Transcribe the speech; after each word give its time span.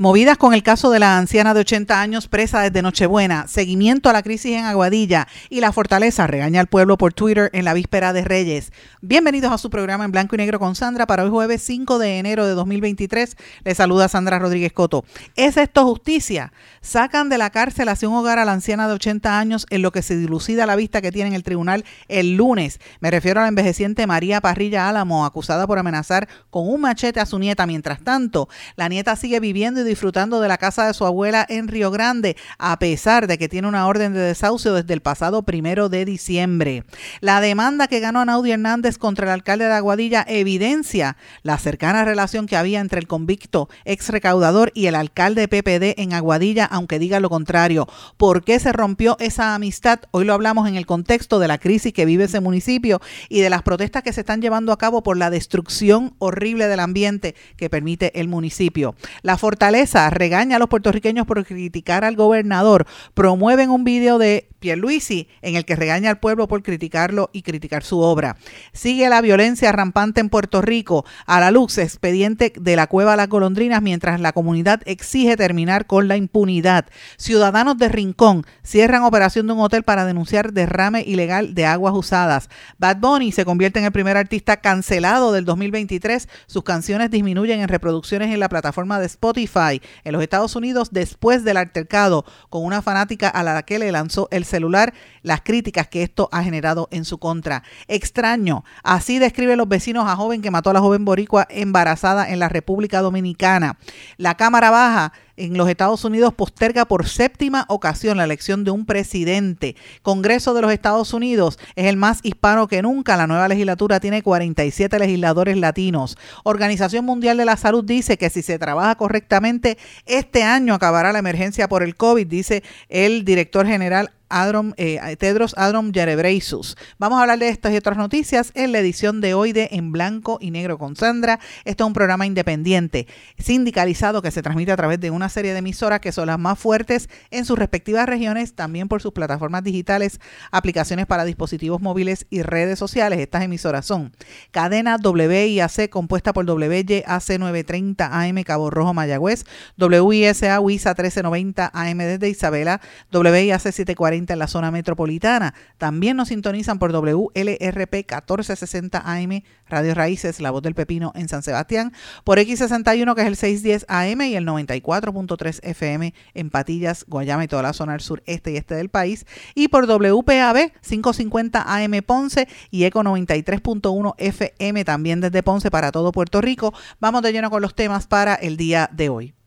Movidas 0.00 0.38
con 0.38 0.54
el 0.54 0.62
caso 0.62 0.92
de 0.92 1.00
la 1.00 1.18
anciana 1.18 1.54
de 1.54 1.60
80 1.62 2.00
años 2.00 2.28
presa 2.28 2.60
desde 2.60 2.82
Nochebuena, 2.82 3.48
seguimiento 3.48 4.08
a 4.08 4.12
la 4.12 4.22
crisis 4.22 4.52
en 4.52 4.64
Aguadilla 4.64 5.26
y 5.50 5.58
la 5.58 5.72
fortaleza 5.72 6.28
regaña 6.28 6.60
al 6.60 6.68
pueblo 6.68 6.96
por 6.96 7.14
Twitter 7.14 7.50
en 7.52 7.64
la 7.64 7.74
víspera 7.74 8.12
de 8.12 8.22
Reyes. 8.22 8.70
Bienvenidos 9.00 9.50
a 9.50 9.58
su 9.58 9.70
programa 9.70 10.04
en 10.04 10.12
blanco 10.12 10.36
y 10.36 10.38
negro 10.38 10.60
con 10.60 10.76
Sandra 10.76 11.08
para 11.08 11.24
hoy 11.24 11.30
jueves 11.30 11.62
5 11.62 11.98
de 11.98 12.18
enero 12.20 12.46
de 12.46 12.52
2023. 12.52 13.36
Les 13.64 13.76
saluda 13.76 14.06
Sandra 14.06 14.38
Rodríguez 14.38 14.72
Coto. 14.72 15.04
¿Es 15.34 15.56
esto 15.56 15.84
justicia? 15.84 16.52
Sacan 16.80 17.28
de 17.28 17.38
la 17.38 17.50
cárcel 17.50 17.88
hacia 17.88 18.08
un 18.08 18.14
hogar 18.14 18.38
a 18.38 18.44
la 18.44 18.52
anciana 18.52 18.86
de 18.86 18.94
80 18.94 19.36
años 19.36 19.66
en 19.68 19.82
lo 19.82 19.90
que 19.90 20.02
se 20.02 20.16
dilucida 20.16 20.64
la 20.64 20.76
vista 20.76 21.02
que 21.02 21.10
tiene 21.10 21.30
en 21.30 21.34
el 21.34 21.42
tribunal 21.42 21.84
el 22.06 22.36
lunes. 22.36 22.78
Me 23.00 23.10
refiero 23.10 23.40
a 23.40 23.42
la 23.42 23.48
envejeciente 23.48 24.06
María 24.06 24.40
Parrilla 24.40 24.88
Álamo, 24.88 25.26
acusada 25.26 25.66
por 25.66 25.80
amenazar 25.80 26.28
con 26.50 26.68
un 26.68 26.82
machete 26.82 27.18
a 27.18 27.26
su 27.26 27.40
nieta. 27.40 27.66
Mientras 27.66 28.00
tanto, 28.04 28.48
la 28.76 28.88
nieta 28.88 29.16
sigue 29.16 29.40
viviendo 29.40 29.80
y 29.80 29.87
disfrutando 29.88 30.40
de 30.40 30.46
la 30.46 30.58
casa 30.58 30.86
de 30.86 30.94
su 30.94 31.04
abuela 31.04 31.44
en 31.48 31.66
Río 31.66 31.90
Grande, 31.90 32.36
a 32.58 32.78
pesar 32.78 33.26
de 33.26 33.38
que 33.38 33.48
tiene 33.48 33.66
una 33.66 33.86
orden 33.86 34.14
de 34.14 34.20
desahucio 34.20 34.74
desde 34.74 34.94
el 34.94 35.00
pasado 35.00 35.42
primero 35.42 35.88
de 35.88 36.04
diciembre. 36.04 36.84
La 37.20 37.40
demanda 37.40 37.88
que 37.88 38.00
ganó 38.00 38.20
Anaudi 38.20 38.52
Hernández 38.52 38.98
contra 38.98 39.26
el 39.26 39.32
alcalde 39.32 39.64
de 39.64 39.72
Aguadilla 39.72 40.24
evidencia 40.28 41.16
la 41.42 41.58
cercana 41.58 42.04
relación 42.04 42.46
que 42.46 42.56
había 42.56 42.80
entre 42.80 43.00
el 43.00 43.08
convicto 43.08 43.68
ex 43.84 44.10
recaudador 44.10 44.70
y 44.74 44.86
el 44.86 44.94
alcalde 44.94 45.48
PPD 45.48 46.00
en 46.00 46.12
Aguadilla, 46.12 46.64
aunque 46.66 46.98
diga 46.98 47.20
lo 47.20 47.30
contrario. 47.30 47.88
¿Por 48.16 48.44
qué 48.44 48.60
se 48.60 48.72
rompió 48.72 49.16
esa 49.18 49.54
amistad? 49.54 50.00
Hoy 50.10 50.24
lo 50.24 50.34
hablamos 50.34 50.68
en 50.68 50.76
el 50.76 50.86
contexto 50.86 51.38
de 51.38 51.48
la 51.48 51.58
crisis 51.58 51.92
que 51.92 52.04
vive 52.04 52.24
ese 52.24 52.40
municipio 52.40 53.00
y 53.28 53.40
de 53.40 53.50
las 53.50 53.62
protestas 53.62 54.02
que 54.02 54.12
se 54.12 54.20
están 54.20 54.42
llevando 54.42 54.72
a 54.72 54.78
cabo 54.78 55.02
por 55.02 55.16
la 55.16 55.30
destrucción 55.30 56.14
horrible 56.18 56.68
del 56.68 56.80
ambiente 56.80 57.34
que 57.56 57.70
permite 57.70 58.20
el 58.20 58.28
municipio. 58.28 58.94
La 59.22 59.38
fortaleza 59.38 59.77
regaña 59.86 60.56
a 60.56 60.58
los 60.58 60.68
puertorriqueños 60.68 61.26
por 61.26 61.44
criticar 61.44 62.04
al 62.04 62.16
gobernador. 62.16 62.86
Promueven 63.14 63.70
un 63.70 63.84
video 63.84 64.18
de 64.18 64.48
Pierluisi 64.58 65.28
en 65.40 65.54
el 65.54 65.64
que 65.64 65.76
regaña 65.76 66.10
al 66.10 66.18
pueblo 66.18 66.48
por 66.48 66.62
criticarlo 66.62 67.30
y 67.32 67.42
criticar 67.42 67.84
su 67.84 68.00
obra. 68.00 68.36
Sigue 68.72 69.08
la 69.08 69.20
violencia 69.20 69.70
rampante 69.70 70.20
en 70.20 70.30
Puerto 70.30 70.62
Rico. 70.62 71.04
A 71.26 71.38
la 71.38 71.50
luz, 71.50 71.78
expediente 71.78 72.52
de 72.58 72.76
la 72.76 72.88
cueva 72.88 73.16
Las 73.16 73.28
Golondrinas 73.28 73.82
mientras 73.82 74.20
la 74.20 74.32
comunidad 74.32 74.80
exige 74.84 75.36
terminar 75.36 75.86
con 75.86 76.08
la 76.08 76.16
impunidad. 76.16 76.86
Ciudadanos 77.16 77.78
de 77.78 77.88
Rincón 77.88 78.44
cierran 78.62 79.04
operación 79.04 79.46
de 79.46 79.52
un 79.52 79.60
hotel 79.60 79.84
para 79.84 80.04
denunciar 80.04 80.52
derrame 80.52 81.02
ilegal 81.02 81.54
de 81.54 81.66
aguas 81.66 81.94
usadas. 81.94 82.48
Bad 82.78 82.98
Bunny 82.98 83.32
se 83.32 83.44
convierte 83.44 83.78
en 83.78 83.84
el 83.84 83.92
primer 83.92 84.16
artista 84.16 84.56
cancelado 84.56 85.32
del 85.32 85.44
2023. 85.44 86.28
Sus 86.46 86.64
canciones 86.64 87.10
disminuyen 87.10 87.60
en 87.60 87.68
reproducciones 87.68 88.32
en 88.32 88.40
la 88.40 88.48
plataforma 88.48 88.98
de 88.98 89.06
Spotify 89.06 89.67
en 89.72 90.12
los 90.12 90.22
Estados 90.22 90.56
Unidos 90.56 90.88
después 90.90 91.44
del 91.44 91.56
altercado 91.56 92.24
con 92.50 92.64
una 92.64 92.82
fanática 92.82 93.28
a 93.28 93.42
la 93.42 93.62
que 93.62 93.78
le 93.78 93.92
lanzó 93.92 94.28
el 94.30 94.44
celular, 94.44 94.94
las 95.22 95.42
críticas 95.42 95.88
que 95.88 96.02
esto 96.02 96.28
ha 96.32 96.42
generado 96.42 96.88
en 96.90 97.04
su 97.04 97.18
contra. 97.18 97.62
Extraño, 97.86 98.64
así 98.82 99.18
describen 99.18 99.58
los 99.58 99.68
vecinos 99.68 100.08
a 100.08 100.16
joven 100.16 100.42
que 100.42 100.50
mató 100.50 100.70
a 100.70 100.74
la 100.74 100.80
joven 100.80 101.04
boricua 101.04 101.46
embarazada 101.50 102.30
en 102.30 102.38
la 102.38 102.48
República 102.48 103.00
Dominicana. 103.00 103.78
La 104.16 104.36
Cámara 104.36 104.70
Baja 104.70 105.12
en 105.38 105.56
los 105.56 105.68
Estados 105.68 106.04
Unidos 106.04 106.34
posterga 106.34 106.84
por 106.84 107.08
séptima 107.08 107.64
ocasión 107.68 108.16
la 108.16 108.24
elección 108.24 108.64
de 108.64 108.70
un 108.70 108.84
presidente. 108.84 109.76
Congreso 110.02 110.54
de 110.54 110.62
los 110.62 110.72
Estados 110.72 111.12
Unidos 111.12 111.58
es 111.76 111.86
el 111.86 111.96
más 111.96 112.20
hispano 112.22 112.68
que 112.68 112.82
nunca. 112.82 113.16
La 113.16 113.26
nueva 113.26 113.48
legislatura 113.48 114.00
tiene 114.00 114.22
47 114.22 114.98
legisladores 114.98 115.56
latinos. 115.56 116.18
Organización 116.44 117.04
Mundial 117.04 117.36
de 117.36 117.44
la 117.44 117.56
Salud 117.56 117.84
dice 117.84 118.18
que 118.18 118.30
si 118.30 118.42
se 118.42 118.58
trabaja 118.58 118.96
correctamente, 118.96 119.78
este 120.06 120.42
año 120.42 120.74
acabará 120.74 121.12
la 121.12 121.20
emergencia 121.20 121.68
por 121.68 121.82
el 121.82 121.96
COVID, 121.96 122.26
dice 122.26 122.62
el 122.88 123.24
director 123.24 123.66
general 123.66 124.10
Adrom, 124.28 124.72
eh, 124.76 125.16
Tedros 125.18 125.54
Adrom 125.56 125.90
Ghebreyesus. 125.92 126.76
Vamos 126.98 127.18
a 127.18 127.22
hablar 127.22 127.38
de 127.38 127.48
estas 127.48 127.72
y 127.72 127.76
otras 127.76 127.96
noticias 127.96 128.52
en 128.54 128.72
la 128.72 128.78
edición 128.78 129.20
de 129.20 129.34
hoy 129.34 129.52
de 129.52 129.68
En 129.72 129.92
Blanco 129.92 130.38
y 130.40 130.50
Negro 130.50 130.78
con 130.78 130.96
Sandra. 130.96 131.40
Esto 131.64 131.84
es 131.84 131.86
un 131.86 131.92
programa 131.92 132.26
independiente, 132.26 133.06
sindicalizado, 133.38 134.22
que 134.22 134.30
se 134.30 134.42
transmite 134.42 134.72
a 134.72 134.76
través 134.76 135.00
de 135.00 135.10
una 135.10 135.28
serie 135.28 135.52
de 135.52 135.58
emisoras 135.58 136.00
que 136.00 136.12
son 136.12 136.26
las 136.26 136.38
más 136.38 136.58
fuertes 136.58 137.08
en 137.30 137.44
sus 137.44 137.58
respectivas 137.58 138.06
regiones, 138.06 138.54
también 138.54 138.88
por 138.88 139.00
sus 139.00 139.12
plataformas 139.12 139.64
digitales, 139.64 140.20
aplicaciones 140.50 141.06
para 141.06 141.24
dispositivos 141.24 141.80
móviles 141.80 142.26
y 142.30 142.42
redes 142.42 142.78
sociales. 142.78 143.20
Estas 143.20 143.42
emisoras 143.42 143.86
son 143.86 144.12
Cadena 144.50 144.96
WIAC, 145.02 145.88
compuesta 145.88 146.32
por 146.32 146.44
WYAC 146.44 147.38
930 147.38 148.20
AM 148.20 148.42
Cabo 148.42 148.70
Rojo 148.70 148.94
Mayagüez, 148.94 149.44
WISA 149.78 150.60
WISA 150.60 150.90
1390 150.90 151.70
AM 151.72 151.98
desde 151.98 152.28
Isabela, 152.28 152.80
WIAC 153.12 153.60
740 153.60 154.17
en 154.18 154.38
la 154.38 154.46
zona 154.46 154.70
metropolitana. 154.70 155.54
También 155.78 156.16
nos 156.16 156.28
sintonizan 156.28 156.78
por 156.78 156.92
WLRP 156.92 157.94
1460 157.94 159.02
AM, 159.04 159.42
Radio 159.68 159.94
Raíces, 159.94 160.40
La 160.40 160.50
Voz 160.50 160.62
del 160.62 160.74
Pepino 160.74 161.12
en 161.14 161.28
San 161.28 161.42
Sebastián, 161.42 161.92
por 162.24 162.38
X61 162.38 163.14
que 163.14 163.22
es 163.22 163.26
el 163.26 163.36
610 163.36 163.86
AM 163.88 164.20
y 164.22 164.36
el 164.36 164.46
94.3 164.46 165.60
FM 165.62 166.14
en 166.34 166.50
Patillas, 166.50 167.04
Guayama 167.08 167.44
y 167.44 167.48
toda 167.48 167.62
la 167.62 167.72
zona 167.72 167.92
del 167.92 168.00
sur, 168.00 168.22
este 168.26 168.52
y 168.52 168.56
este 168.56 168.74
del 168.74 168.88
país, 168.88 169.26
y 169.54 169.68
por 169.68 169.86
WPAB 169.86 170.72
550 170.82 171.62
AM 171.66 172.02
Ponce 172.04 172.48
y 172.70 172.84
Eco 172.84 173.02
93.1 173.02 174.14
FM 174.18 174.84
también 174.84 175.20
desde 175.20 175.42
Ponce 175.42 175.70
para 175.70 175.92
todo 175.92 176.12
Puerto 176.12 176.40
Rico. 176.40 176.74
Vamos 177.00 177.22
de 177.22 177.32
lleno 177.32 177.50
con 177.50 177.62
los 177.62 177.74
temas 177.74 178.06
para 178.06 178.34
el 178.34 178.56
día 178.56 178.90
de 178.92 179.08
hoy 179.08 179.37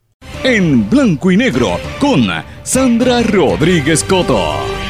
en 0.44 0.90
blanco 0.90 1.32
y 1.32 1.38
negro 1.38 1.80
con 2.00 2.28
Sandra 2.64 3.22
Rodríguez 3.22 4.04
Coto. 4.04 4.81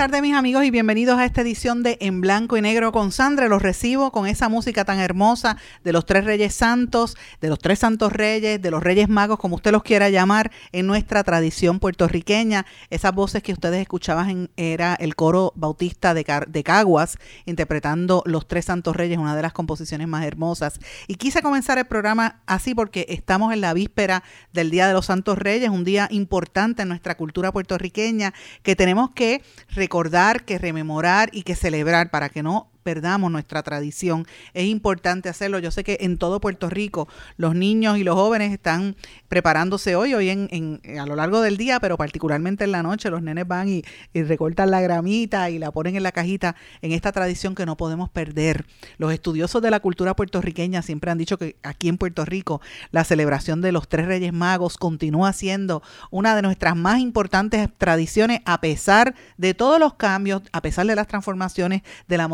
Tardes 0.00 0.22
mis 0.22 0.34
amigos 0.34 0.64
y 0.64 0.70
bienvenidos 0.70 1.18
a 1.18 1.26
esta 1.26 1.42
edición 1.42 1.82
de 1.82 1.98
En 2.00 2.22
Blanco 2.22 2.56
y 2.56 2.62
Negro 2.62 2.90
con 2.90 3.12
Sandra. 3.12 3.48
Los 3.48 3.60
recibo 3.60 4.10
con 4.12 4.26
esa 4.26 4.48
música 4.48 4.86
tan 4.86 4.98
hermosa 4.98 5.58
de 5.84 5.92
los 5.92 6.06
tres 6.06 6.24
reyes 6.24 6.54
santos, 6.54 7.18
de 7.42 7.50
los 7.50 7.58
tres 7.58 7.80
santos 7.80 8.10
reyes, 8.10 8.62
de 8.62 8.70
los 8.70 8.82
reyes 8.82 9.10
magos, 9.10 9.38
como 9.38 9.56
usted 9.56 9.72
los 9.72 9.82
quiera 9.82 10.08
llamar, 10.08 10.52
en 10.72 10.86
nuestra 10.86 11.22
tradición 11.22 11.80
puertorriqueña. 11.80 12.64
Esas 12.88 13.14
voces 13.14 13.42
que 13.42 13.52
ustedes 13.52 13.78
escuchaban 13.82 14.48
era 14.56 14.94
el 14.94 15.16
coro 15.16 15.52
bautista 15.54 16.14
de, 16.14 16.24
de 16.48 16.62
Caguas, 16.64 17.18
interpretando 17.44 18.22
los 18.24 18.48
tres 18.48 18.64
santos 18.64 18.96
reyes, 18.96 19.18
una 19.18 19.36
de 19.36 19.42
las 19.42 19.52
composiciones 19.52 20.08
más 20.08 20.24
hermosas. 20.24 20.80
Y 21.08 21.16
quise 21.16 21.42
comenzar 21.42 21.76
el 21.76 21.84
programa 21.84 22.40
así 22.46 22.74
porque 22.74 23.04
estamos 23.10 23.52
en 23.52 23.60
la 23.60 23.74
víspera 23.74 24.22
del 24.54 24.70
Día 24.70 24.88
de 24.88 24.94
los 24.94 25.04
Santos 25.04 25.36
Reyes, 25.36 25.68
un 25.68 25.84
día 25.84 26.08
importante 26.10 26.80
en 26.80 26.88
nuestra 26.88 27.18
cultura 27.18 27.52
puertorriqueña 27.52 28.32
que 28.62 28.74
tenemos 28.74 29.10
que 29.10 29.42
recordar, 29.90 30.44
que 30.44 30.56
rememorar 30.56 31.30
y 31.32 31.42
que 31.42 31.56
celebrar 31.56 32.10
para 32.10 32.28
que 32.28 32.44
no 32.44 32.69
perdamos 32.82 33.30
nuestra 33.30 33.62
tradición. 33.62 34.26
Es 34.54 34.66
importante 34.66 35.28
hacerlo. 35.28 35.58
Yo 35.58 35.70
sé 35.70 35.84
que 35.84 35.98
en 36.00 36.18
todo 36.18 36.40
Puerto 36.40 36.70
Rico 36.70 37.08
los 37.36 37.54
niños 37.54 37.98
y 37.98 38.04
los 38.04 38.14
jóvenes 38.14 38.52
están 38.52 38.96
preparándose 39.28 39.96
hoy, 39.96 40.14
hoy 40.14 40.30
en, 40.30 40.80
a 40.98 41.06
lo 41.06 41.16
largo 41.16 41.40
del 41.40 41.56
día, 41.56 41.80
pero 41.80 41.96
particularmente 41.96 42.64
en 42.64 42.72
la 42.72 42.82
noche, 42.82 43.10
los 43.10 43.22
nenes 43.22 43.46
van 43.46 43.68
y, 43.68 43.82
y 44.12 44.22
recortan 44.22 44.70
la 44.70 44.80
gramita 44.80 45.50
y 45.50 45.58
la 45.58 45.70
ponen 45.70 45.96
en 45.96 46.02
la 46.02 46.12
cajita 46.12 46.56
en 46.82 46.92
esta 46.92 47.12
tradición 47.12 47.54
que 47.54 47.66
no 47.66 47.76
podemos 47.76 48.08
perder. 48.10 48.66
Los 48.98 49.12
estudiosos 49.12 49.62
de 49.62 49.70
la 49.70 49.80
cultura 49.80 50.14
puertorriqueña 50.14 50.82
siempre 50.82 51.10
han 51.10 51.18
dicho 51.18 51.38
que 51.38 51.56
aquí 51.62 51.88
en 51.88 51.98
Puerto 51.98 52.24
Rico 52.24 52.60
la 52.90 53.04
celebración 53.04 53.60
de 53.60 53.72
los 53.72 53.88
tres 53.88 54.06
Reyes 54.06 54.32
Magos 54.32 54.76
continúa 54.76 55.32
siendo 55.32 55.82
una 56.10 56.34
de 56.34 56.42
nuestras 56.42 56.76
más 56.76 57.00
importantes 57.00 57.68
tradiciones 57.78 58.40
a 58.44 58.60
pesar 58.60 59.14
de 59.36 59.54
todos 59.54 59.78
los 59.78 59.94
cambios, 59.94 60.42
a 60.52 60.62
pesar 60.62 60.86
de 60.86 60.94
las 60.94 61.06
transformaciones, 61.06 61.82
de 62.08 62.16
la 62.16 62.28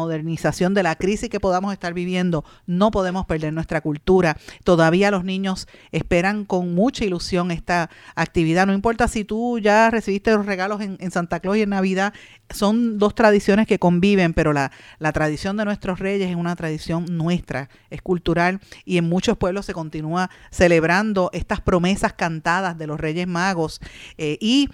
de 0.74 0.82
la 0.82 0.96
crisis 0.96 1.28
que 1.28 1.40
podamos 1.40 1.72
estar 1.72 1.92
viviendo. 1.94 2.44
No 2.66 2.90
podemos 2.90 3.26
perder 3.26 3.52
nuestra 3.52 3.80
cultura. 3.80 4.36
Todavía 4.64 5.10
los 5.10 5.24
niños 5.24 5.68
esperan 5.92 6.44
con 6.44 6.74
mucha 6.74 7.04
ilusión 7.04 7.50
esta 7.50 7.90
actividad. 8.14 8.66
No 8.66 8.72
importa 8.72 9.08
si 9.08 9.24
tú 9.24 9.58
ya 9.58 9.90
recibiste 9.90 10.32
los 10.32 10.46
regalos 10.46 10.80
en, 10.80 10.96
en 11.00 11.10
Santa 11.10 11.40
Claus 11.40 11.56
y 11.56 11.62
en 11.62 11.70
Navidad, 11.70 12.12
son 12.50 12.98
dos 12.98 13.14
tradiciones 13.14 13.66
que 13.66 13.78
conviven, 13.78 14.32
pero 14.32 14.52
la, 14.52 14.70
la, 14.98 15.12
tradición 15.12 15.56
de 15.56 15.64
nuestros 15.64 15.98
reyes 15.98 16.30
es 16.30 16.36
una 16.36 16.54
tradición 16.54 17.06
nuestra, 17.10 17.68
es 17.90 18.02
cultural 18.02 18.60
y 18.84 18.98
en 18.98 19.08
muchos 19.08 19.36
pueblos 19.36 19.66
se 19.66 19.72
continúa 19.72 20.30
celebrando 20.50 21.30
estas 21.32 21.60
promesas 21.60 22.12
cantadas 22.12 22.78
de 22.78 22.86
los 22.86 23.00
reyes 23.00 23.26
magos 23.26 23.80
eh, 24.18 24.38
y 24.40 24.68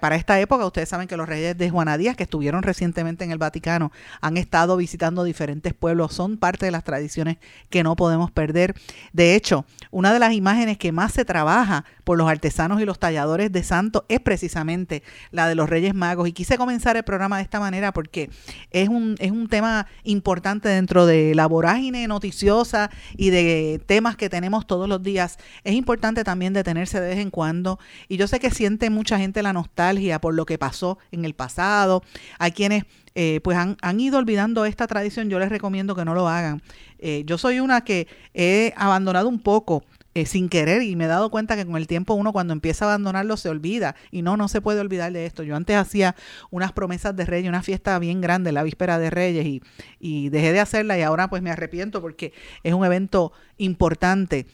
para 0.00 0.16
esta 0.16 0.38
época, 0.38 0.66
ustedes 0.66 0.88
saben 0.88 1.08
que 1.08 1.16
los 1.16 1.28
reyes 1.28 1.56
de 1.56 1.70
Juana 1.70 1.96
Díaz, 1.96 2.16
que 2.16 2.24
estuvieron 2.24 2.62
recientemente 2.62 3.24
en 3.24 3.30
el 3.30 3.38
Vaticano, 3.38 3.90
han 4.20 4.36
estado 4.36 4.76
visitando 4.76 5.24
diferentes 5.24 5.72
pueblos, 5.72 6.12
son 6.12 6.36
parte 6.36 6.66
de 6.66 6.72
las 6.72 6.84
tradiciones 6.84 7.38
que 7.70 7.82
no 7.82 7.96
podemos 7.96 8.30
perder. 8.30 8.74
De 9.12 9.34
hecho, 9.34 9.64
una 9.90 10.12
de 10.12 10.18
las 10.18 10.34
imágenes 10.34 10.76
que 10.76 10.92
más 10.92 11.12
se 11.12 11.24
trabaja 11.24 11.84
por 12.04 12.18
los 12.18 12.28
artesanos 12.28 12.80
y 12.80 12.84
los 12.84 12.98
talladores 12.98 13.50
de 13.50 13.62
santo 13.62 14.04
es 14.08 14.20
precisamente 14.20 15.02
la 15.30 15.48
de 15.48 15.54
los 15.54 15.70
Reyes 15.70 15.94
Magos. 15.94 16.28
Y 16.28 16.32
quise 16.32 16.58
comenzar 16.58 16.96
el 16.96 17.04
programa 17.04 17.38
de 17.38 17.42
esta 17.44 17.60
manera 17.60 17.92
porque 17.92 18.30
es 18.70 18.88
un, 18.88 19.16
es 19.20 19.30
un 19.30 19.48
tema 19.48 19.86
importante 20.04 20.68
dentro 20.68 21.06
de 21.06 21.34
la 21.34 21.46
vorágine 21.46 22.06
noticiosa 22.08 22.90
y 23.16 23.30
de 23.30 23.80
temas 23.86 24.16
que 24.16 24.28
tenemos 24.28 24.66
todos 24.66 24.88
los 24.88 25.02
días. 25.02 25.38
Es 25.64 25.74
importante 25.74 26.24
también 26.24 26.52
detenerse 26.52 27.00
de 27.00 27.08
vez 27.08 27.18
en 27.18 27.30
cuando. 27.30 27.78
Y 28.08 28.16
yo 28.16 28.28
sé 28.28 28.38
que 28.38 28.50
siente 28.50 28.90
mucha 28.90 29.18
gente 29.18 29.42
la 29.42 29.52
nostalgia 29.62 30.20
por 30.20 30.34
lo 30.34 30.44
que 30.44 30.58
pasó 30.58 30.98
en 31.10 31.24
el 31.24 31.34
pasado. 31.34 32.02
Hay 32.38 32.52
quienes 32.52 32.84
eh, 33.14 33.40
pues 33.44 33.56
han, 33.56 33.76
han, 33.82 34.00
ido 34.00 34.18
olvidando 34.18 34.64
esta 34.64 34.86
tradición, 34.86 35.28
yo 35.28 35.38
les 35.38 35.50
recomiendo 35.50 35.94
que 35.94 36.04
no 36.04 36.14
lo 36.14 36.28
hagan. 36.28 36.62
Eh, 36.98 37.24
yo 37.26 37.38
soy 37.38 37.60
una 37.60 37.82
que 37.84 38.06
he 38.34 38.72
abandonado 38.76 39.28
un 39.28 39.38
poco 39.38 39.84
eh, 40.14 40.26
sin 40.26 40.48
querer 40.48 40.82
y 40.82 40.94
me 40.94 41.04
he 41.04 41.08
dado 41.08 41.30
cuenta 41.30 41.56
que 41.56 41.64
con 41.64 41.76
el 41.76 41.86
tiempo 41.86 42.14
uno 42.14 42.32
cuando 42.32 42.52
empieza 42.52 42.84
a 42.84 42.88
abandonarlo 42.88 43.36
se 43.38 43.48
olvida 43.48 43.96
y 44.10 44.20
no, 44.20 44.36
no 44.36 44.46
se 44.48 44.60
puede 44.60 44.80
olvidar 44.80 45.12
de 45.12 45.26
esto. 45.26 45.42
Yo 45.42 45.56
antes 45.56 45.76
hacía 45.76 46.14
unas 46.50 46.72
promesas 46.72 47.16
de 47.16 47.24
Reyes, 47.24 47.48
una 47.48 47.62
fiesta 47.62 47.98
bien 47.98 48.20
grande, 48.20 48.52
la 48.52 48.62
víspera 48.62 48.98
de 48.98 49.10
Reyes 49.10 49.46
y, 49.46 49.62
y 50.00 50.28
dejé 50.28 50.52
de 50.52 50.60
hacerla 50.60 50.98
y 50.98 51.02
ahora 51.02 51.28
pues 51.28 51.42
me 51.42 51.50
arrepiento 51.50 52.00
porque 52.00 52.32
es 52.62 52.74
un 52.74 52.84
evento 52.84 53.32
importante 53.56 54.46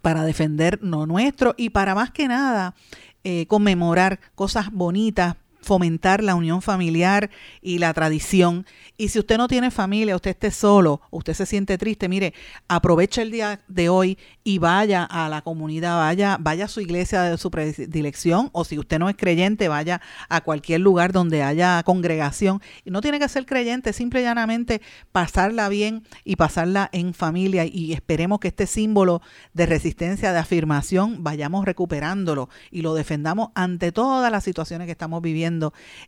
para 0.00 0.24
defender 0.24 0.78
lo 0.82 1.06
nuestro 1.06 1.54
y 1.58 1.70
para 1.70 1.94
más 1.94 2.10
que 2.10 2.28
nada 2.28 2.74
eh, 3.24 3.46
conmemorar 3.46 4.20
cosas 4.34 4.70
bonitas, 4.72 5.36
fomentar 5.62 6.22
la 6.22 6.34
unión 6.34 6.62
familiar 6.62 7.30
y 7.60 7.78
la 7.78 7.94
tradición. 7.94 8.66
Y 8.96 9.08
si 9.08 9.18
usted 9.18 9.38
no 9.38 9.48
tiene 9.48 9.70
familia, 9.70 10.16
usted 10.16 10.32
esté 10.32 10.50
solo, 10.50 11.00
usted 11.10 11.34
se 11.34 11.46
siente 11.46 11.78
triste, 11.78 12.08
mire, 12.08 12.34
aproveche 12.68 13.22
el 13.22 13.30
día 13.30 13.60
de 13.68 13.88
hoy 13.88 14.18
y 14.44 14.58
vaya 14.58 15.04
a 15.04 15.28
la 15.28 15.42
comunidad, 15.42 15.96
vaya, 15.96 16.36
vaya 16.40 16.66
a 16.66 16.68
su 16.68 16.80
iglesia 16.80 17.22
de 17.22 17.38
su 17.38 17.50
predilección, 17.50 18.50
o 18.52 18.64
si 18.64 18.78
usted 18.78 18.98
no 18.98 19.08
es 19.08 19.16
creyente, 19.16 19.68
vaya 19.68 20.00
a 20.28 20.40
cualquier 20.40 20.80
lugar 20.80 21.12
donde 21.12 21.42
haya 21.42 21.82
congregación. 21.84 22.60
Y 22.84 22.90
no 22.90 23.00
tiene 23.00 23.18
que 23.18 23.28
ser 23.28 23.46
creyente, 23.46 23.92
simple 23.92 24.20
y 24.20 24.24
llanamente 24.24 24.82
pasarla 25.12 25.68
bien 25.68 26.04
y 26.24 26.36
pasarla 26.36 26.88
en 26.92 27.14
familia. 27.14 27.64
Y 27.64 27.92
esperemos 27.92 28.40
que 28.40 28.48
este 28.48 28.66
símbolo 28.66 29.22
de 29.54 29.66
resistencia, 29.66 30.32
de 30.32 30.38
afirmación, 30.38 31.22
vayamos 31.22 31.64
recuperándolo 31.64 32.48
y 32.70 32.82
lo 32.82 32.94
defendamos 32.94 33.50
ante 33.54 33.92
todas 33.92 34.30
las 34.30 34.44
situaciones 34.44 34.86
que 34.86 34.92
estamos 34.92 35.22
viviendo 35.22 35.51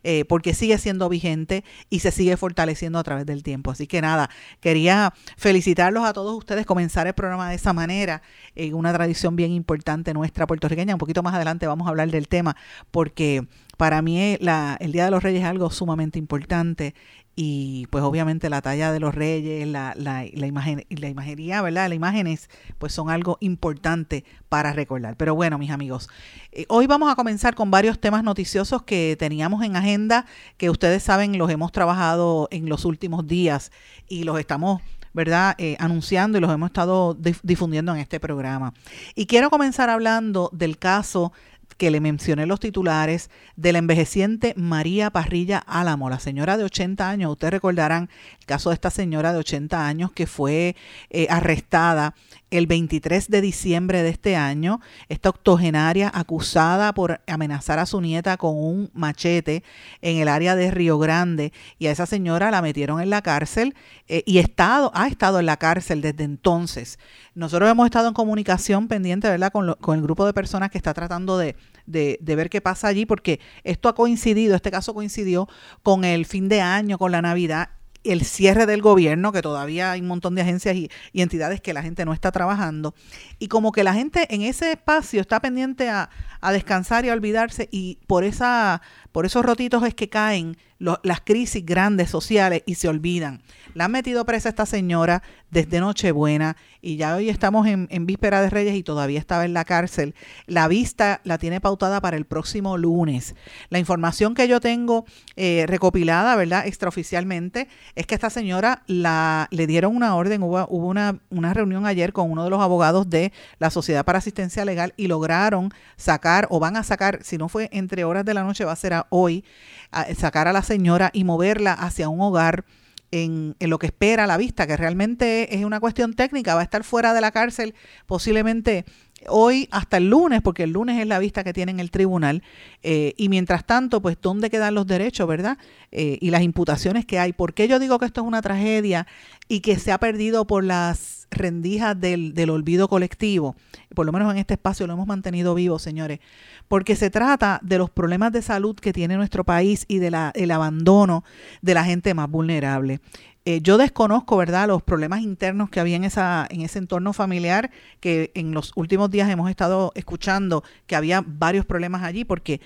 eh, 0.03 0.25
porque 0.25 0.53
sigue 0.53 0.77
siendo 0.77 1.09
vigente 1.09 1.63
y 1.89 1.99
se 1.99 2.11
sigue 2.11 2.37
fortaleciendo 2.37 2.99
a 2.99 3.03
través 3.03 3.25
del 3.25 3.43
tiempo. 3.43 3.71
Así 3.71 3.87
que 3.87 4.01
nada, 4.01 4.29
quería 4.59 5.13
felicitarlos 5.37 6.05
a 6.05 6.13
todos 6.13 6.35
ustedes, 6.35 6.65
comenzar 6.65 7.07
el 7.07 7.13
programa 7.13 7.49
de 7.49 7.55
esa 7.55 7.73
manera, 7.73 8.21
en 8.55 8.73
una 8.73 8.93
tradición 8.93 9.35
bien 9.35 9.51
importante 9.51 10.13
nuestra 10.13 10.47
puertorriqueña. 10.47 10.95
Un 10.95 10.99
poquito 10.99 11.23
más 11.23 11.33
adelante 11.33 11.67
vamos 11.67 11.87
a 11.87 11.89
hablar 11.89 12.09
del 12.09 12.27
tema, 12.27 12.55
porque 12.91 13.47
para 13.77 14.01
mí 14.01 14.37
la, 14.39 14.77
el 14.79 14.91
Día 14.91 15.05
de 15.05 15.11
los 15.11 15.23
Reyes 15.23 15.41
es 15.41 15.47
algo 15.47 15.69
sumamente 15.69 16.19
importante 16.19 16.95
y 17.35 17.87
pues 17.89 18.03
obviamente 18.03 18.49
la 18.49 18.61
talla 18.61 18.93
de 18.93 18.99
los 19.01 19.13
reyes, 19.13 19.67
la, 19.67 19.93
la, 19.97 20.25
la, 20.33 20.47
imagen, 20.47 20.85
la 20.89 21.09
imagería, 21.09 21.61
¿verdad? 21.61 21.89
Las 21.89 21.95
imágenes 21.95 22.49
pues 22.77 22.93
son 22.93 23.09
algo 23.09 23.37
importante 23.41 24.23
para 24.47 24.71
recordar. 24.71 25.17
Pero 25.17 25.35
bueno, 25.35 25.57
mis 25.57 25.71
amigos, 25.71 26.07
eh, 26.53 26.65
hoy 26.69 26.87
vamos 26.87 27.11
a 27.11 27.15
comenzar 27.15 27.53
con 27.53 27.71
varios 27.71 27.99
temas 27.99 28.23
noticiosos 28.23 28.83
que 28.83 29.17
teníamos 29.19 29.63
en 29.63 29.75
agenda, 29.75 30.25
que 30.57 30.69
ustedes 30.69 31.03
saben 31.03 31.37
los 31.37 31.51
hemos 31.51 31.73
trabajado 31.73 32.47
en 32.51 32.69
los 32.69 32.85
últimos 32.85 33.27
días 33.27 33.71
y 34.07 34.23
los 34.23 34.39
estamos 34.39 34.81
¿verdad? 35.15 35.55
Eh, 35.59 35.77
anunciando 35.79 36.37
y 36.37 36.41
los 36.41 36.51
hemos 36.51 36.67
estado 36.67 37.17
difundiendo 37.41 37.93
en 37.93 38.01
este 38.01 38.19
programa. 38.19 38.73
Y 39.15 39.27
quiero 39.27 39.49
comenzar 39.49 39.89
hablando 39.89 40.49
del 40.51 40.77
caso 40.77 41.31
que 41.77 41.91
le 41.91 41.99
mencioné 41.99 42.45
los 42.45 42.59
titulares 42.59 43.29
de 43.55 43.73
la 43.73 43.79
envejeciente 43.79 44.53
María 44.57 45.09
Parrilla 45.09 45.57
Álamo, 45.59 46.09
la 46.09 46.19
señora 46.19 46.57
de 46.57 46.63
80 46.63 47.09
años. 47.09 47.31
Ustedes 47.31 47.51
recordarán 47.51 48.09
el 48.39 48.45
caso 48.45 48.69
de 48.69 48.75
esta 48.75 48.89
señora 48.89 49.33
de 49.33 49.39
80 49.39 49.87
años 49.87 50.11
que 50.11 50.27
fue 50.27 50.75
eh, 51.09 51.27
arrestada 51.29 52.15
el 52.57 52.67
23 52.67 53.29
de 53.29 53.41
diciembre 53.41 54.03
de 54.03 54.09
este 54.09 54.35
año, 54.35 54.81
esta 55.09 55.29
octogenaria 55.29 56.11
acusada 56.13 56.93
por 56.93 57.21
amenazar 57.27 57.79
a 57.79 57.85
su 57.85 58.01
nieta 58.01 58.37
con 58.37 58.55
un 58.55 58.89
machete 58.93 59.63
en 60.01 60.17
el 60.17 60.27
área 60.27 60.55
de 60.55 60.71
Río 60.71 60.97
Grande 60.99 61.53
y 61.79 61.87
a 61.87 61.91
esa 61.91 62.05
señora 62.05 62.51
la 62.51 62.61
metieron 62.61 63.01
en 63.01 63.09
la 63.09 63.21
cárcel 63.21 63.75
eh, 64.07 64.23
y 64.25 64.37
ha 64.37 64.41
estado 64.41 64.91
en 65.39 65.45
la 65.45 65.57
cárcel 65.57 66.01
desde 66.01 66.23
entonces. 66.23 66.99
Nosotros 67.33 67.69
hemos 67.69 67.85
estado 67.85 68.07
en 68.07 68.13
comunicación 68.13 68.87
pendiente, 68.87 69.29
¿verdad?, 69.29 69.51
con, 69.51 69.73
con 69.81 69.97
el 69.97 70.03
grupo 70.03 70.25
de 70.25 70.33
personas 70.33 70.71
que 70.71 70.77
está 70.77 70.93
tratando 70.93 71.37
de, 71.37 71.55
de, 71.85 72.35
ver 72.35 72.49
qué 72.49 72.61
pasa 72.61 72.87
allí, 72.87 73.05
porque 73.05 73.39
esto 73.63 73.89
ha 73.89 73.95
coincidido, 73.95 74.55
este 74.55 74.71
caso 74.71 74.93
coincidió 74.93 75.47
con 75.83 76.03
el 76.03 76.25
fin 76.25 76.49
de 76.49 76.61
año, 76.61 76.97
con 76.97 77.11
la 77.11 77.21
Navidad, 77.21 77.69
el 78.05 78.23
cierre 78.23 78.65
del 78.65 78.81
gobierno, 78.81 79.31
que 79.31 79.41
todavía 79.41 79.91
hay 79.91 80.01
un 80.01 80.07
montón 80.07 80.35
de 80.35 80.41
agencias 80.41 80.75
y, 80.75 80.89
entidades 81.13 81.59
que 81.59 81.73
la 81.73 81.81
gente 81.81 82.05
no 82.05 82.13
está 82.13 82.31
trabajando, 82.31 82.93
y 83.39 83.47
como 83.47 83.71
que 83.71 83.83
la 83.83 83.93
gente 83.93 84.33
en 84.33 84.41
ese 84.41 84.71
espacio 84.71 85.21
está 85.21 85.39
pendiente 85.39 85.89
a, 85.89 86.09
a 86.45 86.51
descansar 86.51 87.05
y 87.05 87.09
a 87.09 87.13
olvidarse, 87.13 87.67
y 87.71 87.97
por, 88.05 88.23
esa, 88.23 88.81
por 89.11 89.25
esos 89.25 89.43
rotitos 89.43 89.83
es 89.83 89.95
que 89.95 90.09
caen 90.09 90.57
las 90.77 91.21
crisis 91.21 91.65
grandes 91.65 92.09
sociales 92.09 92.61
y 92.65 92.75
se 92.75 92.89
olvidan. 92.89 93.41
La 93.73 93.85
han 93.85 93.91
metido 93.91 94.25
presa 94.25 94.49
esta 94.49 94.65
señora 94.65 95.23
desde 95.49 95.79
Nochebuena 95.79 96.57
y 96.81 96.97
ya 96.97 97.15
hoy 97.15 97.29
estamos 97.29 97.65
en, 97.65 97.87
víspera 98.05 98.41
de 98.41 98.49
Reyes 98.49 98.75
y 98.75 98.83
todavía 98.83 99.19
estaba 99.19 99.45
en 99.45 99.53
la 99.53 99.63
cárcel. 99.63 100.15
La 100.47 100.67
vista 100.67 101.21
la 101.23 101.37
tiene 101.37 101.61
pautada 101.61 102.01
para 102.01 102.17
el 102.17 102.25
próximo 102.25 102.77
lunes. 102.77 103.35
La 103.69 103.79
información 103.79 104.33
que 104.33 104.49
yo 104.49 104.59
tengo 104.59 105.05
eh, 105.37 105.65
recopilada, 105.67 106.35
¿verdad? 106.35 106.67
Extraoficialmente, 106.67 107.69
es 107.95 108.05
que 108.05 108.15
esta 108.15 108.29
señora 108.29 108.83
la, 108.87 109.47
le 109.51 109.65
dieron 109.67 109.95
una 109.95 110.15
orden, 110.15 110.43
hubo, 110.43 110.67
hubo 110.69 110.87
una, 110.87 111.19
una 111.29 111.53
reunión 111.53 111.85
ayer 111.85 112.11
con 112.11 112.29
uno 112.29 112.43
de 112.43 112.49
los 112.49 112.61
abogados 112.61 113.09
de 113.09 113.31
la 113.59 113.69
Sociedad 113.69 114.03
para 114.03 114.19
Asistencia 114.19 114.65
Legal 114.65 114.93
y 114.97 115.07
lograron 115.07 115.73
sacar 115.95 116.34
o 116.49 116.59
van 116.59 116.77
a 116.77 116.83
sacar, 116.83 117.19
si 117.23 117.37
no 117.37 117.49
fue 117.49 117.69
entre 117.71 118.03
horas 118.03 118.25
de 118.25 118.33
la 118.33 118.43
noche, 118.43 118.65
va 118.65 118.71
a 118.71 118.77
ser 118.77 118.93
a 118.93 119.07
hoy, 119.09 119.43
a 119.91 120.13
sacar 120.15 120.47
a 120.47 120.53
la 120.53 120.61
señora 120.61 121.09
y 121.13 121.23
moverla 121.23 121.73
hacia 121.73 122.09
un 122.09 122.21
hogar 122.21 122.65
en, 123.11 123.55
en, 123.59 123.69
lo 123.69 123.79
que 123.79 123.87
espera 123.87 124.27
la 124.27 124.37
vista, 124.37 124.67
que 124.67 124.75
realmente 124.75 125.55
es 125.55 125.63
una 125.63 125.79
cuestión 125.79 126.13
técnica, 126.13 126.55
va 126.55 126.61
a 126.61 126.63
estar 126.63 126.83
fuera 126.83 127.13
de 127.13 127.21
la 127.21 127.31
cárcel 127.31 127.75
posiblemente 128.07 128.85
hoy 129.27 129.67
hasta 129.71 129.97
el 129.97 130.09
lunes, 130.09 130.41
porque 130.41 130.63
el 130.63 130.71
lunes 130.71 130.99
es 130.99 131.07
la 131.07 131.19
vista 131.19 131.43
que 131.43 131.53
tiene 131.53 131.71
en 131.71 131.79
el 131.79 131.91
tribunal, 131.91 132.43
eh, 132.83 133.13
y 133.17 133.29
mientras 133.29 133.65
tanto, 133.65 134.01
pues, 134.01 134.17
¿dónde 134.21 134.49
quedan 134.49 134.75
los 134.75 134.87
derechos, 134.87 135.27
verdad? 135.27 135.57
Eh, 135.91 136.17
y 136.21 136.29
las 136.29 136.41
imputaciones 136.41 137.05
que 137.05 137.19
hay. 137.19 137.33
¿Por 137.33 137.53
qué 137.53 137.67
yo 137.67 137.79
digo 137.79 137.99
que 137.99 138.05
esto 138.05 138.21
es 138.21 138.27
una 138.27 138.41
tragedia 138.41 139.07
y 139.47 139.61
que 139.61 139.77
se 139.79 139.91
ha 139.91 139.97
perdido 139.99 140.45
por 140.45 140.63
las 140.63 141.14
rendijas 141.31 141.99
del, 141.99 142.33
del 142.33 142.49
olvido 142.49 142.87
colectivo? 142.87 143.55
Por 143.93 144.05
lo 144.05 144.11
menos 144.11 144.31
en 144.31 144.39
este 144.39 144.55
espacio 144.55 144.87
lo 144.87 144.93
hemos 144.93 145.07
mantenido 145.07 145.55
vivo, 145.55 145.79
señores 145.79 146.19
porque 146.67 146.95
se 146.95 147.09
trata 147.09 147.59
de 147.63 147.77
los 147.77 147.89
problemas 147.89 148.31
de 148.31 148.41
salud 148.41 148.75
que 148.75 148.93
tiene 148.93 149.17
nuestro 149.17 149.43
país 149.43 149.85
y 149.87 149.99
del 149.99 150.51
abandono 150.51 151.23
de 151.61 151.73
la 151.73 151.83
gente 151.83 152.13
más 152.13 152.29
vulnerable. 152.29 152.99
Eh, 153.47 153.61
yo 153.61 153.77
desconozco, 153.77 154.37
¿verdad?, 154.37 154.67
los 154.67 154.81
problemas 154.81 155.21
internos 155.21 155.69
que 155.69 155.79
había 155.79 155.97
esa, 155.97 156.47
en 156.49 156.61
ese 156.61 156.79
entorno 156.79 157.13
familiar, 157.13 157.69
que 157.99 158.31
en 158.33 158.53
los 158.53 158.71
últimos 158.75 159.11
días 159.11 159.29
hemos 159.29 159.51
estado 159.51 159.91
escuchando 159.93 160.63
que 160.87 160.95
había 160.95 161.23
varios 161.25 161.63
problemas 161.63 162.01
allí, 162.01 162.25
porque 162.25 162.59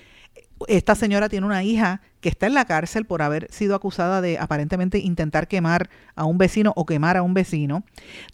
esta 0.68 0.94
señora 0.94 1.28
tiene 1.28 1.46
una 1.46 1.62
hija 1.62 2.02
que 2.20 2.28
está 2.28 2.46
en 2.46 2.54
la 2.54 2.64
cárcel 2.64 3.06
por 3.06 3.22
haber 3.22 3.50
sido 3.50 3.74
acusada 3.74 4.20
de 4.20 4.38
aparentemente 4.38 4.98
intentar 4.98 5.48
quemar 5.48 5.88
a 6.14 6.24
un 6.24 6.38
vecino 6.38 6.72
o 6.76 6.84
quemar 6.84 7.16
a 7.16 7.22
un 7.22 7.34
vecino. 7.34 7.84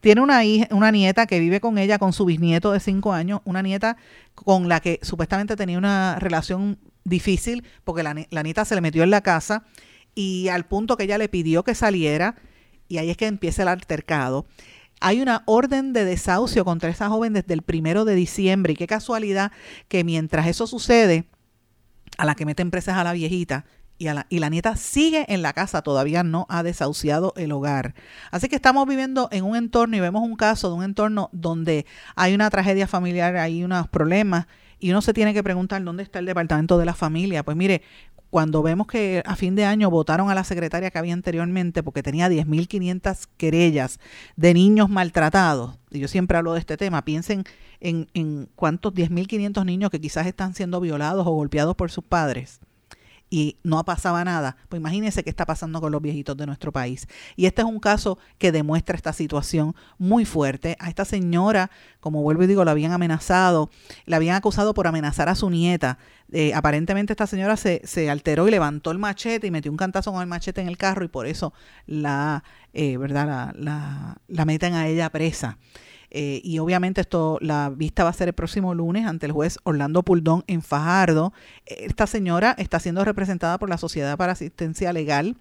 Tiene 0.01 0.21
una 0.21 0.45
hija, 0.45 0.67
una 0.71 0.91
nieta 0.91 1.27
que 1.27 1.39
vive 1.39 1.61
con 1.61 1.79
ella, 1.79 1.99
con 1.99 2.13
su 2.13 2.25
bisnieto 2.25 2.73
de 2.73 2.81
cinco 2.81 3.13
años, 3.13 3.41
una 3.45 3.63
nieta 3.63 3.97
con 4.35 4.69
la 4.69 4.81
que 4.81 4.99
supuestamente 5.03 5.57
tenía 5.57 5.79
una 5.79 6.19
relación 6.19 6.79
difícil 7.05 7.65
porque 7.85 8.03
la, 8.03 8.15
la 8.31 8.43
nieta 8.43 8.65
se 8.65 8.75
le 8.75 8.81
metió 8.81 9.05
en 9.05 9.11
la 9.11 9.21
casa 9.21 9.65
y 10.15 10.49
al 10.49 10.65
punto 10.65 10.97
que 10.97 11.05
ella 11.05 11.19
le 11.19 11.29
pidió 11.29 11.63
que 11.63 11.75
saliera 11.75 12.35
y 12.89 12.99
ahí 12.99 13.11
es 13.11 13.17
que 13.17 13.27
empieza 13.27 13.63
el 13.63 13.69
altercado. 13.69 14.47
Hay 15.01 15.21
una 15.21 15.43
orden 15.47 15.93
de 15.93 16.05
desahucio 16.05 16.65
contra 16.65 16.89
esa 16.89 17.09
joven 17.09 17.35
desde 17.35 17.55
el 17.55 17.63
primero 17.63 18.05
de 18.05 18.15
diciembre 18.15 18.73
y 18.73 18.77
qué 18.77 18.87
casualidad 18.87 19.53
que 19.89 20.05
mientras 20.05 20.47
eso 20.47 20.67
sucede, 20.67 21.27
a 22.17 22.25
la 22.25 22.35
que 22.35 22.47
meten 22.47 22.71
presas 22.71 22.97
a 22.97 23.05
la 23.05 23.13
viejita 23.13 23.65
y, 23.99 24.09
a 24.09 24.15
la, 24.15 24.27
y 24.29 24.39
la 24.41 24.51
nieta 24.51 24.77
sigue 24.77 25.25
en 25.29 25.43
la 25.43 25.53
casa, 25.53 25.83
todavía 25.83 26.23
no 26.23 26.47
ha 26.49 26.63
desahuciado 26.63 27.33
el 27.37 27.53
hogar. 27.53 27.95
Así 28.31 28.49
que 28.49 28.57
estamos 28.57 28.87
viviendo 28.87 29.29
en 29.33 29.45
un 29.45 29.57
entorno 29.57 29.97
y 29.97 30.01
vemos 30.01 30.23
un 30.23 30.37
caso 30.37 30.69
de 30.69 30.75
un 30.77 30.85
entorno 30.85 31.31
donde 31.33 31.87
hay 32.15 32.35
una 32.35 32.51
tragedia 32.51 32.87
familiar, 32.87 33.37
hay 33.37 33.65
unos 33.65 33.89
problemas 33.89 34.47
y 34.79 34.91
uno 34.91 35.01
se 35.03 35.15
tiene 35.15 35.35
que 35.35 35.43
preguntar 35.43 35.83
dónde 35.83 36.03
está 36.03 36.19
el 36.19 36.27
departamento 36.27 36.79
de 36.79 36.85
la 36.85 36.95
familia. 36.95 37.43
Pues 37.43 37.57
mire, 37.57 37.83
cuando 38.31 38.63
vemos 38.63 38.87
que 38.87 39.23
a 39.25 39.37
fin 39.37 39.55
de 39.55 39.65
año 39.65 39.91
votaron 39.91 40.31
a 40.31 40.35
la 40.35 40.45
secretaria 40.45 40.91
que 40.91 40.99
había 40.99 41.15
anteriormente 41.15 41.83
porque 41.83 42.03
tenía 42.03 42.29
10.500 42.29 43.29
querellas 43.37 44.01
de 44.37 44.53
niños 44.55 44.91
maltratados, 44.91 45.79
y 45.91 46.01
yo 46.01 46.09
siempre 46.09 46.37
hablo 46.37 46.53
de 46.53 46.61
este 46.61 46.77
tema, 46.77 47.05
piensen 47.05 47.45
en, 47.81 48.09
en 48.15 48.49
cuántos 48.55 48.93
10.500 48.95 49.65
niños 49.65 49.91
que 49.91 50.01
quizás 50.01 50.27
están 50.27 50.55
siendo 50.55 50.81
violados 50.81 51.27
o 51.27 51.31
golpeados 51.31 51.77
por 51.77 51.91
sus 51.91 52.05
padres 52.05 52.61
y 53.31 53.59
no 53.63 53.85
pasaba 53.85 54.25
nada. 54.25 54.57
Pues 54.69 54.81
imagínense 54.81 55.25
qué 55.25 55.31
está 55.31 55.47
pasando 55.47 55.81
con 55.81 55.93
los 55.93 56.01
viejitos 56.01 56.37
de 56.37 56.47
nuestro 56.47 56.73
país. 56.73 57.09
Y 57.35 57.47
este 57.47 57.63
es 57.63 57.69
un 57.69 57.81
caso 57.81 58.19
que 58.39 58.53
demuestra 58.53 58.97
esta 58.97 59.13
situación 59.13 59.75
muy 59.99 60.25
fuerte. 60.25 60.77
A 60.79 60.89
esta 60.89 61.05
señora, 61.05 61.71
como 62.01 62.23
vuelvo 62.23 62.45
y 62.45 62.47
digo, 62.47 62.65
la 62.65 62.71
habían 62.71 62.93
amenazado, 62.93 63.71
la 64.05 64.17
habían 64.17 64.37
acusado 64.37 64.75
por 64.75 64.87
amenazar 64.87 65.29
a 65.29 65.35
su 65.35 65.51
nieta. 65.51 65.99
Eh, 66.33 66.55
aparentemente 66.55 67.13
esta 67.13 67.27
señora 67.27 67.57
se, 67.57 67.83
se, 67.85 68.11
alteró 68.11 68.49
y 68.49 68.51
levantó 68.51 68.91
el 68.91 68.99
machete 68.99 69.47
y 69.47 69.51
metió 69.51 69.71
un 69.71 69.77
cantazo 69.77 70.13
con 70.13 70.21
el 70.21 70.27
machete 70.27 70.61
en 70.61 70.69
el 70.69 70.77
carro 70.77 71.05
y 71.05 71.09
por 71.09 71.27
eso 71.27 71.53
la, 71.87 72.43
eh, 72.75 72.97
¿verdad? 72.97 73.27
La, 73.27 73.55
la, 73.57 74.17
la 74.27 74.45
meten 74.45 74.75
a 74.75 74.89
ella 74.89 75.11
presa. 75.11 75.59
Eh, 76.19 76.41
y 76.43 76.61
obviamente 76.61 77.03
esto, 77.03 77.37
la 77.43 77.69
vista 77.69 78.03
va 78.03 78.09
a 78.09 78.15
ser 78.15 78.29
el 78.29 78.35
próximo 78.35 78.75
lunes 78.75 79.07
ante 79.07 79.27
el 79.27 79.33
juez 79.33 79.59
Orlando 79.65 80.03
Puldón 80.03 80.45
en 80.47 80.63
Fajardo. 80.63 81.35
Esta 81.67 82.07
señora 82.07 82.55
está 82.57 82.81
siendo 82.81 83.05
representada 83.05 83.59
por 83.59 83.69
la 83.69 83.77
Sociedad 83.77 84.17
para 84.17 84.33
Asistencia 84.33 84.95
Legal 84.95 85.37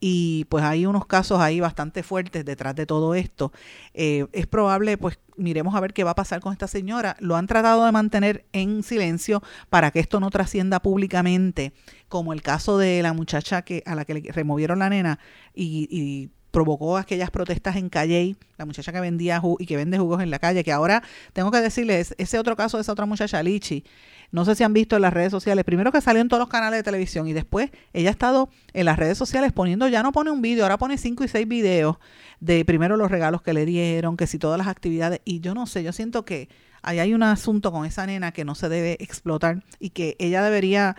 y 0.00 0.44
pues 0.46 0.64
hay 0.64 0.86
unos 0.86 1.06
casos 1.06 1.38
ahí 1.38 1.60
bastante 1.60 2.02
fuertes 2.02 2.44
detrás 2.44 2.74
de 2.74 2.84
todo 2.84 3.14
esto. 3.14 3.52
Eh, 3.94 4.26
es 4.32 4.48
probable, 4.48 4.98
pues 4.98 5.20
miremos 5.36 5.76
a 5.76 5.80
ver 5.80 5.92
qué 5.92 6.02
va 6.02 6.10
a 6.10 6.16
pasar 6.16 6.40
con 6.40 6.52
esta 6.52 6.66
señora. 6.66 7.16
Lo 7.20 7.36
han 7.36 7.46
tratado 7.46 7.84
de 7.84 7.92
mantener 7.92 8.44
en 8.52 8.82
silencio 8.82 9.40
para 9.70 9.92
que 9.92 10.00
esto 10.00 10.18
no 10.18 10.30
trascienda 10.30 10.80
públicamente, 10.80 11.72
como 12.08 12.32
el 12.32 12.42
caso 12.42 12.76
de 12.76 13.04
la 13.04 13.12
muchacha 13.12 13.62
que 13.62 13.84
a 13.86 13.94
la 13.94 14.04
que 14.04 14.14
le 14.14 14.32
removieron 14.32 14.80
la 14.80 14.90
nena 14.90 15.20
y, 15.54 15.86
y 15.92 16.30
provocó 16.58 16.96
aquellas 16.96 17.30
protestas 17.30 17.76
en 17.76 17.88
Calle, 17.88 18.34
la 18.56 18.66
muchacha 18.66 18.90
que 18.92 18.98
vendía 18.98 19.40
y 19.60 19.66
que 19.66 19.76
vende 19.76 19.96
jugos 19.96 20.20
en 20.20 20.28
la 20.28 20.40
calle, 20.40 20.64
que 20.64 20.72
ahora 20.72 21.04
tengo 21.32 21.52
que 21.52 21.60
decirles, 21.60 22.16
ese 22.18 22.36
otro 22.36 22.56
caso 22.56 22.78
de 22.78 22.80
esa 22.80 22.90
otra 22.90 23.06
muchacha, 23.06 23.40
Lichi, 23.44 23.84
no 24.32 24.44
sé 24.44 24.56
si 24.56 24.64
han 24.64 24.72
visto 24.72 24.96
en 24.96 25.02
las 25.02 25.12
redes 25.12 25.30
sociales, 25.30 25.64
primero 25.64 25.92
que 25.92 26.00
salió 26.00 26.20
en 26.20 26.26
todos 26.26 26.40
los 26.40 26.48
canales 26.48 26.80
de 26.80 26.82
televisión 26.82 27.28
y 27.28 27.32
después 27.32 27.70
ella 27.92 28.08
ha 28.08 28.10
estado 28.10 28.48
en 28.72 28.86
las 28.86 28.98
redes 28.98 29.16
sociales 29.16 29.52
poniendo, 29.52 29.86
ya 29.86 30.02
no 30.02 30.10
pone 30.10 30.32
un 30.32 30.42
vídeo, 30.42 30.64
ahora 30.64 30.78
pone 30.78 30.98
cinco 30.98 31.22
y 31.22 31.28
seis 31.28 31.46
videos 31.46 31.98
de 32.40 32.64
primero 32.64 32.96
los 32.96 33.08
regalos 33.08 33.40
que 33.40 33.52
le 33.52 33.64
dieron, 33.64 34.16
que 34.16 34.26
si 34.26 34.40
todas 34.40 34.58
las 34.58 34.66
actividades, 34.66 35.20
y 35.24 35.38
yo 35.38 35.54
no 35.54 35.68
sé, 35.68 35.84
yo 35.84 35.92
siento 35.92 36.24
que 36.24 36.48
ahí 36.82 36.98
hay 36.98 37.14
un 37.14 37.22
asunto 37.22 37.70
con 37.70 37.86
esa 37.86 38.04
nena 38.04 38.32
que 38.32 38.44
no 38.44 38.56
se 38.56 38.68
debe 38.68 38.96
explotar 38.98 39.62
y 39.78 39.90
que 39.90 40.16
ella 40.18 40.42
debería 40.42 40.96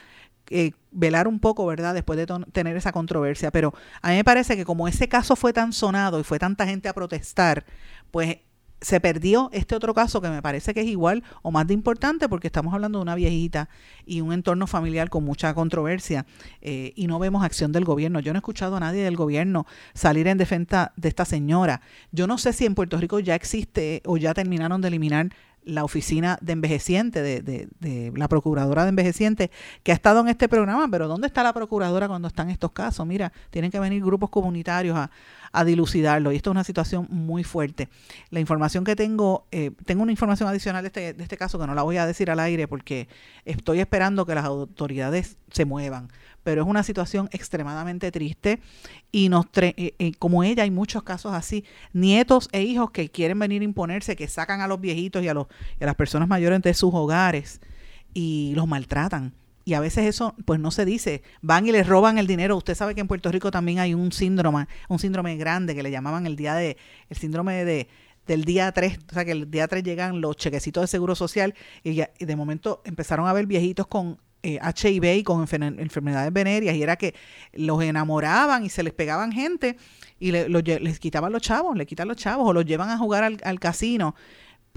eh, 0.50 0.72
velar 0.92 1.28
un 1.28 1.40
poco, 1.40 1.66
¿verdad? 1.66 1.94
Después 1.94 2.18
de 2.18 2.28
tener 2.52 2.76
esa 2.76 2.92
controversia. 2.92 3.52
Pero 3.52 3.74
a 4.02 4.10
mí 4.10 4.16
me 4.16 4.24
parece 4.24 4.56
que 4.56 4.66
como 4.66 4.88
ese 4.88 5.08
caso 5.08 5.36
fue 5.36 5.54
tan 5.54 5.74
sonado 5.74 6.20
y 6.20 6.24
fue 6.24 6.40
tanta 6.40 6.66
gente 6.66 6.90
a 6.90 6.94
protestar, 6.94 7.66
pues 8.12 8.38
se 8.82 9.00
perdió 9.00 9.50
este 9.52 9.76
otro 9.76 9.94
caso 9.94 10.22
que 10.22 10.30
me 10.30 10.42
parece 10.42 10.74
que 10.74 10.82
es 10.82 10.88
igual 10.88 11.24
o 11.42 11.52
más 11.52 11.68
de 11.68 11.74
importante 11.74 12.30
porque 12.30 12.48
estamos 12.48 12.74
hablando 12.74 13.00
de 13.00 13.04
una 13.04 13.16
viejita 13.16 13.70
y 14.06 14.22
un 14.22 14.32
entorno 14.32 14.68
familiar 14.68 15.10
con 15.10 15.24
mucha 15.24 15.54
controversia 15.54 16.26
eh, 16.62 16.94
y 16.96 17.08
no 17.08 17.20
vemos 17.20 17.44
acción 17.44 17.72
del 17.72 17.86
gobierno. 17.86 18.20
Yo 18.20 18.32
no 18.32 18.38
he 18.38 18.40
escuchado 18.42 18.78
a 18.78 18.80
nadie 18.80 19.04
del 19.04 19.18
gobierno 19.18 19.66
salir 19.94 20.28
en 20.28 20.38
defensa 20.38 20.94
de 20.96 21.10
esta 21.10 21.26
señora. 21.26 21.82
Yo 22.12 22.28
no 22.28 22.38
sé 22.38 22.54
si 22.54 22.66
en 22.66 22.76
Puerto 22.76 22.98
Rico 22.98 23.20
ya 23.20 23.36
existe 23.36 24.02
o 24.06 24.18
ya 24.18 24.34
terminaron 24.34 24.82
de 24.82 24.88
eliminar 24.88 25.30
la 25.64 25.84
oficina 25.84 26.38
de 26.42 26.54
envejeciente, 26.54 27.22
de, 27.22 27.42
de, 27.42 27.68
de, 27.80 28.12
la 28.16 28.28
procuradora 28.28 28.84
de 28.84 28.90
envejeciente, 28.90 29.52
que 29.84 29.92
ha 29.92 29.96
estado 29.96 30.22
en 30.22 30.30
este 30.30 30.48
programa, 30.50 30.88
pero 30.90 31.08
¿dónde 31.08 31.28
está 31.28 31.44
la 31.44 31.54
procuradora 31.54 32.08
cuando 32.08 32.28
están 32.28 32.50
estos 32.50 32.72
casos? 32.72 33.06
Mira, 33.06 33.32
tienen 33.50 33.72
que 33.72 33.80
venir 33.80 34.04
grupos 34.04 34.30
comunitarios 34.30 34.98
a, 34.98 35.10
a 35.52 35.64
dilucidarlo. 35.66 36.32
Y 36.32 36.36
esto 36.36 36.50
es 36.50 36.54
una 36.54 36.64
situación 36.64 37.08
muy 37.10 37.44
fuerte. 37.44 37.90
La 38.30 38.40
información 38.40 38.84
que 38.84 38.96
tengo, 38.96 39.46
eh, 39.52 39.72
tengo 39.86 40.04
una 40.04 40.12
información 40.12 40.50
adicional 40.50 40.84
de 40.84 40.88
este, 40.88 41.14
de 41.14 41.24
este 41.24 41.38
caso 41.38 41.60
que 41.60 41.68
no 41.68 41.76
la 41.76 41.84
voy 41.84 41.98
a 41.98 42.06
decir 42.06 42.32
al 42.32 42.40
aire 42.40 42.68
porque 42.68 43.08
estoy 43.46 43.80
esperando 43.80 44.26
que 44.26 44.36
las 44.36 44.46
autoridades 44.46 45.38
se 45.52 45.66
muevan, 45.66 46.10
pero 46.44 46.62
es 46.62 46.68
una 46.68 46.84
situación 46.84 47.30
extremadamente 47.32 48.12
triste 48.12 48.60
y 49.12 49.30
nos 49.30 49.46
eh, 49.56 49.96
eh, 49.98 50.12
como 50.20 50.44
ella 50.44 50.64
hay 50.64 50.72
muchos 50.72 51.04
casos 51.04 51.34
así, 51.34 51.66
nietos 51.94 52.50
e 52.52 52.62
hijos 52.62 52.92
que 52.92 53.10
quieren 53.10 53.40
venir 53.40 53.62
a 53.62 53.66
imponerse, 53.66 54.16
que 54.16 54.28
sacan 54.28 54.62
a 54.62 54.68
los 54.68 54.80
viejitos 54.80 55.24
y 55.24 55.28
a, 55.28 55.34
los, 55.34 55.48
y 55.80 55.84
a 55.84 55.88
las 55.88 55.96
personas 55.96 56.28
mayores 56.28 56.62
de 56.62 56.74
sus 56.74 56.94
hogares 56.94 57.62
y 58.14 58.54
los 58.56 58.68
maltratan 58.68 59.34
y 59.66 59.74
a 59.74 59.80
veces 59.80 60.06
eso 60.06 60.36
pues 60.46 60.60
no 60.60 60.72
se 60.72 60.86
dice, 60.86 61.22
van 61.42 61.68
y 61.68 61.72
les 61.72 61.88
roban 61.88 62.18
el 62.18 62.28
dinero. 62.28 62.58
Usted 62.58 62.76
sabe 62.76 62.96
que 62.96 63.02
en 63.02 63.08
Puerto 63.08 63.32
Rico 63.32 63.52
también 63.52 63.80
hay 63.80 63.94
un 63.94 64.12
síndrome, 64.12 64.68
un 64.88 65.00
síndrome 65.00 65.36
grande 65.38 65.76
que 65.76 65.84
le 65.84 65.92
llamaban 65.92 66.26
el 66.26 66.36
día 66.36 66.56
de 66.56 66.78
el 67.10 67.18
síndrome 67.18 67.66
de 67.66 67.88
del 68.28 68.46
día 68.46 68.72
3, 68.72 69.00
o 69.10 69.14
sea 69.14 69.26
que 69.26 69.32
el 69.32 69.50
día 69.50 69.68
3 69.68 69.84
llegan 69.84 70.22
los 70.22 70.36
chequecitos 70.38 70.82
de 70.82 70.88
seguro 70.88 71.16
social 71.16 71.56
y, 71.84 71.96
ya, 71.96 72.12
y 72.20 72.26
de 72.26 72.36
momento 72.36 72.84
empezaron 72.86 73.28
a 73.28 73.34
ver 73.34 73.48
viejitos 73.48 73.88
con 73.88 74.20
eh, 74.44 74.60
HIV 74.62 75.18
y 75.18 75.24
con 75.24 75.42
enfermedades 75.42 76.32
venéreas 76.32 76.76
y 76.76 76.84
era 76.84 76.96
que 76.96 77.16
los 77.54 77.82
enamoraban 77.82 78.64
y 78.64 78.70
se 78.70 78.84
les 78.84 78.94
pegaban 78.94 79.32
gente 79.32 79.78
y 80.20 80.32
le, 80.32 80.48
les 80.48 81.00
quitaban 81.00 81.32
los 81.32 81.42
chavos, 81.42 81.76
le 81.76 81.88
quitan 81.88 82.08
los 82.08 82.18
chavos 82.18 82.48
o 82.48 82.54
los 82.54 82.66
llevan 82.66 82.92
a 82.92 83.00
jugar 83.00 83.24
al, 83.24 83.40
al 83.44 83.60
casino 83.60 84.16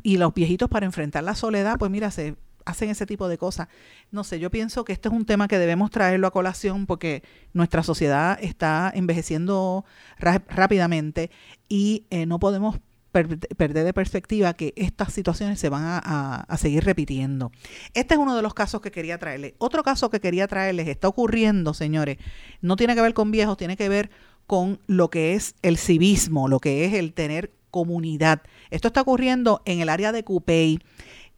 y 0.02 0.16
los 0.16 0.32
viejitos 0.32 0.70
para 0.70 0.86
enfrentar 0.86 1.22
la 1.22 1.34
soledad, 1.34 1.78
pues 1.78 1.90
mira, 1.90 2.10
se 2.10 2.34
hacen 2.64 2.90
ese 2.90 3.06
tipo 3.06 3.28
de 3.28 3.38
cosas. 3.38 3.68
No 4.10 4.24
sé, 4.24 4.38
yo 4.38 4.50
pienso 4.50 4.84
que 4.84 4.92
este 4.92 5.08
es 5.08 5.14
un 5.14 5.24
tema 5.24 5.48
que 5.48 5.58
debemos 5.58 5.90
traerlo 5.90 6.26
a 6.26 6.32
colación 6.32 6.86
porque 6.86 7.22
nuestra 7.52 7.82
sociedad 7.82 8.38
está 8.40 8.90
envejeciendo 8.94 9.84
rápidamente 10.18 11.30
y 11.68 12.06
eh, 12.10 12.26
no 12.26 12.38
podemos 12.38 12.78
perder 13.12 13.84
de 13.84 13.92
perspectiva 13.92 14.54
que 14.54 14.72
estas 14.74 15.12
situaciones 15.12 15.60
se 15.60 15.68
van 15.68 15.82
a, 15.84 16.46
a, 16.48 16.56
seguir 16.56 16.82
repitiendo. 16.84 17.52
Este 17.92 18.14
es 18.14 18.20
uno 18.20 18.34
de 18.34 18.40
los 18.40 18.54
casos 18.54 18.80
que 18.80 18.90
quería 18.90 19.18
traerles. 19.18 19.52
Otro 19.58 19.82
caso 19.82 20.08
que 20.08 20.20
quería 20.20 20.48
traerles 20.48 20.88
está 20.88 21.08
ocurriendo, 21.08 21.74
señores. 21.74 22.16
No 22.62 22.76
tiene 22.76 22.94
que 22.94 23.02
ver 23.02 23.12
con 23.12 23.30
viejos, 23.30 23.58
tiene 23.58 23.76
que 23.76 23.90
ver 23.90 24.10
con 24.46 24.80
lo 24.86 25.10
que 25.10 25.34
es 25.34 25.54
el 25.62 25.76
civismo, 25.76 26.48
lo 26.48 26.58
que 26.58 26.86
es 26.86 26.94
el 26.94 27.12
tener 27.12 27.52
comunidad. 27.70 28.42
Esto 28.70 28.88
está 28.88 29.00
ocurriendo 29.00 29.62
en 29.64 29.80
el 29.80 29.88
área 29.88 30.12
de 30.12 30.24
Cupey 30.24 30.78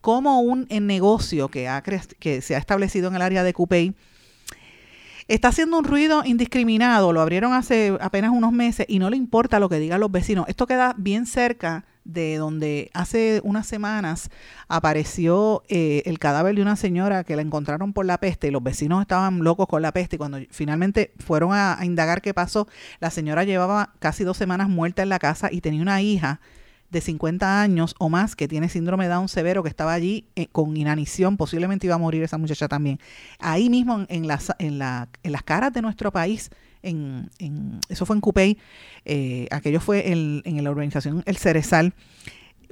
como 0.05 0.39
un 0.39 0.67
negocio 0.69 1.47
que, 1.47 1.67
ha 1.67 1.81
que 1.81 2.41
se 2.41 2.53
ha 2.53 2.59
establecido 2.59 3.07
en 3.07 3.15
el 3.15 3.23
área 3.23 3.41
de 3.41 3.53
Cupey 3.53 3.95
está 5.27 5.47
haciendo 5.47 5.79
un 5.79 5.83
ruido 5.83 6.21
indiscriminado, 6.23 7.11
lo 7.11 7.21
abrieron 7.21 7.53
hace 7.53 7.97
apenas 7.99 8.29
unos 8.29 8.51
meses 8.51 8.85
y 8.87 8.99
no 8.99 9.09
le 9.09 9.17
importa 9.17 9.59
lo 9.59 9.67
que 9.67 9.79
digan 9.79 9.99
los 9.99 10.11
vecinos. 10.11 10.45
Esto 10.47 10.67
queda 10.67 10.93
bien 10.95 11.25
cerca 11.25 11.85
de 12.03 12.35
donde 12.35 12.91
hace 12.93 13.41
unas 13.43 13.65
semanas 13.65 14.29
apareció 14.67 15.63
eh, 15.69 16.03
el 16.05 16.19
cadáver 16.19 16.53
de 16.53 16.61
una 16.61 16.75
señora 16.75 17.23
que 17.23 17.35
la 17.35 17.41
encontraron 17.41 17.91
por 17.91 18.05
la 18.05 18.19
peste 18.19 18.49
y 18.49 18.51
los 18.51 18.61
vecinos 18.61 19.01
estaban 19.01 19.43
locos 19.43 19.65
con 19.67 19.81
la 19.81 19.91
peste 19.91 20.17
y 20.17 20.19
cuando 20.19 20.37
finalmente 20.51 21.13
fueron 21.17 21.51
a, 21.51 21.79
a 21.79 21.83
indagar 21.83 22.21
qué 22.21 22.35
pasó, 22.35 22.67
la 22.99 23.09
señora 23.09 23.43
llevaba 23.43 23.93
casi 23.97 24.23
dos 24.23 24.37
semanas 24.37 24.69
muerta 24.69 25.01
en 25.01 25.09
la 25.09 25.17
casa 25.17 25.49
y 25.51 25.61
tenía 25.61 25.81
una 25.81 26.03
hija 26.03 26.41
de 26.89 27.01
50 27.01 27.61
años 27.61 27.95
o 27.99 28.09
más 28.09 28.35
que 28.35 28.47
tiene 28.47 28.69
síndrome 28.69 29.07
Down 29.07 29.27
severo, 29.27 29.63
que 29.63 29.69
estaba 29.69 29.93
allí 29.93 30.25
eh, 30.35 30.47
con 30.47 30.77
inanición, 30.77 31.37
posiblemente 31.37 31.87
iba 31.87 31.95
a 31.95 31.99
morir 31.99 32.23
esa 32.23 32.37
muchacha 32.37 32.67
también. 32.67 32.99
Ahí 33.39 33.69
mismo 33.69 34.05
en, 34.07 34.27
las, 34.27 34.53
en, 34.59 34.79
la, 34.79 35.09
en 35.23 35.31
las 35.31 35.43
caras 35.43 35.73
de 35.73 35.81
nuestro 35.81 36.11
país, 36.11 36.49
en, 36.83 37.29
eso 37.89 38.05
fue 38.05 38.15
en 38.15 38.21
Cupey, 38.21 38.57
eh, 39.05 39.47
aquello 39.51 39.79
fue 39.79 40.11
en, 40.11 40.41
en 40.45 40.63
la 40.63 40.69
organización 40.69 41.23
El 41.25 41.37
Cerezal, 41.37 41.93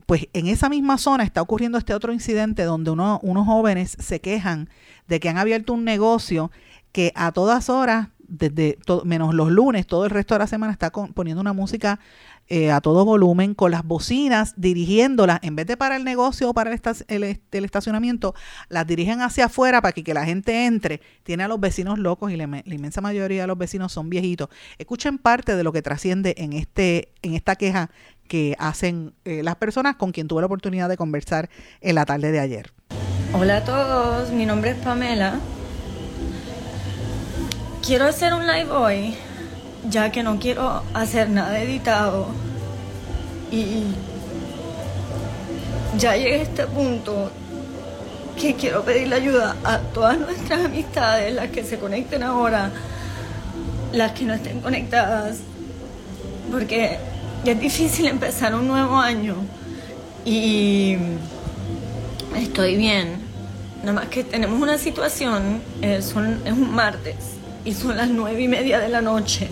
pues 0.05 0.27
en 0.33 0.47
esa 0.47 0.69
misma 0.69 0.97
zona 0.97 1.23
está 1.23 1.41
ocurriendo 1.41 1.77
este 1.77 1.93
otro 1.93 2.13
incidente 2.13 2.63
donde 2.63 2.91
uno, 2.91 3.19
unos 3.23 3.45
jóvenes 3.45 3.95
se 3.99 4.19
quejan 4.21 4.69
de 5.07 5.19
que 5.19 5.29
han 5.29 5.37
abierto 5.37 5.73
un 5.73 5.83
negocio 5.83 6.51
que 6.91 7.11
a 7.15 7.31
todas 7.31 7.69
horas, 7.69 8.09
desde 8.19 8.77
menos 9.03 9.33
los 9.33 9.51
lunes, 9.51 9.87
todo 9.87 10.05
el 10.05 10.11
resto 10.11 10.35
de 10.35 10.39
la 10.39 10.47
semana 10.47 10.71
está 10.71 10.91
poniendo 10.91 11.41
una 11.41 11.53
música 11.53 11.99
eh, 12.47 12.71
a 12.71 12.81
todo 12.81 13.05
volumen, 13.05 13.53
con 13.53 13.71
las 13.71 13.83
bocinas, 13.83 14.53
dirigiéndolas, 14.57 15.39
en 15.43 15.55
vez 15.55 15.65
de 15.65 15.77
para 15.77 15.95
el 15.95 16.03
negocio 16.03 16.49
o 16.49 16.53
para 16.53 16.71
el, 16.71 17.39
estacionamiento, 17.51 18.35
las 18.69 18.85
dirigen 18.85 19.21
hacia 19.21 19.45
afuera 19.45 19.81
para 19.81 19.93
que, 19.93 20.13
la 20.13 20.25
gente 20.25 20.65
entre. 20.65 21.01
Tiene 21.23 21.43
a 21.43 21.47
los 21.47 21.59
vecinos 21.59 21.97
locos 21.99 22.31
y 22.31 22.35
la, 22.35 22.43
inmensa 22.65 23.01
mayoría 23.01 23.41
de 23.41 23.47
los 23.47 23.57
vecinos 23.57 23.91
son 23.91 24.09
viejitos. 24.09 24.49
Escuchen 24.77 25.17
parte 25.17 25.55
de 25.55 25.63
lo 25.63 25.71
que 25.71 25.81
trasciende 25.81 26.35
en, 26.37 26.53
este, 26.53 27.13
en 27.21 27.33
esta 27.33 27.55
queja 27.55 27.89
que 28.27 28.55
hacen 28.59 29.13
eh, 29.25 29.43
las 29.43 29.55
personas 29.55 29.95
con 29.95 30.11
quien 30.11 30.27
tuve 30.27 30.41
la 30.41 30.47
oportunidad 30.47 30.89
de 30.89 30.97
conversar 30.97 31.49
en 31.81 31.95
la 31.95 32.05
tarde 32.05 32.31
de 32.31 32.39
ayer. 32.39 32.73
Hola 33.33 33.57
a 33.57 33.63
todos, 33.63 34.31
mi 34.31 34.45
nombre 34.45 34.71
es 34.71 34.77
Pamela. 34.77 35.39
Quiero 37.85 38.05
hacer 38.05 38.33
un 38.33 38.47
live 38.47 38.71
hoy, 38.71 39.15
ya 39.89 40.11
que 40.11 40.23
no 40.23 40.39
quiero 40.39 40.83
hacer 40.93 41.29
nada 41.29 41.61
editado. 41.61 42.27
Y 43.51 43.83
ya 45.97 46.15
llegué 46.15 46.39
a 46.39 46.43
este 46.43 46.65
punto 46.67 47.31
que 48.39 48.55
quiero 48.55 48.83
pedirle 48.83 49.15
ayuda 49.15 49.55
a 49.63 49.79
todas 49.79 50.17
nuestras 50.17 50.65
amistades, 50.65 51.33
las 51.33 51.49
que 51.49 51.63
se 51.63 51.77
conecten 51.77 52.23
ahora, 52.23 52.71
las 53.91 54.13
que 54.13 54.25
no 54.25 54.33
estén 54.33 54.59
conectadas, 54.59 55.37
porque 56.51 56.97
es 57.45 57.59
difícil 57.59 58.07
empezar 58.07 58.55
un 58.55 58.67
nuevo 58.67 58.97
año 58.97 59.35
y 60.25 60.97
estoy 62.35 62.75
bien. 62.75 63.21
Nada 63.81 63.93
más 63.93 64.07
que 64.07 64.23
tenemos 64.23 64.59
una 64.59 64.77
situación, 64.77 65.61
eh, 65.81 65.97
es 65.99 66.15
un 66.15 66.73
martes 66.73 67.32
y 67.65 67.73
son 67.73 67.97
las 67.97 68.09
nueve 68.09 68.41
y 68.41 68.47
media 68.47 68.79
de 68.79 68.89
la 68.89 69.01
noche. 69.01 69.47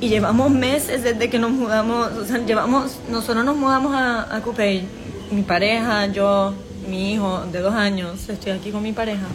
Y 0.00 0.08
llevamos 0.08 0.50
meses 0.50 1.02
desde 1.02 1.30
que 1.30 1.38
nos 1.38 1.50
mudamos, 1.50 2.12
o 2.12 2.24
sea, 2.26 2.38
llevamos, 2.38 2.98
nosotros 3.08 3.44
nos 3.44 3.56
mudamos 3.56 3.94
a, 3.94 4.34
a 4.34 4.40
Coupey, 4.42 4.86
mi 5.30 5.42
pareja, 5.42 6.06
yo, 6.06 6.54
mi 6.88 7.14
hijo 7.14 7.44
de 7.50 7.60
dos 7.60 7.74
años, 7.74 8.28
estoy 8.28 8.52
aquí 8.52 8.70
con 8.70 8.82
mi 8.82 8.92
pareja, 8.92 9.26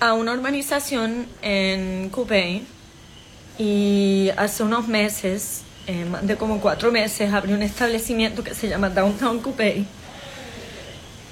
a 0.00 0.12
una 0.12 0.32
urbanización 0.34 1.26
en 1.40 2.10
Coupey 2.10 2.66
y 3.58 4.30
hace 4.36 4.62
unos 4.62 4.86
meses, 4.88 5.62
eh, 5.86 6.04
más 6.04 6.26
de 6.26 6.36
como 6.36 6.60
cuatro 6.60 6.92
meses, 6.92 7.32
abrí 7.32 7.54
un 7.54 7.62
establecimiento 7.62 8.44
que 8.44 8.54
se 8.54 8.68
llama 8.68 8.90
Downtown 8.90 9.40
Coupé. 9.40 9.84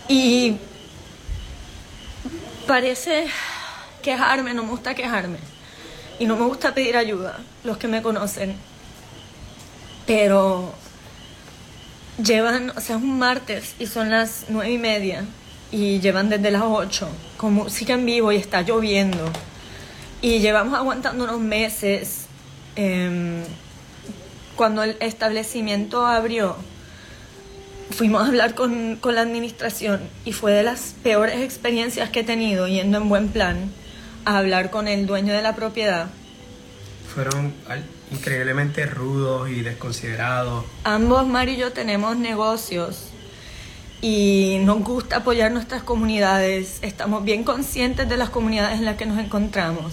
Y 0.09 0.57
parece 2.67 3.27
quejarme, 4.05 4.55
no 4.55 4.63
me 4.63 4.71
gusta 4.71 4.95
quejarme. 4.95 5.39
Y 6.21 6.27
no 6.27 6.37
me 6.37 6.45
gusta 6.45 6.75
pedir 6.75 6.97
ayuda, 6.97 7.41
los 7.65 7.79
que 7.79 7.89
me 7.89 8.03
conocen. 8.03 8.55
Pero 10.07 10.73
llevan, 12.23 12.71
o 12.71 12.81
sea, 12.81 12.97
es 12.97 13.03
un 13.03 13.19
martes 13.19 13.75
y 13.81 13.87
son 13.87 14.11
las 14.11 14.45
nueve 14.49 14.73
y 14.73 14.79
media. 14.79 15.25
Y 15.73 15.99
llevan 15.99 16.29
desde 16.29 16.53
las 16.53 16.63
ocho 16.65 17.09
con 17.37 17.55
música 17.55 17.95
en 17.95 18.07
vivo 18.07 18.31
y 18.31 18.37
está 18.37 18.63
lloviendo. 18.63 19.29
Y 20.21 20.39
llevamos 20.39 20.79
aguantando 20.79 21.25
unos 21.25 21.41
meses. 21.41 22.27
Em, 22.77 23.43
cuando 24.55 24.85
el 24.85 24.97
establecimiento 25.01 26.07
abrió, 26.07 26.57
fuimos 27.91 28.23
a 28.23 28.27
hablar 28.27 28.55
con, 28.55 28.97
con, 28.97 29.15
la 29.17 29.23
administración 29.23 30.01
y 30.25 30.33
fue 30.33 30.53
de 30.53 30.63
las 30.63 30.95
peores 31.03 31.41
experiencias 31.41 32.11
que 32.11 32.21
he 32.21 32.25
tenido 32.25 32.69
yendo 32.69 32.99
en 32.99 33.09
buen 33.09 33.29
plan 33.29 33.71
a 34.25 34.39
hablar 34.39 34.71
con 34.71 34.89
el 34.89 35.07
dueño 35.07 35.33
de 35.33 35.43
la 35.43 35.55
propiedad. 35.55 36.09
Fueron 37.15 37.53
increíblemente 38.11 38.87
rudos 38.87 39.49
y 39.49 39.63
desconsiderados. 39.63 40.65
Ambos, 40.85 41.27
Mari 41.27 41.53
y 41.53 41.57
yo, 41.57 41.73
tenemos 41.73 42.17
negocios 42.17 43.11
y 44.01 44.59
nos 44.65 44.83
gusta 44.83 45.17
apoyar 45.17 45.51
nuestras 45.53 45.83
comunidades. 45.83 46.79
Estamos 46.83 47.25
bien 47.25 47.45
conscientes 47.45 48.09
de 48.09 48.17
las 48.17 48.31
comunidades 48.31 48.79
en 48.79 48.85
las 48.85 48.97
que 48.97 49.07
nos 49.07 49.19
encontramos. 49.19 49.93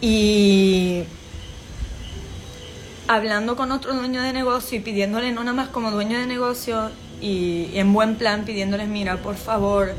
Y 0.00 1.04
hablando 3.08 3.56
con 3.56 3.72
otro 3.72 3.94
dueño 3.94 4.22
de 4.22 4.32
negocio 4.32 4.78
y 4.78 4.80
pidiéndole 4.80 5.32
no 5.32 5.42
nada 5.42 5.56
más 5.56 5.68
como 5.68 5.90
dueño 5.90 6.18
de 6.18 6.26
negocio 6.26 6.90
y, 7.20 7.70
en 7.74 7.92
buen 7.92 8.16
plan 8.16 8.44
pidiéndoles, 8.44 8.88
mira, 8.88 9.16
por 9.16 9.36
favor, 9.36 9.94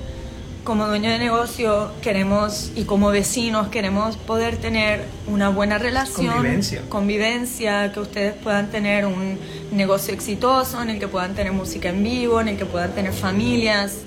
como 0.66 0.88
dueño 0.88 1.12
de 1.12 1.20
negocio 1.20 1.92
queremos 2.02 2.72
y 2.76 2.84
como 2.84 3.10
vecinos 3.10 3.70
queremos 3.70 4.18
poder 4.18 4.58
tener 4.58 5.06
una 5.28 5.50
buena 5.50 5.78
relación, 5.78 6.34
convivencia, 6.34 6.82
convivencia 6.90 7.94
que 7.94 8.00
ustedes 8.00 8.34
puedan 8.34 8.72
tener 8.72 9.06
un 9.06 9.40
negocio 9.72 10.14
exitoso, 10.14 10.82
en 10.82 10.90
el 10.90 11.00
que 11.00 11.08
puedan 11.08 11.36
tener 11.36 11.54
música 11.54 11.90
en 11.90 12.04
vivo, 12.04 12.42
en 12.42 12.50
el 12.50 12.58
que 12.58 12.66
puedan 12.66 12.92
tener 12.94 13.14
familias. 13.14 14.00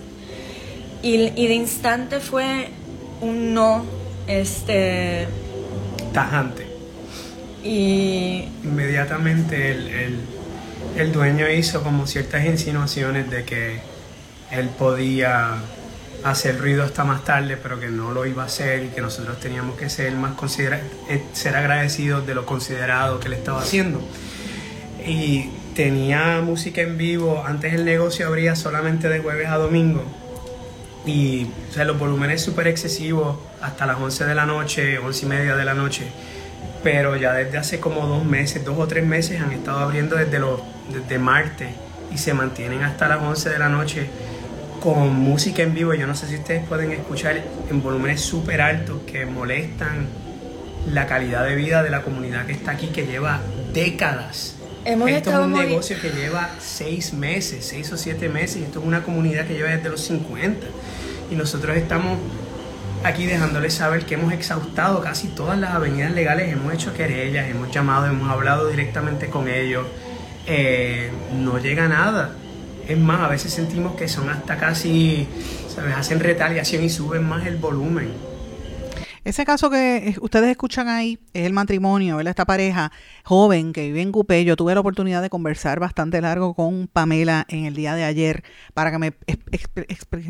Y, 1.00 1.14
y 1.40 1.46
de 1.46 1.54
instante 1.54 2.18
fue 2.18 2.70
un 3.20 3.54
no, 3.54 3.86
este 4.26 5.28
tajante. 6.12 6.66
Y 7.62 8.48
inmediatamente 8.64 9.70
el, 9.70 10.18
el, 10.96 11.12
dueño 11.12 11.48
hizo 11.48 11.82
como 11.84 12.06
ciertas 12.08 12.44
insinuaciones 12.44 13.30
de 13.30 13.44
que 13.44 13.80
él 14.50 14.68
podía 14.76 15.56
hacer 16.24 16.58
ruido 16.58 16.82
hasta 16.82 17.04
más 17.04 17.24
tarde, 17.24 17.56
pero 17.56 17.78
que 17.78 17.88
no 17.88 18.12
lo 18.12 18.26
iba 18.26 18.42
a 18.42 18.46
hacer 18.46 18.84
y 18.84 18.88
que 18.88 19.00
nosotros 19.00 19.38
teníamos 19.40 19.76
que 19.76 19.88
ser 19.88 20.12
más 20.14 20.32
eh, 20.58 21.22
ser 21.32 21.56
agradecidos 21.56 22.26
de 22.26 22.34
lo 22.34 22.44
considerado 22.44 23.20
que 23.20 23.28
él 23.28 23.34
estaba 23.34 23.60
haciendo. 23.60 24.00
Y 25.06 25.50
tenía 25.74 26.40
música 26.42 26.80
en 26.80 26.98
vivo, 26.98 27.44
antes 27.46 27.72
el 27.72 27.84
negocio 27.84 28.26
abría 28.26 28.56
solamente 28.56 29.08
de 29.08 29.20
jueves 29.20 29.48
a 29.48 29.56
domingo 29.56 30.04
y 31.06 31.46
o 31.70 31.72
sea, 31.72 31.84
los 31.84 31.98
volúmenes 31.98 32.42
súper 32.42 32.68
excesivos 32.68 33.38
hasta 33.60 33.86
las 33.86 33.98
11 33.98 34.26
de 34.26 34.34
la 34.34 34.46
noche, 34.46 34.98
11 34.98 35.24
y 35.24 35.28
media 35.28 35.56
de 35.56 35.64
la 35.64 35.74
noche. 35.74 36.04
Pero 36.82 37.16
ya 37.16 37.32
desde 37.32 37.58
hace 37.58 37.80
como 37.80 38.06
dos 38.06 38.24
meses, 38.24 38.64
dos 38.64 38.78
o 38.78 38.86
tres 38.86 39.04
meses 39.04 39.40
han 39.40 39.52
estado 39.52 39.78
abriendo 39.78 40.16
desde, 40.16 40.38
los, 40.38 40.60
desde 40.92 41.18
martes 41.18 41.68
y 42.12 42.18
se 42.18 42.34
mantienen 42.34 42.82
hasta 42.82 43.08
las 43.08 43.22
11 43.22 43.50
de 43.50 43.58
la 43.58 43.68
noche 43.68 44.08
con 44.80 45.14
música 45.14 45.62
en 45.62 45.74
vivo. 45.74 45.94
Yo 45.94 46.06
no 46.06 46.14
sé 46.14 46.26
si 46.26 46.36
ustedes 46.36 46.66
pueden 46.66 46.92
escuchar 46.92 47.42
en 47.70 47.82
volúmenes 47.82 48.20
súper 48.20 48.60
altos 48.60 49.00
que 49.06 49.26
molestan 49.26 50.06
la 50.92 51.06
calidad 51.06 51.44
de 51.44 51.54
vida 51.54 51.82
de 51.82 51.90
la 51.90 52.02
comunidad 52.02 52.46
que 52.46 52.52
está 52.52 52.72
aquí, 52.72 52.88
que 52.88 53.06
lleva 53.06 53.40
décadas. 53.72 54.56
Hemos 54.84 55.10
esto 55.10 55.30
es 55.30 55.36
un 55.36 55.52
negocio 55.52 55.96
que 56.00 56.10
lleva 56.10 56.50
seis 56.60 57.12
meses, 57.12 57.64
seis 57.66 57.92
o 57.92 57.96
siete 57.96 58.28
meses, 58.28 58.58
y 58.58 58.62
esto 58.62 58.80
es 58.80 58.86
una 58.86 59.02
comunidad 59.02 59.46
que 59.46 59.54
lleva 59.54 59.70
desde 59.70 59.90
los 59.90 60.00
50. 60.02 60.66
Y 61.30 61.34
nosotros 61.34 61.76
estamos 61.76 62.18
aquí 63.04 63.26
dejándoles 63.26 63.74
saber 63.74 64.06
que 64.06 64.14
hemos 64.14 64.32
exhaustado 64.32 65.00
casi 65.02 65.28
todas 65.28 65.58
las 65.58 65.74
avenidas 65.74 66.12
legales, 66.12 66.52
hemos 66.52 66.72
hecho 66.72 66.94
querellas, 66.94 67.48
hemos 67.48 67.70
llamado, 67.70 68.06
hemos 68.06 68.30
hablado 68.30 68.68
directamente 68.68 69.28
con 69.28 69.48
ellos, 69.48 69.86
eh, 70.46 71.10
no 71.34 71.58
llega 71.58 71.86
nada. 71.88 72.32
Es 72.88 72.98
más, 72.98 73.20
a 73.20 73.28
veces 73.28 73.52
sentimos 73.52 73.96
que 73.96 74.08
son 74.08 74.30
hasta 74.30 74.56
casi, 74.56 75.28
¿sabes? 75.68 75.94
Hacen 75.94 76.20
retaliación 76.20 76.82
y 76.82 76.88
suben 76.88 77.22
más 77.22 77.46
el 77.46 77.56
volumen. 77.56 78.08
Ese 79.24 79.44
caso 79.44 79.68
que 79.68 80.16
ustedes 80.22 80.48
escuchan 80.48 80.88
ahí 80.88 81.18
es 81.34 81.44
el 81.44 81.52
matrimonio, 81.52 82.16
¿verdad? 82.16 82.30
Esta 82.30 82.46
pareja 82.46 82.90
joven 83.24 83.74
que 83.74 83.82
vive 83.82 84.00
en 84.00 84.10
Cupé. 84.10 84.42
Yo 84.46 84.56
tuve 84.56 84.72
la 84.72 84.80
oportunidad 84.80 85.20
de 85.20 85.28
conversar 85.28 85.80
bastante 85.80 86.22
largo 86.22 86.54
con 86.54 86.88
Pamela 86.88 87.44
en 87.50 87.66
el 87.66 87.74
día 87.74 87.94
de 87.94 88.04
ayer 88.04 88.42
para 88.72 88.90
que 88.90 88.96
me, 88.96 89.12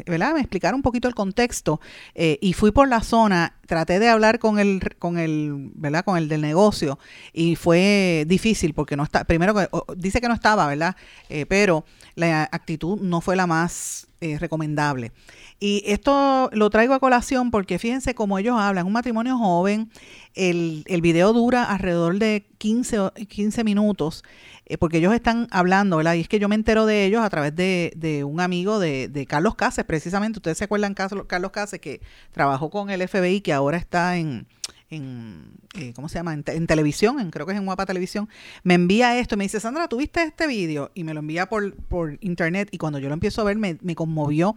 ¿verdad? 0.04 0.34
me 0.34 0.40
explicara 0.40 0.74
un 0.74 0.82
poquito 0.82 1.06
el 1.06 1.14
contexto. 1.14 1.80
Eh, 2.16 2.40
y 2.42 2.54
fui 2.54 2.72
por 2.72 2.88
la 2.88 3.00
zona, 3.00 3.54
traté 3.66 4.00
de 4.00 4.08
hablar 4.08 4.40
con 4.40 4.58
el, 4.58 4.80
con 4.98 5.16
el, 5.16 5.70
¿verdad? 5.76 6.04
Con 6.04 6.18
el 6.18 6.28
del 6.28 6.40
negocio 6.40 6.98
y 7.32 7.54
fue 7.54 8.24
difícil 8.26 8.74
porque 8.74 8.96
no 8.96 9.04
está, 9.04 9.22
primero 9.22 9.54
dice 9.96 10.20
que 10.20 10.26
no 10.26 10.34
estaba, 10.34 10.66
¿verdad? 10.66 10.96
Eh, 11.28 11.46
pero 11.46 11.84
la 12.18 12.48
actitud 12.50 13.00
no 13.00 13.20
fue 13.20 13.36
la 13.36 13.46
más 13.46 14.08
eh, 14.20 14.38
recomendable. 14.38 15.12
Y 15.60 15.84
esto 15.86 16.50
lo 16.52 16.68
traigo 16.70 16.94
a 16.94 17.00
colación 17.00 17.50
porque 17.50 17.78
fíjense 17.78 18.14
cómo 18.14 18.38
ellos 18.38 18.56
hablan, 18.58 18.86
un 18.86 18.92
matrimonio 18.92 19.38
joven, 19.38 19.90
El, 20.34 20.82
el 20.86 21.00
video 21.00 21.32
dura 21.32 21.64
alrededor 21.64 22.18
de 22.18 22.46
15, 22.58 23.12
15 23.28 23.64
minutos 23.64 24.24
eh, 24.66 24.76
porque 24.78 24.98
ellos 24.98 25.14
están 25.14 25.46
hablando, 25.50 25.96
¿verdad? 25.96 26.14
Y 26.14 26.20
es 26.20 26.28
que 26.28 26.38
yo 26.40 26.48
me 26.48 26.56
entero 26.56 26.86
de 26.86 27.06
ellos 27.06 27.22
a 27.22 27.30
través 27.30 27.54
de, 27.54 27.92
de 27.96 28.24
un 28.24 28.40
amigo 28.40 28.80
de, 28.80 29.08
de, 29.08 29.24
Carlos 29.24 29.54
Cáceres, 29.54 29.86
precisamente. 29.86 30.40
Ustedes 30.40 30.58
se 30.58 30.64
acuerdan, 30.64 30.94
Carlos 30.94 31.52
Cáceres, 31.52 31.80
que 31.80 32.00
trabajó 32.32 32.68
con 32.68 32.90
el 32.90 33.06
FBI, 33.08 33.40
que 33.40 33.52
ahora 33.52 33.78
está 33.78 34.16
en, 34.16 34.46
en 34.90 35.58
eh, 35.74 35.92
¿cómo 35.94 36.08
se 36.08 36.18
llama? 36.18 36.34
En, 36.34 36.66
televisión, 36.66 37.30
creo 37.30 37.46
que 37.46 37.52
es 37.52 37.58
en 37.58 37.66
Guapa 37.66 37.86
Televisión, 37.86 38.28
me 38.62 38.74
envía 38.74 39.18
esto 39.18 39.34
y 39.34 39.38
me 39.38 39.44
dice, 39.44 39.60
Sandra, 39.60 39.88
¿tuviste 39.88 40.22
este 40.22 40.46
video? 40.46 40.90
Y 40.94 41.04
me 41.04 41.14
lo 41.14 41.20
envía 41.20 41.48
por, 41.48 41.74
por 41.74 42.18
internet 42.20 42.68
y 42.70 42.78
cuando 42.78 42.98
yo 42.98 43.08
lo 43.08 43.14
empiezo 43.14 43.42
a 43.42 43.44
ver 43.44 43.56
me, 43.56 43.78
me 43.82 43.94
conmovió. 43.94 44.56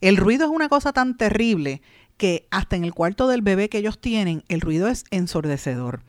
El 0.00 0.16
ruido 0.16 0.46
es 0.46 0.50
una 0.50 0.68
cosa 0.68 0.92
tan 0.92 1.16
terrible 1.16 1.82
que 2.16 2.46
hasta 2.50 2.76
en 2.76 2.84
el 2.84 2.94
cuarto 2.94 3.28
del 3.28 3.42
bebé 3.42 3.68
que 3.68 3.78
ellos 3.78 4.00
tienen, 4.00 4.44
el 4.48 4.60
ruido 4.60 4.88
es 4.88 5.04
ensordecedor 5.10 6.02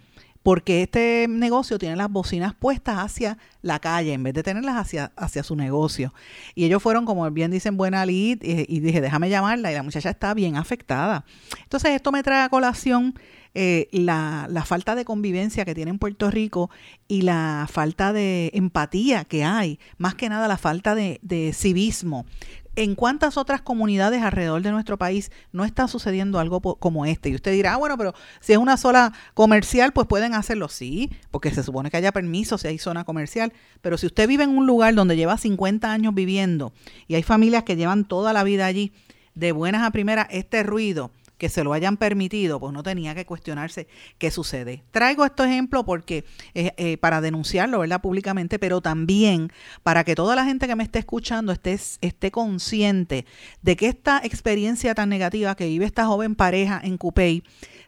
porque 0.44 0.82
este 0.82 1.28
negocio 1.30 1.78
tiene 1.78 1.96
las 1.96 2.10
bocinas 2.10 2.54
puestas 2.56 2.98
hacia 2.98 3.38
la 3.62 3.80
calle 3.80 4.14
en 4.14 4.24
vez 4.24 4.34
de 4.34 4.44
tenerlas 4.44 4.76
hacia, 4.76 5.12
hacia 5.16 5.44
su 5.44 5.56
negocio. 5.56 6.14
Y 6.56 6.66
ellos 6.66 6.82
fueron, 6.82 7.06
como 7.06 7.30
bien 7.30 7.52
dicen, 7.52 7.78
buena 7.78 8.06
lead 8.06 8.40
y, 8.42 8.80
dije, 8.80 9.02
déjame 9.02 9.30
llamarla 9.30 9.72
y 9.72 9.76
la 9.76 9.84
muchacha 9.84 10.10
está 10.10 10.34
bien 10.34 10.56
afectada. 10.56 11.26
Entonces 11.62 11.92
esto 11.92 12.12
me 12.12 12.24
trae 12.24 12.44
a 12.44 12.50
colación 12.50 13.14
eh, 13.54 13.88
la, 13.92 14.48
falta 14.66 14.96
de 14.96 15.06
convivencia 15.06 15.66
que 15.66 15.76
tiene 15.76 15.92
en 15.92 16.00
Puerto 16.00 16.32
Rico 16.32 16.70
y 17.08 17.24
la 17.24 17.68
falta 17.70 18.14
de 18.14 18.52
empatía 18.54 19.26
que 19.26 19.44
hay, 19.44 19.80
más 19.98 20.16
que 20.16 20.30
nada 20.30 20.48
la 20.48 20.58
falta 20.58 20.96
de, 20.96 21.20
de 21.22 21.54
civismo 21.54 22.26
¿En 22.78 22.96
cuántas 22.96 23.36
otras 23.36 23.62
comunidades 23.62 24.22
alrededor 24.22 24.62
de 24.62 24.72
nuestro 24.72 24.98
país 24.98 25.30
no 25.52 25.66
está 25.66 25.90
sucediendo 25.90 26.40
algo 26.40 26.62
como 26.62 27.06
este? 27.06 27.28
Y 27.28 27.36
usted 27.36 27.52
dirá, 27.52 27.74
ah, 27.74 27.78
bueno, 27.78 27.98
pero 27.98 28.14
si 28.40 28.54
es 28.54 28.60
una 28.60 28.78
sola 28.78 29.12
comercial, 29.34 29.92
pues 29.92 30.08
pueden 30.08 30.34
hacerlo. 30.34 30.70
Sí, 30.70 31.12
porque 31.32 31.52
se 31.52 31.64
supone 31.64 31.92
que 31.92 31.98
haya 31.98 32.14
permiso 32.14 32.58
si 32.58 32.70
hay 32.70 32.78
zona 32.78 33.04
comercial. 33.04 33.52
Pero 33.82 33.98
si 33.98 34.06
usted 34.06 34.26
vive 34.26 34.46
en 34.46 34.58
un 34.58 34.68
lugar 34.68 34.96
donde 34.96 35.18
lleva 35.18 35.38
50 35.38 35.92
años 35.92 36.16
viviendo 36.16 36.72
y 37.10 37.16
hay 37.16 37.24
familias 37.24 37.64
que 37.64 37.76
llevan 37.76 38.06
toda 38.06 38.32
la 38.32 38.46
vida 38.46 38.68
allí, 38.68 38.94
de 39.36 39.52
buenas 39.52 39.84
a 39.84 39.92
primeras, 39.92 40.28
este 40.30 40.64
ruido 40.64 41.12
que 41.42 41.50
se 41.50 41.64
lo 41.64 41.74
hayan 41.74 41.98
permitido, 41.98 42.60
pues 42.60 42.72
no 42.72 42.84
tenía 42.84 43.16
que 43.16 43.26
cuestionarse 43.26 43.88
qué 44.20 44.30
sucede. 44.30 44.84
Traigo 44.92 45.26
este 45.26 45.44
ejemplo 45.44 45.84
porque 45.84 46.24
eh, 46.54 46.98
para 46.98 47.20
denunciarlo, 47.20 47.80
¿verdad? 47.80 48.00
Públicamente, 48.00 48.60
pero 48.60 48.80
también 48.80 49.52
para 49.82 50.04
que 50.04 50.14
toda 50.14 50.36
la 50.36 50.46
gente 50.46 50.68
que 50.68 50.76
me 50.76 50.84
esté 50.84 51.00
escuchando 51.00 51.52
esté, 51.52 51.80
esté 52.02 52.30
consciente 52.30 53.26
de 53.64 53.76
que 53.76 53.88
esta 53.88 54.22
experiencia 54.24 54.94
tan 54.94 55.10
negativa 55.10 55.56
que 55.56 55.66
vive 55.66 55.86
esta 55.86 56.06
joven 56.06 56.36
pareja 56.36 56.80
en 56.84 57.00
Cupey 57.00 57.42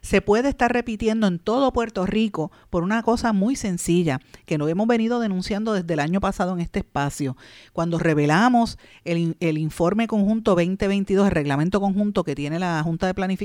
se 0.04 0.20
puede 0.20 0.50
estar 0.50 0.70
repitiendo 0.70 1.26
en 1.26 1.38
todo 1.38 1.72
Puerto 1.72 2.04
Rico 2.04 2.52
por 2.68 2.82
una 2.82 3.02
cosa 3.02 3.32
muy 3.32 3.56
sencilla 3.56 4.20
que 4.44 4.58
nos 4.58 4.68
hemos 4.68 4.86
venido 4.86 5.18
denunciando 5.18 5.72
desde 5.72 5.94
el 5.94 6.00
año 6.00 6.20
pasado 6.20 6.52
en 6.52 6.60
este 6.60 6.80
espacio. 6.80 7.38
Cuando 7.72 7.98
revelamos 7.98 8.78
el, 9.04 9.36
el 9.40 9.56
informe 9.56 10.06
conjunto 10.06 10.50
2022, 10.56 11.26
el 11.28 11.32
reglamento 11.32 11.80
conjunto 11.80 12.22
que 12.22 12.34
tiene 12.34 12.58
la 12.58 12.82
Junta 12.82 13.06
de 13.06 13.14
Planificación, 13.14 13.43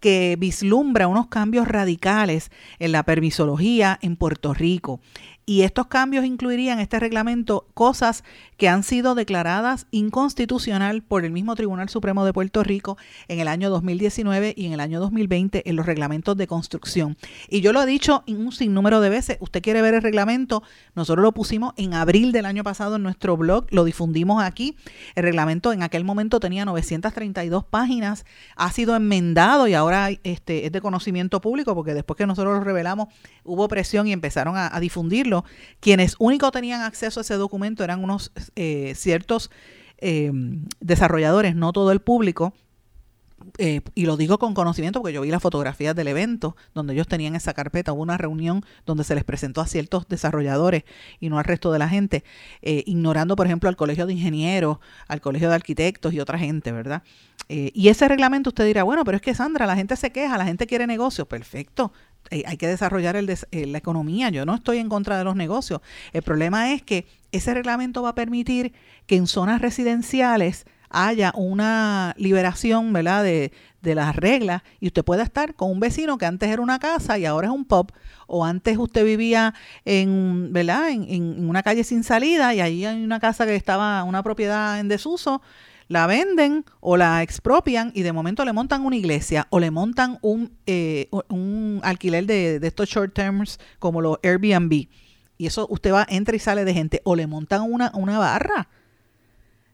que 0.00 0.36
vislumbra 0.38 1.08
unos 1.08 1.28
cambios 1.28 1.68
radicales 1.68 2.50
en 2.78 2.92
la 2.92 3.02
permisología 3.02 3.98
en 4.02 4.16
Puerto 4.16 4.54
Rico. 4.54 5.00
Y 5.48 5.62
estos 5.62 5.86
cambios 5.86 6.24
incluirían 6.24 6.80
este 6.80 6.98
reglamento 6.98 7.68
cosas 7.72 8.24
que 8.56 8.68
han 8.68 8.82
sido 8.82 9.14
declaradas 9.14 9.86
inconstitucional 9.92 11.04
por 11.04 11.24
el 11.24 11.30
mismo 11.30 11.54
Tribunal 11.54 11.88
Supremo 11.88 12.24
de 12.24 12.32
Puerto 12.32 12.64
Rico 12.64 12.98
en 13.28 13.38
el 13.38 13.46
año 13.46 13.70
2019 13.70 14.54
y 14.56 14.66
en 14.66 14.72
el 14.72 14.80
año 14.80 14.98
2020 14.98 15.70
en 15.70 15.76
los 15.76 15.86
reglamentos 15.86 16.36
de 16.36 16.48
construcción. 16.48 17.16
Y 17.48 17.60
yo 17.60 17.72
lo 17.72 17.80
he 17.80 17.86
dicho 17.86 18.24
un 18.26 18.50
sinnúmero 18.50 19.00
de 19.00 19.08
veces, 19.08 19.38
usted 19.38 19.62
quiere 19.62 19.82
ver 19.82 19.94
el 19.94 20.02
reglamento, 20.02 20.64
nosotros 20.96 21.22
lo 21.22 21.30
pusimos 21.30 21.74
en 21.76 21.94
abril 21.94 22.32
del 22.32 22.44
año 22.44 22.64
pasado 22.64 22.96
en 22.96 23.04
nuestro 23.04 23.36
blog, 23.36 23.66
lo 23.70 23.84
difundimos 23.84 24.42
aquí. 24.42 24.76
El 25.14 25.22
reglamento 25.22 25.72
en 25.72 25.84
aquel 25.84 26.02
momento 26.02 26.40
tenía 26.40 26.64
932 26.64 27.64
páginas, 27.64 28.26
ha 28.56 28.72
sido 28.72 28.96
enmendado 28.96 29.68
y 29.68 29.74
ahora 29.74 30.08
este, 30.24 30.66
es 30.66 30.72
de 30.72 30.80
conocimiento 30.80 31.40
público 31.40 31.72
porque 31.76 31.94
después 31.94 32.16
que 32.16 32.26
nosotros 32.26 32.54
lo 32.54 32.64
revelamos 32.64 33.14
hubo 33.44 33.68
presión 33.68 34.08
y 34.08 34.12
empezaron 34.12 34.56
a, 34.56 34.74
a 34.74 34.80
difundirlo. 34.80 35.35
Quienes 35.80 36.16
único 36.18 36.50
tenían 36.50 36.82
acceso 36.82 37.20
a 37.20 37.22
ese 37.22 37.34
documento 37.34 37.84
eran 37.84 38.02
unos 38.02 38.32
eh, 38.54 38.92
ciertos 38.94 39.50
eh, 39.98 40.30
desarrolladores, 40.80 41.54
no 41.56 41.72
todo 41.72 41.92
el 41.92 42.00
público, 42.00 42.52
eh, 43.58 43.82
y 43.94 44.06
lo 44.06 44.16
digo 44.16 44.38
con 44.38 44.54
conocimiento 44.54 45.00
porque 45.00 45.12
yo 45.12 45.20
vi 45.20 45.30
las 45.30 45.42
fotografías 45.42 45.94
del 45.94 46.08
evento 46.08 46.56
donde 46.74 46.94
ellos 46.94 47.06
tenían 47.06 47.36
esa 47.36 47.54
carpeta, 47.54 47.92
hubo 47.92 48.02
una 48.02 48.16
reunión 48.16 48.64
donde 48.86 49.04
se 49.04 49.14
les 49.14 49.24
presentó 49.24 49.60
a 49.60 49.66
ciertos 49.66 50.08
desarrolladores 50.08 50.84
y 51.20 51.28
no 51.28 51.38
al 51.38 51.44
resto 51.44 51.70
de 51.70 51.78
la 51.78 51.88
gente, 51.88 52.24
ignorando 52.62 53.36
por 53.36 53.46
ejemplo 53.46 53.68
al 53.68 53.76
colegio 53.76 54.06
de 54.06 54.14
ingenieros, 54.14 54.78
al 55.06 55.20
colegio 55.20 55.48
de 55.48 55.54
arquitectos 55.54 56.12
y 56.14 56.20
otra 56.20 56.38
gente, 56.38 56.72
¿verdad? 56.72 57.02
y 57.48 57.88
ese 57.88 58.08
reglamento 58.08 58.50
usted 58.50 58.64
dirá, 58.64 58.82
bueno, 58.82 59.04
pero 59.04 59.16
es 59.16 59.22
que 59.22 59.34
Sandra, 59.34 59.66
la 59.66 59.76
gente 59.76 59.94
se 59.94 60.10
queja, 60.10 60.36
la 60.36 60.46
gente 60.46 60.66
quiere 60.66 60.86
negocios, 60.86 61.28
perfecto, 61.28 61.92
hay 62.30 62.56
que 62.56 62.66
desarrollar 62.66 63.16
el 63.16 63.26
la 63.26 63.78
economía, 63.78 64.30
yo 64.30 64.46
no 64.46 64.54
estoy 64.54 64.78
en 64.78 64.88
contra 64.88 65.18
de 65.18 65.24
los 65.24 65.36
negocios, 65.36 65.80
el 66.12 66.22
problema 66.22 66.72
es 66.72 66.82
que 66.82 67.06
ese 67.32 67.54
reglamento 67.54 68.02
va 68.02 68.10
a 68.10 68.14
permitir 68.14 68.72
que 69.06 69.16
en 69.16 69.26
zonas 69.26 69.60
residenciales 69.60 70.66
haya 70.90 71.32
una 71.34 72.14
liberación, 72.16 72.92
¿verdad?, 72.92 73.22
de, 73.24 73.52
de, 73.82 73.94
las 73.94 74.16
reglas 74.16 74.62
y 74.80 74.86
usted 74.86 75.04
pueda 75.04 75.22
estar 75.22 75.54
con 75.54 75.70
un 75.70 75.80
vecino 75.80 76.18
que 76.18 76.26
antes 76.26 76.48
era 76.48 76.62
una 76.62 76.78
casa 76.78 77.18
y 77.18 77.24
ahora 77.24 77.48
es 77.48 77.52
un 77.52 77.64
pub, 77.64 77.92
o 78.26 78.44
antes 78.44 78.78
usted 78.78 79.04
vivía 79.04 79.54
en, 79.84 80.52
¿verdad?, 80.52 80.90
en, 80.90 81.04
en 81.08 81.48
una 81.48 81.62
calle 81.62 81.84
sin 81.84 82.04
salida 82.04 82.54
y 82.54 82.60
ahí 82.60 82.84
hay 82.84 83.02
una 83.04 83.20
casa 83.20 83.46
que 83.46 83.56
estaba, 83.56 84.02
una 84.04 84.22
propiedad 84.22 84.78
en 84.80 84.88
desuso, 84.88 85.42
la 85.88 86.06
venden 86.06 86.64
o 86.80 86.96
la 86.96 87.22
expropian 87.22 87.92
y 87.94 88.02
de 88.02 88.12
momento 88.12 88.44
le 88.44 88.52
montan 88.52 88.84
una 88.84 88.96
iglesia 88.96 89.46
o 89.50 89.60
le 89.60 89.70
montan 89.70 90.18
un, 90.22 90.52
eh, 90.66 91.08
un 91.28 91.80
alquiler 91.84 92.26
de, 92.26 92.58
de 92.58 92.66
estos 92.66 92.88
short 92.88 93.14
terms 93.14 93.58
como 93.78 94.00
los 94.00 94.18
Airbnb 94.22 94.88
y 95.38 95.46
eso 95.46 95.66
usted 95.70 95.92
va, 95.92 96.06
entra 96.08 96.34
y 96.36 96.38
sale 96.38 96.64
de 96.64 96.74
gente, 96.74 97.00
o 97.04 97.14
le 97.14 97.26
montan 97.26 97.62
una, 97.62 97.92
una 97.94 98.18
barra, 98.18 98.68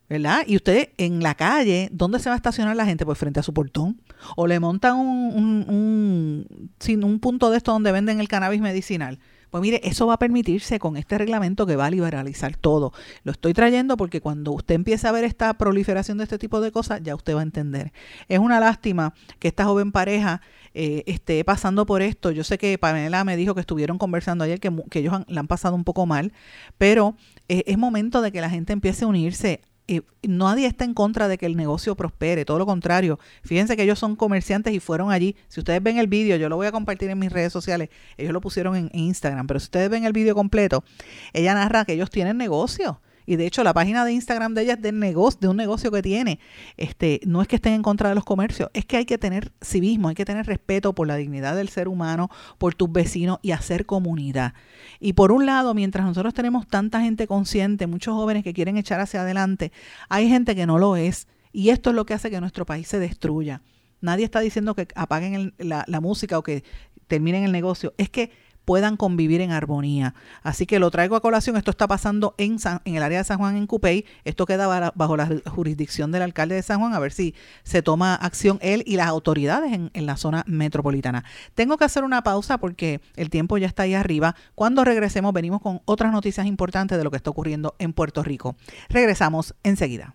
¿verdad? 0.09 0.44
Y 0.46 0.57
usted 0.57 0.90
en 0.98 1.22
la 1.22 1.35
calle, 1.35 1.88
¿dónde 1.92 2.18
se 2.18 2.29
va 2.29 2.35
a 2.35 2.37
estacionar 2.37 2.77
la 2.77 2.85
gente? 2.85 3.07
Pues 3.07 3.18
frente 3.18 3.40
a 3.40 3.42
su 3.42 3.55
portón. 3.55 4.01
O 4.37 4.46
le 4.46 4.61
montan 4.61 4.96
un, 4.96 5.66
un, 5.68 6.46
un, 6.88 7.05
un 7.05 7.20
punto 7.20 7.51
de 7.51 7.57
esto 7.57 7.72
donde 7.72 7.92
venden 7.92 8.20
el 8.20 8.29
cannabis 8.29 8.61
medicinal. 8.61 9.18
Pues 9.52 9.60
mire, 9.60 9.82
eso 9.84 10.06
va 10.06 10.14
a 10.14 10.18
permitirse 10.18 10.78
con 10.78 10.96
este 10.96 11.18
reglamento 11.18 11.66
que 11.66 11.76
va 11.76 11.84
a 11.84 11.90
liberalizar 11.90 12.56
todo. 12.56 12.94
Lo 13.22 13.32
estoy 13.32 13.52
trayendo 13.52 13.98
porque 13.98 14.22
cuando 14.22 14.50
usted 14.52 14.74
empiece 14.74 15.06
a 15.06 15.12
ver 15.12 15.24
esta 15.24 15.52
proliferación 15.58 16.16
de 16.16 16.24
este 16.24 16.38
tipo 16.38 16.62
de 16.62 16.72
cosas, 16.72 17.02
ya 17.02 17.14
usted 17.14 17.36
va 17.36 17.40
a 17.40 17.42
entender. 17.42 17.92
Es 18.28 18.38
una 18.38 18.60
lástima 18.60 19.12
que 19.38 19.48
esta 19.48 19.66
joven 19.66 19.92
pareja 19.92 20.40
eh, 20.72 21.02
esté 21.04 21.44
pasando 21.44 21.84
por 21.84 22.00
esto. 22.00 22.30
Yo 22.30 22.44
sé 22.44 22.56
que 22.56 22.78
Pamela 22.78 23.24
me 23.24 23.36
dijo 23.36 23.54
que 23.54 23.60
estuvieron 23.60 23.98
conversando 23.98 24.42
ayer 24.42 24.58
que, 24.58 24.72
ellos 24.98 25.12
la 25.28 25.40
han 25.40 25.48
pasado 25.48 25.74
un 25.74 25.84
poco 25.84 26.06
mal, 26.06 26.32
pero 26.78 27.14
eh, 27.50 27.62
es 27.66 27.76
momento 27.76 28.22
de 28.22 28.32
que 28.32 28.40
la 28.40 28.48
gente 28.48 28.72
empiece 28.72 29.04
a 29.04 29.08
unirse 29.08 29.60
eh, 29.88 30.03
nadie 30.23 30.66
está 30.66 30.85
en 30.85 30.95
contra 30.95 31.29
de 31.29 31.38
que 31.38 31.47
el 31.47 31.57
negocio 31.57 31.95
prospere, 31.97 32.45
todo 32.45 32.59
lo 32.59 32.66
contrario. 32.66 33.18
Fíjense 33.42 33.77
que 33.77 33.83
ellos 33.83 33.99
son 33.99 34.16
comerciantes 34.16 34.73
y 34.73 34.81
fueron 34.81 35.11
allí. 35.11 35.37
Si 35.49 35.61
ustedes 35.61 35.83
ven 35.83 35.99
el 35.99 36.07
vídeo, 36.07 36.37
yo 36.37 36.49
lo 36.49 36.57
voy 36.57 36.66
a 36.66 36.73
compartir 36.73 37.11
en 37.11 37.18
mis 37.18 37.33
redes 37.33 37.53
sociales, 37.53 37.90
ellos 38.16 38.33
lo 38.33 38.40
pusieron 38.40 38.77
en, 38.77 38.90
en 38.92 39.01
Instagram, 39.01 39.47
pero 39.47 39.61
si 39.61 39.64
ustedes 39.64 39.90
ven 39.90 40.05
el 40.05 40.12
vídeo 40.12 40.35
completo, 40.35 40.85
ella 41.33 41.55
narra 41.55 41.85
que 41.85 41.95
ellos 41.95 42.11
tienen 42.11 42.37
negocio 42.37 43.01
y 43.26 43.37
de 43.37 43.46
hecho, 43.46 43.62
la 43.62 43.72
página 43.72 44.04
de 44.04 44.12
Instagram 44.12 44.54
de 44.54 44.62
ella 44.62 44.72
es 44.74 44.82
de, 44.82 44.92
negocio, 44.92 45.38
de 45.40 45.48
un 45.48 45.56
negocio 45.56 45.90
que 45.90 46.02
tiene. 46.02 46.38
Este, 46.76 47.20
no 47.24 47.42
es 47.42 47.48
que 47.48 47.56
estén 47.56 47.74
en 47.74 47.82
contra 47.82 48.08
de 48.08 48.14
los 48.14 48.24
comercios, 48.24 48.70
es 48.74 48.85
que 48.85 48.96
hay 48.96 49.04
que 49.04 49.18
tener 49.18 49.52
civismo, 49.62 50.08
hay 50.08 50.14
que 50.14 50.24
tener 50.24 50.46
respeto 50.46 50.94
por 50.94 51.06
la 51.06 51.16
dignidad 51.16 51.56
del 51.56 51.68
ser 51.68 51.88
humano, 51.88 52.30
por 52.58 52.74
tus 52.74 52.90
vecinos 52.90 53.38
y 53.42 53.52
hacer 53.52 53.87
comunidad. 53.87 54.54
Y 55.00 55.12
por 55.12 55.32
un 55.32 55.46
lado, 55.46 55.74
mientras 55.74 56.04
nosotros 56.04 56.35
tenemos 56.35 56.66
tanta 56.66 57.00
gente 57.00 57.26
consciente, 57.26 57.87
muchos 57.87 58.14
jóvenes 58.14 58.44
que 58.44 58.52
quieren 58.52 58.76
echar 58.76 59.00
hacia 59.00 59.22
adelante, 59.22 59.72
hay 60.08 60.28
gente 60.28 60.54
que 60.54 60.66
no 60.66 60.78
lo 60.78 60.96
es. 60.96 61.28
Y 61.52 61.68
esto 61.68 61.90
es 61.90 61.96
lo 61.96 62.06
que 62.06 62.14
hace 62.14 62.30
que 62.30 62.40
nuestro 62.40 62.64
país 62.64 62.88
se 62.88 62.98
destruya. 62.98 63.61
Nadie 64.00 64.24
está 64.24 64.40
diciendo 64.40 64.74
que 64.74 64.88
apaguen 64.96 65.54
la, 65.58 65.85
la 65.87 66.00
música 66.00 66.38
o 66.38 66.42
que 66.42 66.64
terminen 67.06 67.44
el 67.44 67.52
negocio. 67.52 67.92
Es 67.98 68.08
que 68.08 68.30
puedan 68.64 68.96
convivir 68.96 69.40
en 69.40 69.53
armonía. 69.53 70.14
Así 70.42 70.66
que 70.66 70.79
lo 70.79 70.90
traigo 70.90 71.16
a 71.16 71.20
colación. 71.20 71.57
Esto 71.57 71.70
está 71.70 71.87
pasando 71.88 72.35
en, 72.38 72.57
en 72.85 72.96
el 72.96 73.03
área 73.03 73.18
de 73.18 73.25
San 73.25 73.38
Juan, 73.38 73.57
en 73.57 73.66
Cupey. 73.66 74.05
Esto 74.25 74.46
queda 74.46 74.92
bajo 74.94 75.16
la 75.16 75.29
jurisdicción 75.46 76.12
del 76.12 76.22
alcalde 76.22 76.55
de 76.55 76.62
San 76.62 76.81
Juan, 76.81 76.94
a 76.94 76.98
ver 76.98 77.12
si 77.12 77.35
se 77.62 77.83
toma 77.83 78.14
acción 78.14 78.59
él 78.62 78.83
y 78.87 78.96
las 78.96 79.09
autoridades 79.09 79.72
en, 79.72 79.90
en 79.94 80.07
la 80.07 80.16
zona 80.16 80.44
metropolitana. 80.46 81.25
Tengo 81.55 81.77
que 81.77 81.85
hacer 81.85 82.05
una 82.05 82.22
pausa 82.22 82.59
porque 82.59 83.01
el 83.16 83.31
tiempo 83.31 83.59
ya 83.59 83.66
está 83.66 83.85
ahí 83.85 83.94
arriba. 83.94 84.35
Cuando 84.55 84.85
regresemos, 84.85 85.33
venimos 85.33 85.61
con 85.61 85.81
otras 85.85 86.12
noticias 86.12 86.46
importantes 86.46 86.98
de 86.98 87.05
lo 87.05 87.11
que 87.11 87.16
está 87.16 87.31
ocurriendo 87.31 87.75
en 87.79 87.92
Puerto 87.92 88.22
Rico. 88.22 88.57
Regresamos 88.88 89.55
enseguida. 89.62 90.14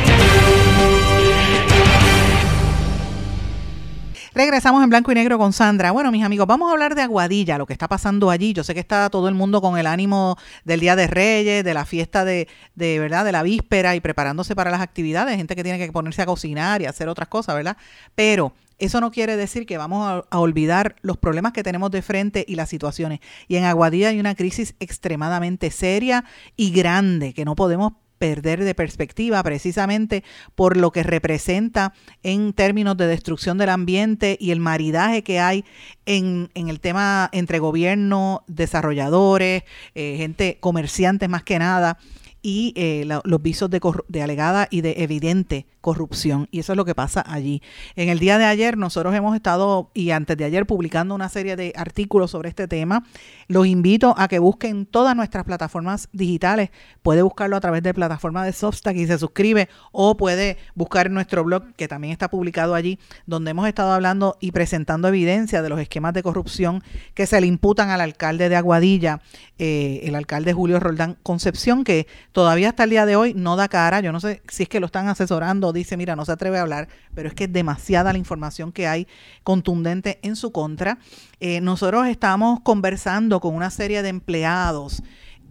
Regresamos 4.33 4.81
en 4.81 4.89
blanco 4.89 5.11
y 5.11 5.15
negro 5.15 5.37
con 5.37 5.51
Sandra. 5.51 5.91
Bueno, 5.91 6.09
mis 6.09 6.23
amigos, 6.23 6.47
vamos 6.47 6.69
a 6.69 6.71
hablar 6.71 6.95
de 6.95 7.01
Aguadilla, 7.01 7.57
lo 7.57 7.65
que 7.65 7.73
está 7.73 7.89
pasando 7.89 8.29
allí. 8.29 8.53
Yo 8.53 8.63
sé 8.63 8.73
que 8.73 8.79
está 8.79 9.09
todo 9.09 9.27
el 9.27 9.35
mundo 9.35 9.59
con 9.59 9.77
el 9.77 9.85
ánimo 9.85 10.37
del 10.63 10.79
Día 10.79 10.95
de 10.95 11.07
Reyes, 11.07 11.65
de 11.65 11.73
la 11.73 11.83
fiesta 11.83 12.23
de, 12.23 12.47
de 12.73 12.97
verdad, 12.97 13.25
de 13.25 13.33
la 13.33 13.43
víspera 13.43 13.93
y 13.93 13.99
preparándose 13.99 14.55
para 14.55 14.71
las 14.71 14.79
actividades, 14.79 15.35
gente 15.35 15.53
que 15.53 15.63
tiene 15.63 15.77
que 15.77 15.91
ponerse 15.91 16.21
a 16.21 16.25
cocinar 16.25 16.81
y 16.81 16.85
hacer 16.85 17.09
otras 17.09 17.27
cosas, 17.27 17.55
¿verdad? 17.55 17.75
Pero 18.15 18.53
eso 18.77 19.01
no 19.01 19.11
quiere 19.11 19.35
decir 19.35 19.65
que 19.65 19.77
vamos 19.77 20.07
a, 20.07 20.23
a, 20.33 20.39
olvidar 20.39 20.95
los 21.01 21.17
problemas 21.17 21.51
que 21.51 21.61
tenemos 21.61 21.91
de 21.91 22.01
frente 22.01 22.45
y 22.47 22.55
las 22.55 22.69
situaciones. 22.69 23.19
Y 23.49 23.57
en 23.57 23.65
Aguadilla 23.65 24.07
hay 24.07 24.19
una 24.21 24.35
crisis 24.35 24.75
extremadamente 24.79 25.71
seria 25.71 26.23
y 26.55 26.71
grande 26.71 27.33
que 27.33 27.43
no 27.43 27.55
podemos 27.55 27.93
perder 28.21 28.63
de 28.63 28.75
perspectiva 28.75 29.41
precisamente 29.41 30.23
por 30.53 30.77
lo 30.77 30.91
que 30.91 31.01
representa 31.01 31.95
en 32.21 32.53
términos 32.53 32.95
de 32.95 33.07
destrucción 33.07 33.57
del 33.57 33.69
ambiente 33.69 34.37
y 34.39 34.51
el 34.51 34.59
maridaje 34.59 35.23
que 35.23 35.39
hay 35.39 35.65
en, 36.05 36.51
en 36.53 36.69
el 36.69 36.79
tema 36.79 37.31
entre 37.33 37.57
gobierno, 37.57 38.43
desarrolladores, 38.45 39.63
eh, 39.95 40.17
gente, 40.17 40.59
comerciantes 40.59 41.29
más 41.29 41.41
que 41.41 41.57
nada 41.57 41.97
y 42.43 42.73
eh, 42.75 43.05
la, 43.07 43.21
los 43.23 43.41
visos 43.41 43.71
de, 43.71 43.81
de, 44.07 44.21
alegada 44.21 44.67
y 44.69 44.81
de 44.81 44.97
evidente 44.97 45.65
corrupción. 45.81 46.47
Y 46.51 46.59
eso 46.59 46.73
es 46.73 46.77
lo 46.77 46.85
que 46.85 46.95
pasa 46.95 47.23
allí. 47.27 47.61
En 47.95 48.09
el 48.09 48.19
día 48.19 48.37
de 48.37 48.45
ayer 48.45 48.77
nosotros 48.77 49.13
hemos 49.13 49.35
estado, 49.35 49.91
y 49.93 50.11
antes 50.11 50.37
de 50.37 50.45
ayer, 50.45 50.65
publicando 50.65 51.15
una 51.15 51.29
serie 51.29 51.55
de 51.55 51.73
artículos 51.75 52.31
sobre 52.31 52.49
este 52.49 52.67
tema. 52.67 53.03
Los 53.47 53.67
invito 53.67 54.15
a 54.17 54.27
que 54.27 54.39
busquen 54.39 54.85
todas 54.85 55.15
nuestras 55.15 55.43
plataformas 55.43 56.07
digitales. 56.13 56.69
Puede 57.01 57.21
buscarlo 57.21 57.57
a 57.57 57.59
través 57.59 57.83
de 57.83 57.93
plataforma 57.93 58.45
de 58.45 58.53
Substack 58.53 58.95
y 58.95 59.07
se 59.07 59.17
suscribe, 59.17 59.67
o 59.91 60.15
puede 60.15 60.57
buscar 60.75 61.09
nuestro 61.09 61.43
blog, 61.43 61.73
que 61.75 61.87
también 61.87 62.11
está 62.11 62.29
publicado 62.29 62.75
allí, 62.75 62.99
donde 63.25 63.51
hemos 63.51 63.67
estado 63.67 63.91
hablando 63.91 64.37
y 64.39 64.51
presentando 64.51 65.07
evidencia 65.07 65.61
de 65.61 65.69
los 65.69 65.79
esquemas 65.79 66.13
de 66.13 66.23
corrupción 66.23 66.83
que 67.13 67.25
se 67.25 67.41
le 67.41 67.47
imputan 67.47 67.89
al 67.89 68.01
alcalde 68.01 68.49
de 68.49 68.55
Aguadilla, 68.55 69.21
eh, 69.57 70.01
el 70.03 70.15
alcalde 70.15 70.53
Julio 70.53 70.79
Roldán 70.79 71.17
Concepción, 71.23 71.83
que 71.83 72.07
todavía 72.31 72.69
hasta 72.69 72.83
el 72.83 72.91
día 72.91 73.05
de 73.05 73.15
hoy 73.15 73.33
no 73.33 73.55
da 73.55 73.67
cara. 73.67 73.99
Yo 73.99 74.11
no 74.11 74.19
sé 74.19 74.41
si 74.47 74.63
es 74.63 74.69
que 74.69 74.79
lo 74.79 74.85
están 74.85 75.07
asesorando 75.07 75.70
dice, 75.73 75.97
mira, 75.97 76.15
no 76.15 76.25
se 76.25 76.31
atreve 76.31 76.57
a 76.57 76.61
hablar, 76.61 76.87
pero 77.13 77.27
es 77.27 77.35
que 77.35 77.45
es 77.45 77.53
demasiada 77.53 78.11
la 78.11 78.19
información 78.19 78.71
que 78.71 78.87
hay 78.87 79.07
contundente 79.43 80.19
en 80.23 80.35
su 80.35 80.51
contra. 80.51 80.99
Eh, 81.39 81.61
nosotros 81.61 82.07
estamos 82.07 82.59
conversando 82.61 83.39
con 83.39 83.55
una 83.55 83.69
serie 83.69 84.01
de 84.01 84.09
empleados 84.09 85.03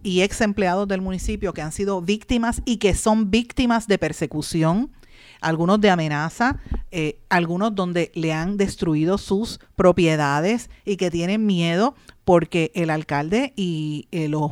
y 0.03 0.21
ex 0.21 0.41
empleados 0.41 0.87
del 0.87 1.01
municipio 1.01 1.53
que 1.53 1.61
han 1.61 1.71
sido 1.71 2.01
víctimas 2.01 2.61
y 2.65 2.77
que 2.77 2.95
son 2.95 3.29
víctimas 3.29 3.87
de 3.87 3.97
persecución 3.97 4.91
algunos 5.41 5.81
de 5.81 5.89
amenaza, 5.89 6.59
eh, 6.91 7.19
algunos 7.29 7.75
donde 7.75 8.11
le 8.13 8.31
han 8.31 8.57
destruido 8.57 9.17
sus 9.17 9.59
propiedades 9.75 10.69
y 10.85 10.97
que 10.97 11.11
tienen 11.11 11.45
miedo 11.45 11.95
porque 12.23 12.71
el 12.75 12.91
alcalde 12.91 13.53
y 13.55 14.07
eh, 14.11 14.29
los 14.29 14.51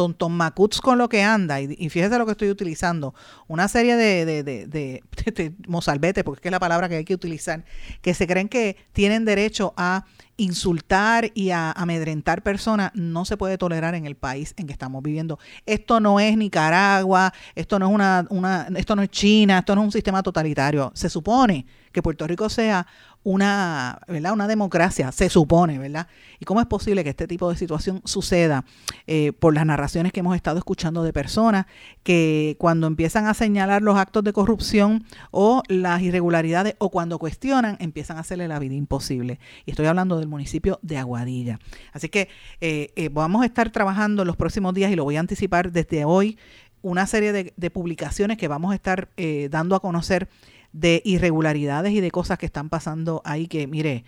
tonton 0.00 0.32
macuts 0.32 0.80
con 0.80 0.96
lo 0.96 1.10
que 1.10 1.22
anda, 1.22 1.60
y, 1.60 1.76
y, 1.78 1.90
fíjese 1.90 2.16
lo 2.16 2.24
que 2.24 2.32
estoy 2.32 2.48
utilizando, 2.48 3.14
una 3.48 3.68
serie 3.68 3.96
de, 3.96 4.24
de, 4.24 4.42
de, 4.42 4.66
de, 4.66 5.54
mozalbete, 5.68 6.24
porque 6.24 6.38
es 6.38 6.40
que 6.40 6.48
es 6.48 6.52
la 6.52 6.58
palabra 6.58 6.88
que 6.88 6.96
hay 6.96 7.04
que 7.04 7.12
utilizar, 7.12 7.66
que 8.00 8.14
se 8.14 8.26
creen 8.26 8.48
que 8.48 8.78
tienen 8.94 9.26
derecho 9.26 9.74
a 9.76 10.06
insultar 10.38 11.30
y 11.34 11.50
a 11.50 11.70
amedrentar 11.72 12.42
personas 12.42 12.92
no 12.94 13.26
se 13.26 13.36
puede 13.36 13.58
tolerar 13.58 13.94
en 13.94 14.06
el 14.06 14.16
país 14.16 14.54
en 14.56 14.66
que 14.66 14.72
estamos 14.72 15.02
viviendo. 15.02 15.38
Esto 15.66 16.00
no 16.00 16.18
es 16.18 16.34
Nicaragua, 16.34 17.34
esto 17.54 17.78
no 17.78 17.88
es 17.88 17.94
una, 17.94 18.26
una 18.30 18.68
esto 18.74 18.96
no 18.96 19.02
es 19.02 19.10
China, 19.10 19.58
esto 19.58 19.74
no 19.74 19.82
es 19.82 19.84
un 19.84 19.92
sistema 19.92 20.22
totalitario. 20.22 20.92
Se 20.94 21.10
supone 21.10 21.66
que 21.92 22.02
Puerto 22.02 22.26
Rico 22.26 22.48
sea 22.48 22.86
una, 23.22 24.00
¿verdad? 24.08 24.32
una 24.32 24.48
democracia, 24.48 25.12
se 25.12 25.28
supone, 25.28 25.78
¿verdad? 25.78 26.06
¿Y 26.38 26.46
cómo 26.46 26.60
es 26.60 26.66
posible 26.66 27.04
que 27.04 27.10
este 27.10 27.26
tipo 27.26 27.50
de 27.50 27.56
situación 27.56 28.00
suceda 28.04 28.64
eh, 29.06 29.32
por 29.32 29.54
las 29.54 29.66
narraciones 29.66 30.12
que 30.12 30.20
hemos 30.20 30.34
estado 30.36 30.56
escuchando 30.56 31.02
de 31.02 31.12
personas 31.12 31.66
que 32.02 32.56
cuando 32.58 32.86
empiezan 32.86 33.26
a 33.26 33.34
señalar 33.34 33.82
los 33.82 33.98
actos 33.98 34.24
de 34.24 34.32
corrupción 34.32 35.04
o 35.30 35.62
las 35.68 36.00
irregularidades 36.00 36.76
o 36.78 36.90
cuando 36.90 37.18
cuestionan, 37.18 37.76
empiezan 37.78 38.16
a 38.16 38.20
hacerle 38.20 38.48
la 38.48 38.58
vida 38.58 38.74
imposible? 38.74 39.38
Y 39.66 39.72
estoy 39.72 39.86
hablando 39.86 40.18
del 40.18 40.28
municipio 40.28 40.78
de 40.80 40.96
Aguadilla. 40.96 41.58
Así 41.92 42.08
que 42.08 42.28
eh, 42.62 42.90
eh, 42.96 43.10
vamos 43.10 43.42
a 43.42 43.46
estar 43.46 43.70
trabajando 43.70 44.22
en 44.22 44.28
los 44.28 44.36
próximos 44.36 44.72
días 44.72 44.90
y 44.90 44.96
lo 44.96 45.04
voy 45.04 45.16
a 45.16 45.20
anticipar 45.20 45.72
desde 45.72 46.06
hoy 46.06 46.38
una 46.82 47.06
serie 47.06 47.34
de, 47.34 47.70
publicaciones 47.70 48.38
que 48.38 48.48
vamos 48.48 48.72
a 48.72 48.74
estar 48.74 49.10
dando 49.50 49.76
a 49.76 49.80
conocer 49.80 50.30
de 50.72 51.02
irregularidades 51.04 51.92
y 51.92 52.00
de 52.00 52.10
cosas 52.10 52.38
que 52.38 52.46
están 52.46 52.68
pasando 52.68 53.22
ahí 53.24 53.46
que, 53.46 53.66
mire, 53.66 54.04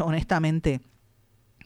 honestamente, 0.00 0.80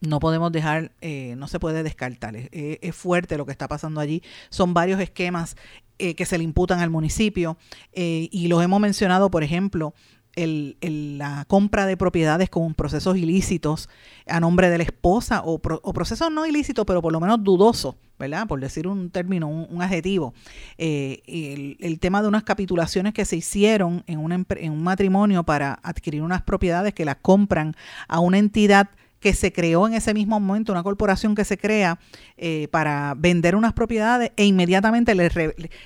no 0.00 0.20
podemos 0.20 0.52
dejar, 0.52 0.92
eh, 1.00 1.34
no 1.36 1.48
se 1.48 1.58
puede 1.58 1.82
descartar. 1.82 2.36
Es, 2.36 2.48
es, 2.52 2.94
fuerte 2.94 3.38
lo 3.38 3.46
que 3.46 3.52
está 3.52 3.68
pasando 3.68 4.00
allí. 4.00 4.22
Son 4.50 4.74
varios 4.74 5.00
esquemas 5.00 5.56
eh, 5.98 6.14
que 6.14 6.26
se 6.26 6.36
le 6.36 6.44
imputan 6.44 6.80
al 6.80 6.90
municipio 6.90 7.56
eh, 7.94 8.28
y 8.30 8.48
los 8.48 8.62
hemos 8.62 8.80
mencionado, 8.80 9.30
por 9.30 9.42
ejemplo, 9.42 9.94
el, 10.36 10.76
la 11.18 11.44
compra 11.48 11.86
de 11.86 11.96
propiedades 11.96 12.50
con 12.50 12.74
procesos 12.74 13.16
ilícitos 13.16 13.88
a 14.26 14.38
nombre 14.38 14.70
de 14.70 14.78
la 14.78 14.84
esposa 14.84 15.42
o, 15.44 15.58
pro, 15.58 15.80
o 15.82 15.92
procesos 15.92 16.30
no 16.30 16.46
ilícitos, 16.46 16.84
pero 16.86 17.02
por 17.02 17.12
lo 17.12 17.20
menos 17.20 17.42
dudosos, 17.42 17.96
¿verdad? 18.18 18.46
Por 18.46 18.60
decir 18.60 18.86
un 18.86 19.10
término, 19.10 19.48
un, 19.48 19.82
adjetivo. 19.82 20.34
Eh, 20.78 21.76
el, 21.80 21.98
tema 21.98 22.22
de 22.22 22.28
unas 22.28 22.44
capitulaciones 22.44 23.14
que 23.14 23.24
se 23.24 23.36
hicieron 23.36 24.04
en 24.06 24.18
un 24.18 24.82
matrimonio 24.82 25.42
para 25.42 25.80
adquirir 25.82 26.22
unas 26.22 26.42
propiedades 26.42 26.92
que 26.94 27.04
las 27.04 27.16
compran 27.16 27.74
a 28.06 28.20
una 28.20 28.38
entidad 28.38 28.90
que 29.20 29.34
se 29.34 29.52
creó 29.52 29.86
en 29.86 29.94
ese 29.94 30.14
mismo 30.14 30.38
momento, 30.38 30.72
una 30.72 30.82
corporación 30.82 31.34
que 31.34 31.44
se 31.44 31.58
crea 31.58 31.98
eh, 32.36 32.68
para 32.70 33.14
vender 33.16 33.56
unas 33.56 33.72
propiedades 33.72 34.32
e 34.36 34.44
inmediatamente 34.44 35.14
le, 35.14 35.30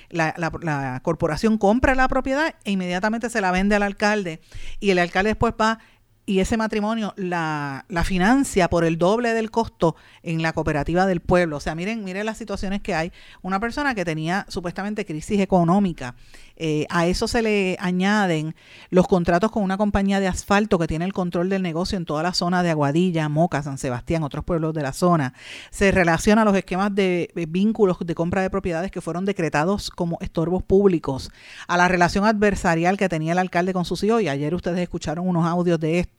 la, 0.09 0.33
la, 0.37 0.51
la, 0.61 0.99
corporación 1.01 1.57
compra 1.57 1.95
la 1.95 2.07
propiedad 2.07 2.55
e 2.63 2.71
inmediatamente 2.71 3.29
se 3.29 3.41
la 3.41 3.51
vende 3.51 3.75
al 3.75 3.83
alcalde. 3.83 4.41
Y 4.79 4.89
el 4.89 4.99
alcalde 4.99 5.29
después 5.29 5.53
va 5.59 5.79
y 6.25 6.39
ese 6.39 6.55
matrimonio 6.55 7.13
la, 7.17 7.85
la, 7.89 8.03
financia 8.03 8.69
por 8.69 8.85
el 8.85 8.97
doble 8.97 9.33
del 9.33 9.49
costo 9.49 9.95
en 10.21 10.41
la 10.41 10.53
cooperativa 10.53 11.05
del 11.05 11.19
pueblo. 11.19 11.57
O 11.57 11.59
sea, 11.59 11.73
miren, 11.73 12.03
miren 12.03 12.25
las 12.25 12.37
situaciones 12.37 12.81
que 12.81 12.93
hay. 12.93 13.11
Una 13.41 13.59
persona 13.59 13.95
que 13.95 14.05
tenía 14.05 14.45
supuestamente 14.47 15.05
crisis 15.05 15.39
económica, 15.39 16.15
eh, 16.57 16.85
a 16.91 17.07
eso 17.07 17.27
se 17.27 17.41
le 17.41 17.75
añaden 17.79 18.55
los 18.91 19.07
contratos 19.07 19.51
con 19.51 19.63
una 19.63 19.77
compañía 19.77 20.19
de 20.19 20.27
asfalto 20.27 20.77
que 20.77 20.85
tiene 20.85 21.05
el 21.05 21.13
control 21.13 21.49
del 21.49 21.63
negocio 21.63 21.97
en 21.97 22.05
toda 22.05 22.21
la 22.21 22.33
zona 22.33 22.61
de 22.61 22.69
Aguadilla, 22.69 23.27
Moca, 23.29 23.63
San 23.63 23.79
Sebastián, 23.79 24.21
otros 24.21 24.45
pueblos 24.45 24.75
de 24.75 24.83
la 24.83 24.93
zona. 24.93 25.33
Se 25.71 25.91
relaciona 25.91 26.43
a 26.43 26.45
los 26.45 26.55
esquemas 26.55 26.93
de, 26.93 27.31
de 27.33 27.45
vínculos 27.47 27.97
de 27.99 28.13
compra 28.13 28.43
de 28.43 28.51
propiedades 28.51 28.91
que 28.91 29.01
fueron 29.01 29.25
decretados 29.25 29.89
como 29.89 30.19
estorbos 30.21 30.61
públicos, 30.61 31.31
a 31.67 31.77
la 31.77 31.87
relación 31.87 32.25
adversarial 32.25 32.95
que 32.95 33.09
tenía 33.09 33.31
el 33.31 33.39
alcalde 33.39 33.73
con 33.73 33.85
sus 33.85 34.03
hijos, 34.03 34.21
y 34.21 34.29
ayer 34.29 34.53
ustedes 34.53 34.79
escucharon 34.79 35.27
unos 35.27 35.47
audios 35.47 35.79
de 35.79 35.97
esto 35.99 36.10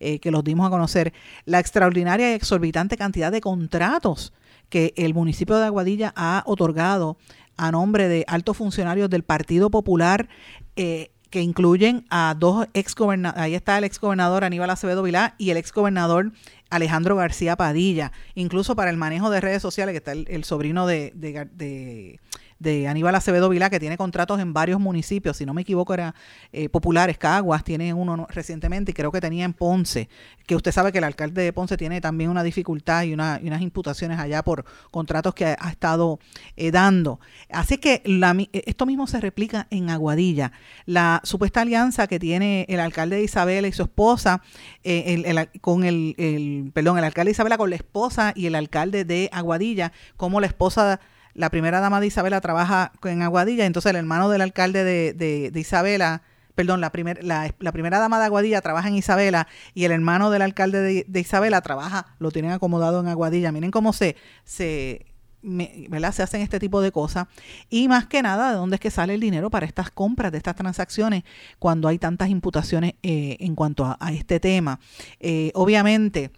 eh, 0.00 0.18
que 0.18 0.30
los 0.30 0.44
dimos 0.44 0.66
a 0.66 0.70
conocer, 0.70 1.12
la 1.44 1.58
extraordinaria 1.58 2.30
y 2.30 2.34
exorbitante 2.34 2.96
cantidad 2.96 3.32
de 3.32 3.40
contratos 3.40 4.32
que 4.68 4.94
el 4.96 5.14
municipio 5.14 5.56
de 5.58 5.66
Aguadilla 5.66 6.12
ha 6.16 6.42
otorgado 6.46 7.18
a 7.56 7.70
nombre 7.70 8.08
de 8.08 8.24
altos 8.26 8.56
funcionarios 8.56 9.10
del 9.10 9.22
Partido 9.22 9.70
Popular 9.70 10.28
eh, 10.76 11.10
que 11.28 11.42
incluyen 11.42 12.04
a 12.10 12.34
dos 12.38 12.66
exgobernadores, 12.74 13.42
ahí 13.42 13.54
está 13.54 13.78
el 13.78 13.84
exgobernador 13.84 14.44
Aníbal 14.44 14.70
Acevedo 14.70 15.02
Vilá 15.02 15.34
y 15.38 15.50
el 15.50 15.56
exgobernador 15.56 16.32
Alejandro 16.70 17.16
García 17.16 17.56
Padilla, 17.56 18.12
incluso 18.34 18.76
para 18.76 18.90
el 18.90 18.96
manejo 18.96 19.30
de 19.30 19.40
redes 19.40 19.62
sociales, 19.62 19.92
que 19.92 19.98
está 19.98 20.12
el, 20.12 20.44
sobrino 20.44 20.86
de 20.86 22.18
de 22.62 22.86
Aníbal 22.86 23.14
Acevedo 23.14 23.48
Vilá, 23.48 23.68
que 23.68 23.80
tiene 23.80 23.96
contratos 23.96 24.40
en 24.40 24.52
varios 24.52 24.80
municipios, 24.80 25.36
si 25.36 25.44
no 25.44 25.52
me 25.52 25.62
equivoco 25.62 25.92
era 25.92 26.14
eh, 26.52 26.68
Populares, 26.68 27.18
Caguas, 27.18 27.64
tiene 27.64 27.92
uno 27.92 28.26
recientemente 28.30 28.92
y 28.92 28.94
creo 28.94 29.10
que 29.10 29.20
tenía 29.20 29.44
en 29.44 29.52
Ponce, 29.52 30.08
que 30.46 30.54
usted 30.54 30.70
sabe 30.70 30.92
que 30.92 30.98
el 30.98 31.04
alcalde 31.04 31.42
de 31.42 31.52
Ponce 31.52 31.76
tiene 31.76 32.00
también 32.00 32.30
una 32.30 32.42
dificultad 32.42 33.02
y, 33.02 33.12
una, 33.12 33.40
unas 33.42 33.60
imputaciones 33.60 34.18
allá 34.18 34.42
por 34.42 34.64
contratos 34.90 35.34
que 35.34 35.44
ha, 35.44 35.70
estado 35.70 36.20
eh, 36.56 36.70
dando. 36.70 37.18
Así 37.50 37.78
que 37.78 38.02
la, 38.04 38.36
esto 38.52 38.86
mismo 38.86 39.06
se 39.06 39.20
replica 39.20 39.66
en 39.70 39.90
Aguadilla. 39.90 40.52
La 40.86 41.20
supuesta 41.24 41.62
alianza 41.62 42.06
que 42.06 42.20
tiene 42.20 42.66
el 42.68 42.78
alcalde 42.78 43.16
de 43.16 43.24
Isabela 43.24 43.66
y 43.66 43.72
su 43.72 43.82
esposa, 43.82 44.42
eh, 44.84 45.48
con 45.60 45.84
el, 45.84 46.14
el, 46.18 46.70
perdón, 46.72 46.98
el 46.98 47.04
alcalde 47.04 47.30
de 47.30 47.32
Isabela 47.32 47.58
con 47.58 47.70
la 47.70 47.76
esposa 47.76 48.32
y 48.36 48.46
el 48.46 48.54
alcalde 48.54 49.04
de 49.04 49.28
Aguadilla, 49.32 49.92
como 50.16 50.40
la 50.40 50.46
esposa 50.46 51.00
la 51.34 51.50
primera 51.50 51.80
dama 51.80 52.00
de 52.00 52.06
Isabela 52.06 52.40
trabaja 52.40 52.92
en 53.04 53.22
Aguadilla, 53.22 53.64
entonces 53.64 53.90
el 53.90 53.96
hermano 53.96 54.28
del 54.28 54.42
alcalde 54.42 54.84
de, 54.84 55.50
de, 55.50 55.60
Isabela, 55.60 56.22
perdón, 56.54 56.80
la, 56.80 56.92
primer, 56.92 57.24
la, 57.24 57.52
primera 57.72 57.98
dama 57.98 58.18
de 58.18 58.26
Aguadilla 58.26 58.60
trabaja 58.60 58.88
en 58.88 58.96
Isabela 58.96 59.48
y 59.74 59.84
el 59.84 59.92
hermano 59.92 60.30
del 60.30 60.42
alcalde 60.42 61.04
de, 61.06 61.20
Isabela 61.20 61.60
trabaja, 61.62 62.14
lo 62.18 62.30
tienen 62.30 62.52
acomodado 62.52 63.00
en 63.00 63.08
Aguadilla. 63.08 63.50
Miren 63.52 63.70
cómo 63.70 63.92
se, 63.92 64.16
se, 64.44 65.06
¿verdad? 65.42 66.12
se 66.12 66.22
hacen 66.22 66.42
este 66.42 66.58
tipo 66.58 66.82
de 66.82 66.92
cosas. 66.92 67.28
Y 67.70 67.88
más 67.88 68.06
que 68.06 68.22
nada, 68.22 68.50
¿de 68.50 68.56
dónde 68.56 68.76
es 68.76 68.80
que 68.80 68.90
sale 68.90 69.14
el 69.14 69.20
dinero 69.20 69.48
para 69.48 69.64
estas 69.64 69.90
compras, 69.90 70.32
de 70.32 70.38
estas 70.38 70.56
transacciones, 70.56 71.24
cuando 71.58 71.88
hay 71.88 71.98
tantas 71.98 72.28
imputaciones 72.28 72.94
eh, 73.02 73.38
en 73.40 73.54
cuanto 73.54 73.96
a, 73.98 74.12
este 74.12 74.38
tema? 74.38 74.78
Eh, 75.18 75.50
obviamente 75.54 76.30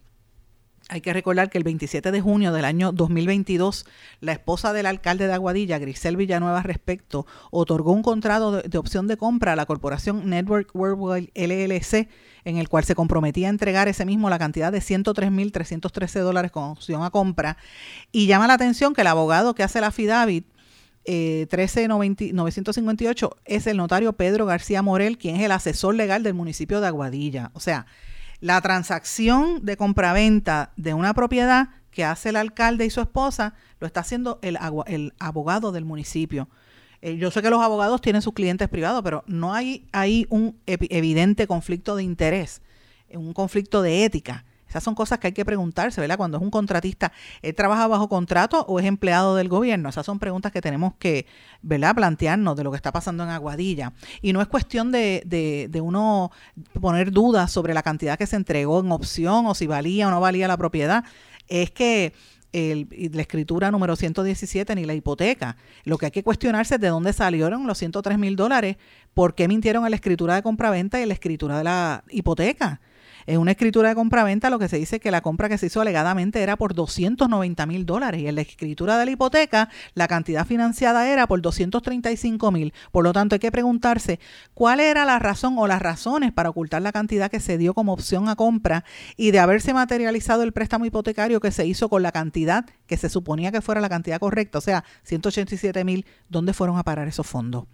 hay 0.94 1.00
que 1.00 1.12
recordar 1.12 1.50
que 1.50 1.58
el 1.58 1.64
27 1.64 2.12
de 2.12 2.20
junio 2.20 2.52
del 2.52 2.64
año 2.64 2.92
2022, 2.92 3.84
la 4.20 4.30
esposa 4.30 4.72
del 4.72 4.86
alcalde 4.86 5.26
de 5.26 5.32
Aguadilla, 5.32 5.80
Grisel 5.80 6.16
Villanueva 6.16 6.62
Respecto, 6.62 7.26
otorgó 7.50 7.90
un 7.90 8.04
contrato 8.04 8.62
de, 8.62 8.78
opción 8.78 9.08
de 9.08 9.16
compra 9.16 9.54
a 9.54 9.56
la 9.56 9.66
corporación 9.66 10.30
Network 10.30 10.70
Worldwide 10.72 11.32
LLC, 11.34 12.08
en 12.44 12.58
el 12.58 12.68
cual 12.68 12.84
se 12.84 12.94
comprometía 12.94 13.48
a 13.48 13.50
entregar 13.50 13.88
ese 13.88 14.04
mismo 14.04 14.30
la 14.30 14.38
cantidad 14.38 14.70
de 14.70 14.78
103.313 14.78 16.20
dólares 16.20 16.52
con 16.52 16.62
opción 16.62 17.02
a 17.02 17.10
compra. 17.10 17.56
Y 18.12 18.28
llama 18.28 18.46
la 18.46 18.54
atención 18.54 18.94
que 18.94 19.00
el 19.00 19.08
abogado 19.08 19.56
que 19.56 19.64
hace 19.64 19.80
la 19.80 19.90
FIDAVIT, 19.90 20.46
eh, 21.06 21.48
13958, 21.50 23.36
es 23.46 23.66
el 23.66 23.78
notario 23.78 24.12
Pedro 24.12 24.46
García 24.46 24.80
Morel, 24.80 25.18
quien 25.18 25.34
es 25.34 25.42
el 25.42 25.50
asesor 25.50 25.96
legal 25.96 26.22
del 26.22 26.34
municipio 26.34 26.80
de 26.80 26.86
Aguadilla. 26.86 27.50
O 27.54 27.58
sea, 27.58 27.86
la 28.44 28.60
transacción 28.60 29.64
de 29.64 29.78
compraventa 29.78 30.74
de 30.76 30.92
una 30.92 31.14
propiedad 31.14 31.70
que 31.90 32.04
hace 32.04 32.28
el 32.28 32.36
alcalde 32.36 32.84
y 32.84 32.90
su 32.90 33.00
esposa 33.00 33.54
lo 33.80 33.86
está 33.86 34.00
haciendo 34.00 34.38
el, 34.42 34.58
abogado 35.18 35.72
del 35.72 35.86
municipio. 35.86 36.50
Eh, 37.00 37.16
yo 37.16 37.30
sé 37.30 37.40
que 37.40 37.48
los 37.48 37.62
abogados 37.62 38.02
tienen 38.02 38.20
sus 38.20 38.34
clientes 38.34 38.68
privados, 38.68 39.00
pero 39.02 39.24
no 39.26 39.54
hay, 39.54 39.86
hay 39.92 40.26
un 40.28 40.58
evidente 40.66 41.46
conflicto 41.46 41.96
de 41.96 42.02
interés, 42.02 42.60
un 43.14 43.32
conflicto 43.32 43.80
de 43.80 44.04
ética 44.04 44.44
esas 44.74 44.82
son 44.82 44.96
cosas 44.96 45.20
que 45.20 45.28
hay 45.28 45.32
que 45.32 45.44
preguntarse, 45.44 46.00
¿verdad? 46.00 46.16
Cuando 46.16 46.36
es 46.36 46.42
un 46.42 46.50
contratista, 46.50 47.12
¿él 47.42 47.54
trabaja 47.54 47.86
bajo 47.86 48.08
contrato 48.08 48.64
o 48.66 48.80
es 48.80 48.86
empleado 48.86 49.36
del 49.36 49.48
gobierno? 49.48 49.88
Esas 49.88 50.04
son 50.04 50.18
preguntas 50.18 50.50
que 50.50 50.60
tenemos 50.60 50.94
que, 50.98 51.26
¿verdad? 51.62 51.94
Plantearnos 51.94 52.56
de 52.56 52.64
lo 52.64 52.72
que 52.72 52.76
está 52.76 52.90
pasando 52.90 53.22
en 53.22 53.30
Aguadilla. 53.30 53.92
Y 54.20 54.32
no 54.32 54.42
es 54.42 54.48
cuestión 54.48 54.90
de, 54.90 55.22
de, 55.26 55.68
de 55.70 55.80
uno 55.80 56.32
poner 56.80 57.12
dudas 57.12 57.52
sobre 57.52 57.72
la 57.72 57.84
cantidad 57.84 58.18
que 58.18 58.26
se 58.26 58.34
entregó 58.34 58.80
en 58.80 58.90
opción 58.90 59.46
o 59.46 59.54
si 59.54 59.68
valía 59.68 60.08
o 60.08 60.10
no 60.10 60.20
valía 60.20 60.48
la 60.48 60.56
propiedad. 60.56 61.04
Es 61.46 61.70
que 61.70 62.12
el, 62.50 62.88
la 63.12 63.22
escritura 63.22 63.70
número 63.70 63.94
117 63.94 64.74
ni 64.74 64.86
la 64.86 64.94
hipoteca. 64.94 65.56
Lo 65.84 65.98
que 65.98 66.06
hay 66.06 66.12
que 66.12 66.24
cuestionarse 66.24 66.74
es 66.74 66.80
de 66.80 66.88
dónde 66.88 67.12
salieron 67.12 67.64
los 67.68 67.78
103 67.78 68.18
mil 68.18 68.34
dólares, 68.34 68.76
por 69.12 69.36
qué 69.36 69.46
mintieron 69.46 69.84
en 69.84 69.90
la 69.90 69.96
escritura 69.96 70.34
de 70.34 70.42
compraventa 70.42 70.98
y 70.98 71.02
en 71.02 71.08
la 71.08 71.14
escritura 71.14 71.58
de 71.58 71.64
la 71.64 72.02
hipoteca. 72.10 72.80
En 73.26 73.40
una 73.40 73.52
escritura 73.52 73.88
de 73.88 73.94
compraventa 73.94 74.50
lo 74.50 74.58
que 74.58 74.68
se 74.68 74.78
dice 74.78 75.00
que 75.00 75.10
la 75.10 75.20
compra 75.20 75.48
que 75.48 75.58
se 75.58 75.66
hizo 75.66 75.80
alegadamente 75.80 76.42
era 76.42 76.56
por 76.56 76.74
290 76.74 77.66
mil 77.66 77.86
dólares 77.86 78.20
y 78.20 78.28
en 78.28 78.34
la 78.34 78.42
escritura 78.42 78.98
de 78.98 79.06
la 79.06 79.10
hipoteca 79.10 79.68
la 79.94 80.08
cantidad 80.08 80.46
financiada 80.46 81.08
era 81.08 81.26
por 81.26 81.40
235 81.40 82.50
mil. 82.50 82.74
Por 82.92 83.04
lo 83.04 83.12
tanto 83.12 83.34
hay 83.34 83.40
que 83.40 83.52
preguntarse 83.52 84.20
cuál 84.52 84.80
era 84.80 85.04
la 85.04 85.18
razón 85.18 85.56
o 85.58 85.66
las 85.66 85.80
razones 85.80 86.32
para 86.32 86.50
ocultar 86.50 86.82
la 86.82 86.92
cantidad 86.92 87.30
que 87.30 87.40
se 87.40 87.58
dio 87.58 87.74
como 87.74 87.92
opción 87.92 88.28
a 88.28 88.36
compra 88.36 88.84
y 89.16 89.30
de 89.30 89.38
haberse 89.38 89.72
materializado 89.72 90.42
el 90.42 90.52
préstamo 90.52 90.84
hipotecario 90.84 91.40
que 91.40 91.50
se 91.50 91.66
hizo 91.66 91.88
con 91.88 92.02
la 92.02 92.12
cantidad 92.12 92.66
que 92.86 92.96
se 92.96 93.08
suponía 93.08 93.52
que 93.52 93.62
fuera 93.62 93.80
la 93.80 93.88
cantidad 93.88 94.20
correcta, 94.20 94.58
o 94.58 94.60
sea, 94.60 94.84
187 95.04 95.84
mil, 95.84 96.06
¿dónde 96.28 96.52
fueron 96.52 96.78
a 96.78 96.82
parar 96.82 97.08
esos 97.08 97.26
fondos? 97.26 97.64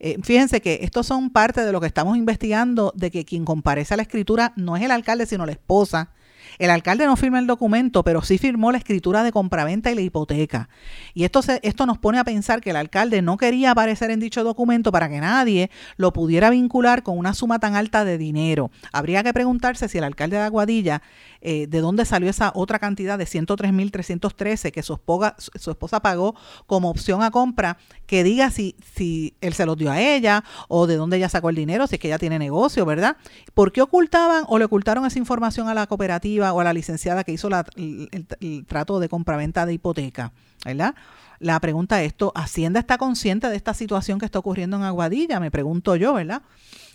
Eh, 0.00 0.18
fíjense 0.22 0.60
que 0.60 0.80
estos 0.82 1.06
son 1.06 1.30
parte 1.30 1.64
de 1.64 1.72
lo 1.72 1.80
que 1.80 1.86
estamos 1.86 2.16
investigando, 2.16 2.92
de 2.96 3.10
que 3.10 3.24
quien 3.24 3.44
comparece 3.44 3.94
a 3.94 3.96
la 3.96 4.02
escritura 4.02 4.52
no 4.56 4.76
es 4.76 4.82
el 4.82 4.90
alcalde, 4.90 5.26
sino 5.26 5.46
la 5.46 5.52
esposa 5.52 6.12
el 6.58 6.70
alcalde 6.70 7.06
no 7.06 7.16
firma 7.16 7.38
el 7.38 7.46
documento, 7.46 8.02
pero 8.02 8.22
sí 8.22 8.38
firmó 8.38 8.72
la 8.72 8.78
escritura 8.78 9.22
de 9.22 9.32
compraventa 9.32 9.90
y 9.90 9.94
la 9.94 10.00
hipoteca. 10.00 10.68
Y 11.14 11.24
esto, 11.24 11.42
se, 11.42 11.60
esto 11.62 11.86
nos 11.86 11.98
pone 11.98 12.18
a 12.18 12.24
pensar 12.24 12.60
que 12.60 12.70
el 12.70 12.76
alcalde 12.76 13.22
no 13.22 13.36
quería 13.36 13.72
aparecer 13.72 14.10
en 14.10 14.20
dicho 14.20 14.42
documento 14.44 14.90
para 14.90 15.08
que 15.08 15.20
nadie 15.20 15.70
lo 15.96 16.12
pudiera 16.12 16.50
vincular 16.50 17.02
con 17.02 17.18
una 17.18 17.34
suma 17.34 17.58
tan 17.58 17.76
alta 17.76 18.04
de 18.04 18.18
dinero. 18.18 18.70
Habría 18.92 19.22
que 19.22 19.32
preguntarse 19.32 19.88
si 19.88 19.98
el 19.98 20.04
alcalde 20.04 20.36
de 20.36 20.42
Aguadilla, 20.42 21.02
eh, 21.40 21.66
de 21.66 21.80
dónde 21.80 22.04
salió 22.04 22.30
esa 22.30 22.52
otra 22.54 22.78
cantidad 22.78 23.18
de 23.18 23.24
103.313 23.24 24.72
que 24.72 24.82
su 24.82 24.94
esposa, 24.94 25.36
su 25.38 25.70
esposa 25.70 26.00
pagó 26.00 26.34
como 26.66 26.90
opción 26.90 27.22
a 27.22 27.30
compra, 27.30 27.78
que 28.06 28.24
diga 28.24 28.50
si, 28.50 28.76
si 28.94 29.34
él 29.40 29.52
se 29.54 29.66
los 29.66 29.76
dio 29.76 29.90
a 29.90 30.00
ella 30.00 30.44
o 30.68 30.86
de 30.86 30.96
dónde 30.96 31.18
ella 31.18 31.28
sacó 31.28 31.50
el 31.50 31.56
dinero, 31.56 31.86
si 31.86 31.96
es 31.96 32.00
que 32.00 32.08
ella 32.08 32.18
tiene 32.18 32.38
negocio, 32.38 32.84
¿verdad? 32.86 33.16
¿Por 33.54 33.72
qué 33.72 33.82
ocultaban 33.82 34.44
o 34.48 34.58
le 34.58 34.64
ocultaron 34.64 35.04
esa 35.04 35.18
información 35.18 35.68
a 35.68 35.74
la 35.74 35.86
cooperativa? 35.86 36.38
o 36.52 36.60
a 36.60 36.64
la 36.64 36.72
licenciada 36.72 37.24
que 37.24 37.32
hizo 37.32 37.48
el, 37.76 38.64
trato 38.66 39.00
de 39.00 39.08
compraventa 39.08 39.66
de 39.66 39.74
hipoteca, 39.74 40.32
¿verdad? 40.64 40.94
La 41.38 41.60
pregunta 41.60 42.02
es 42.02 42.08
esto, 42.08 42.32
¿Hacienda 42.34 42.80
está 42.80 42.98
consciente 42.98 43.48
de 43.48 43.56
esta 43.56 43.74
situación 43.74 44.18
que 44.18 44.26
está 44.26 44.38
ocurriendo 44.38 44.76
en 44.76 44.82
Aguadilla? 44.82 45.38
Me 45.38 45.50
pregunto 45.50 45.94
yo, 45.96 46.14
¿verdad? 46.14 46.42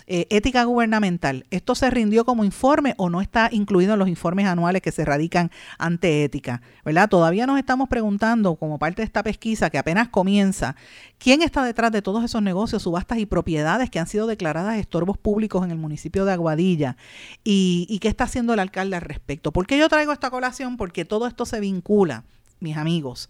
Eh, 0.06 0.28
ética 0.30 0.66
gubernamental, 0.66 1.46
¿esto 1.50 1.76
se 1.76 1.90
rindió 1.90 2.26
como 2.26 2.44
informe 2.44 2.94
o 2.98 3.10
no 3.10 3.22
está 3.22 3.48
incluido 3.52 3.94
en 3.94 4.00
los 4.00 4.10
informes 4.10 4.48
anuales 4.48 4.82
que 4.82 4.92
se 4.92 5.06
radican 5.06 5.50
ante 5.78 6.26
ética? 6.26 6.62
¿Verdad? 6.84 7.08
Todavía 7.08 7.48
nos 7.48 7.58
estamos 7.58 7.88
preguntando, 7.88 8.56
como 8.56 8.80
parte 8.80 9.02
de 9.02 9.06
esta 9.06 9.24
pesquisa 9.24 9.70
que 9.70 9.78
apenas 9.78 10.10
comienza, 10.10 10.76
¿quién 11.18 11.42
está 11.42 11.64
detrás 11.64 11.92
de 11.92 12.02
todos 12.02 12.24
esos 12.24 12.42
negocios, 12.42 12.84
subastas 12.84 13.20
y 13.20 13.26
propiedades 13.26 13.90
que 13.90 14.00
han 14.00 14.08
sido 14.08 14.28
declaradas 14.28 14.78
estorbos 14.78 15.18
públicos 15.18 15.64
en 15.64 15.72
el 15.72 15.78
municipio 15.78 16.26
de 16.26 16.34
Aguadilla? 16.34 16.98
¿Y, 17.44 17.98
qué 18.02 18.10
está 18.10 18.26
haciendo 18.26 18.54
el 18.54 18.60
alcalde 18.60 18.98
al 18.98 19.02
respecto? 19.02 19.54
¿Por 19.54 19.66
qué 19.66 19.78
yo 19.78 19.88
traigo 19.88 20.12
esta 20.12 20.30
colación? 20.30 20.76
Porque 20.76 21.06
todo 21.06 21.28
esto 21.28 21.46
se 21.46 21.62
vincula 21.62 22.26
mis 22.60 22.78
amigos, 22.78 23.28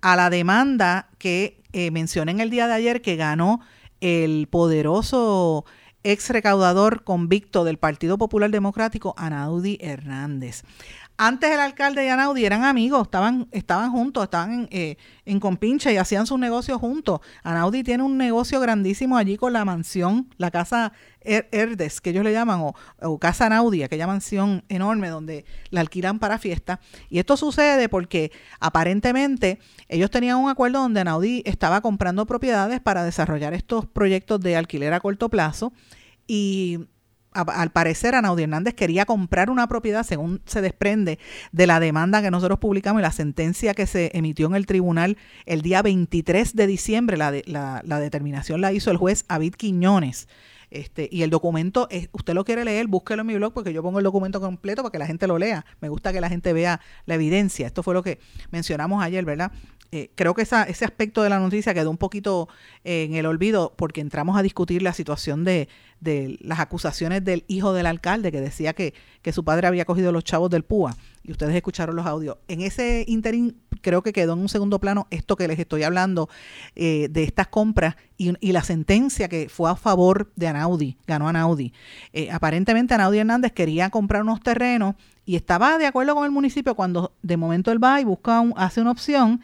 a 0.00 0.16
la 0.16 0.28
demanda 0.28 1.08
que 1.18 1.62
eh, 1.72 1.92
mencioné 1.92 2.32
en 2.32 2.40
el 2.40 2.50
día 2.50 2.66
de 2.66 2.74
ayer 2.74 3.00
que 3.00 3.14
ganó 3.14 3.60
el 4.00 4.48
poderoso 4.48 5.64
ex 6.04 6.30
recaudador 6.30 7.04
convicto 7.04 7.64
del 7.64 7.78
Partido 7.78 8.18
Popular 8.18 8.50
Democrático, 8.50 9.14
Anaudi 9.16 9.78
Hernández. 9.80 10.62
Antes 11.16 11.50
el 11.50 11.60
alcalde 11.60 12.04
y 12.04 12.08
Anaudi 12.08 12.44
eran 12.44 12.64
amigos, 12.64 13.02
estaban, 13.02 13.46
estaban 13.52 13.92
juntos, 13.92 14.24
estaban 14.24 14.52
en, 14.52 14.68
eh, 14.70 14.96
en 15.24 15.40
Compinche 15.40 15.92
y 15.92 15.96
hacían 15.96 16.26
sus 16.26 16.38
negocios 16.38 16.78
juntos. 16.78 17.20
Anaudi 17.42 17.82
tiene 17.82 18.02
un 18.02 18.16
negocio 18.18 18.60
grandísimo 18.60 19.16
allí 19.16 19.36
con 19.36 19.52
la 19.52 19.64
mansión, 19.64 20.28
la 20.38 20.50
casa 20.50 20.92
Herdes, 21.24 22.00
que 22.00 22.10
ellos 22.10 22.24
le 22.24 22.32
llaman, 22.32 22.60
o, 23.00 23.18
Casa 23.18 23.46
Anaudi, 23.46 23.82
aquella 23.82 24.06
mansión 24.06 24.64
enorme 24.68 25.08
donde 25.08 25.44
la 25.70 25.80
alquilan 25.80 26.18
para 26.18 26.38
fiesta. 26.38 26.80
Y 27.08 27.18
esto 27.18 27.36
sucede 27.36 27.88
porque 27.88 28.32
aparentemente 28.60 29.58
ellos 29.88 30.10
tenían 30.10 30.38
un 30.38 30.50
acuerdo 30.50 30.80
donde 30.80 31.00
Anaudi 31.00 31.42
estaba 31.46 31.80
comprando 31.80 32.26
propiedades 32.26 32.80
para 32.80 33.04
desarrollar 33.04 33.54
estos 33.54 33.86
proyectos 33.86 34.40
de 34.40 34.56
alquiler 34.56 34.92
a 34.92 35.00
corto 35.00 35.28
plazo 35.28 35.72
y 36.26 36.86
al 37.32 37.70
parecer 37.70 38.14
Anaudi 38.14 38.44
Hernández 38.44 38.74
quería 38.74 39.04
comprar 39.04 39.50
una 39.50 39.66
propiedad, 39.66 40.04
según 40.04 40.40
se 40.46 40.60
desprende 40.60 41.18
de 41.52 41.66
la 41.66 41.80
demanda 41.80 42.22
que 42.22 42.30
nosotros 42.30 42.58
publicamos 42.58 43.00
y 43.00 43.02
la 43.02 43.12
sentencia 43.12 43.74
que 43.74 43.86
se 43.86 44.10
emitió 44.14 44.46
en 44.46 44.54
el 44.54 44.66
tribunal 44.66 45.16
el 45.46 45.62
día 45.62 45.82
23 45.82 46.54
de 46.54 46.66
diciembre. 46.66 47.16
La, 47.16 47.32
la, 47.46 47.82
la 47.84 48.00
determinación 48.00 48.60
la 48.60 48.72
hizo 48.72 48.90
el 48.90 48.96
juez 48.96 49.24
Avid 49.28 49.54
Quiñones. 49.54 50.28
Este, 50.72 51.06
y 51.12 51.22
el 51.22 51.28
documento, 51.28 51.86
es, 51.90 52.08
usted 52.12 52.32
lo 52.32 52.46
quiere 52.46 52.64
leer, 52.64 52.86
búsquelo 52.86 53.20
en 53.20 53.26
mi 53.26 53.34
blog 53.34 53.52
porque 53.52 53.74
yo 53.74 53.82
pongo 53.82 53.98
el 53.98 54.04
documento 54.04 54.40
completo 54.40 54.82
para 54.82 54.90
que 54.90 54.98
la 54.98 55.06
gente 55.06 55.26
lo 55.26 55.36
lea. 55.36 55.66
Me 55.82 55.90
gusta 55.90 56.14
que 56.14 56.20
la 56.22 56.30
gente 56.30 56.54
vea 56.54 56.80
la 57.04 57.14
evidencia. 57.14 57.66
Esto 57.66 57.82
fue 57.82 57.92
lo 57.92 58.02
que 58.02 58.18
mencionamos 58.50 59.04
ayer, 59.04 59.22
¿verdad? 59.26 59.52
Eh, 59.94 60.10
creo 60.14 60.34
que 60.34 60.42
esa, 60.42 60.62
ese 60.64 60.86
aspecto 60.86 61.22
de 61.22 61.28
la 61.28 61.38
noticia 61.38 61.74
quedó 61.74 61.90
un 61.90 61.98
poquito 61.98 62.48
eh, 62.82 63.04
en 63.04 63.14
el 63.14 63.26
olvido 63.26 63.74
porque 63.76 64.00
entramos 64.00 64.38
a 64.38 64.42
discutir 64.42 64.82
la 64.82 64.94
situación 64.94 65.44
de, 65.44 65.68
de, 66.00 66.38
las 66.40 66.60
acusaciones 66.60 67.22
del 67.22 67.44
hijo 67.46 67.74
del 67.74 67.84
alcalde 67.84 68.32
que 68.32 68.40
decía 68.40 68.72
que, 68.72 68.94
que 69.20 69.32
su 69.32 69.44
padre 69.44 69.66
había 69.66 69.84
cogido 69.84 70.10
los 70.10 70.24
chavos 70.24 70.48
del 70.50 70.64
PUA. 70.64 70.96
y 71.22 71.30
ustedes 71.30 71.54
escucharon 71.54 71.94
los 71.94 72.06
audios. 72.06 72.38
En 72.48 72.62
ese 72.62 73.04
interín 73.06 73.60
creo 73.82 74.02
que 74.02 74.14
quedó 74.14 74.32
en 74.32 74.38
un 74.38 74.48
segundo 74.48 74.78
plano 74.78 75.06
esto 75.10 75.36
que 75.36 75.46
les 75.46 75.58
estoy 75.58 75.82
hablando 75.82 76.30
eh, 76.74 77.08
de 77.10 77.24
estas 77.24 77.48
compras 77.48 77.96
y, 78.16 78.52
la 78.52 78.62
sentencia 78.62 79.28
que 79.28 79.48
fue 79.48 79.68
a 79.68 79.74
favor 79.74 80.32
de 80.36 80.46
Anaudi, 80.46 80.96
ganó 81.06 81.28
Anaudi. 81.28 81.72
Eh, 82.12 82.30
aparentemente 82.30 82.94
Anaudi 82.94 83.18
Hernández 83.18 83.52
quería 83.52 83.90
comprar 83.90 84.22
unos 84.22 84.40
terrenos 84.40 84.94
y 85.26 85.36
estaba 85.36 85.76
de 85.78 85.86
acuerdo 85.86 86.14
con 86.14 86.24
el 86.24 86.30
municipio 86.30 86.74
cuando 86.76 87.14
de 87.22 87.36
momento 87.36 87.72
él 87.72 87.82
va 87.82 88.00
y 88.00 88.04
busca 88.04 88.42
hace 88.56 88.80
una 88.80 88.92
opción, 88.92 89.40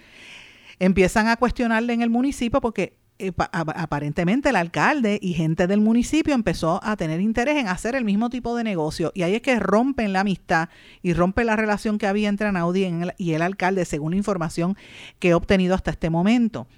empiezan 0.79 1.29
a 1.29 1.37
cuestionarle 1.37 1.93
en 1.93 2.03
el 2.03 2.11
municipio 2.11 2.61
porque 2.61 2.99
eh, 3.21 3.33
aparentemente 3.37 4.51
el 4.51 4.57
alcalde 4.57 5.19
y 5.21 5.33
gente 5.33 5.67
del 5.67 5.81
municipio 5.81 6.35
empezó 6.35 6.81
a 6.85 6.97
tener 6.97 7.21
interés 7.21 7.57
en 7.57 7.67
hacer 7.67 7.97
el 7.97 8.05
mismo 8.05 8.31
tipo 8.31 8.55
de 8.55 8.63
negocio 8.63 9.11
y 9.13 9.23
ahí 9.23 9.35
es 9.35 9.43
que 9.43 9.59
rompen 9.59 10.13
la 10.13 10.21
amistad 10.21 10.69
y 11.03 11.15
rompen 11.15 11.47
la 11.47 11.57
relación 11.57 11.99
que 11.99 12.07
había 12.07 12.29
entre 12.29 12.47
Anaudi 12.47 12.89
y 13.17 13.33
el 13.33 13.43
alcalde 13.43 13.85
según 13.87 14.13
la 14.13 14.19
información 14.19 14.77
que 15.19 15.31
he 15.31 15.35
obtenido 15.35 15.75
hasta 15.75 15.91
este 15.91 16.11
momento. 16.11 16.69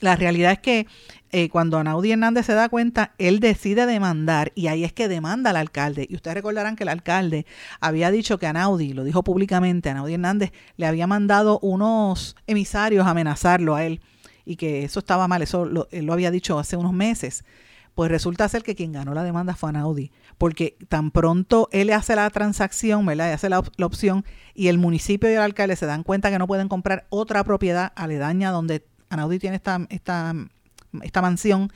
La 0.00 0.16
realidad 0.16 0.52
es 0.52 0.60
que 0.60 0.86
eh, 1.30 1.50
cuando 1.50 1.78
Anaudi 1.78 2.12
Hernández 2.12 2.46
se 2.46 2.54
da 2.54 2.68
cuenta, 2.68 3.12
él 3.18 3.40
decide 3.40 3.84
demandar 3.84 4.52
y 4.54 4.68
ahí 4.68 4.84
es 4.84 4.92
que 4.92 5.08
demanda 5.08 5.50
al 5.50 5.56
alcalde. 5.56 6.06
Y 6.08 6.14
ustedes 6.14 6.36
recordarán 6.36 6.74
que 6.74 6.84
el 6.84 6.88
alcalde 6.88 7.44
había 7.80 8.10
dicho 8.10 8.38
que 8.38 8.46
Anaudi, 8.46 8.94
lo 8.94 9.04
dijo 9.04 9.22
públicamente, 9.22 9.90
Anaudi 9.90 10.14
Hernández 10.14 10.52
le 10.76 10.86
había 10.86 11.06
mandado 11.06 11.58
unos 11.60 12.34
emisarios 12.46 13.06
a 13.06 13.10
amenazarlo 13.10 13.74
a 13.74 13.84
él 13.84 14.00
y 14.46 14.56
que 14.56 14.84
eso 14.84 15.00
estaba 15.00 15.28
mal, 15.28 15.42
eso 15.42 15.66
lo, 15.66 15.88
él 15.90 16.06
lo 16.06 16.14
había 16.14 16.30
dicho 16.30 16.58
hace 16.58 16.76
unos 16.76 16.94
meses. 16.94 17.44
Pues 17.94 18.10
resulta 18.10 18.48
ser 18.48 18.62
que 18.62 18.76
quien 18.76 18.92
ganó 18.92 19.12
la 19.12 19.24
demanda 19.24 19.56
fue 19.56 19.70
Anaudi, 19.70 20.12
porque 20.38 20.76
tan 20.88 21.10
pronto 21.10 21.68
él 21.72 21.90
hace 21.90 22.14
la 22.14 22.30
transacción, 22.30 23.04
¿verdad? 23.04 23.28
Y 23.28 23.32
hace 23.32 23.48
la, 23.48 23.58
opción 23.58 24.24
y 24.54 24.68
el 24.68 24.78
municipio 24.78 25.28
y 25.28 25.34
el 25.34 25.40
alcalde 25.40 25.74
se 25.74 25.84
dan 25.84 26.04
cuenta 26.04 26.30
que 26.30 26.38
no 26.38 26.46
pueden 26.46 26.68
comprar 26.68 27.06
otra 27.10 27.42
propiedad 27.42 27.92
aledaña 27.96 28.52
donde 28.52 28.86
Anaudi 29.10 29.40
tiene 29.40 29.56
esta, 29.56 29.84
esta, 29.90 30.32
esta 31.02 31.22
mansión, 31.22 31.72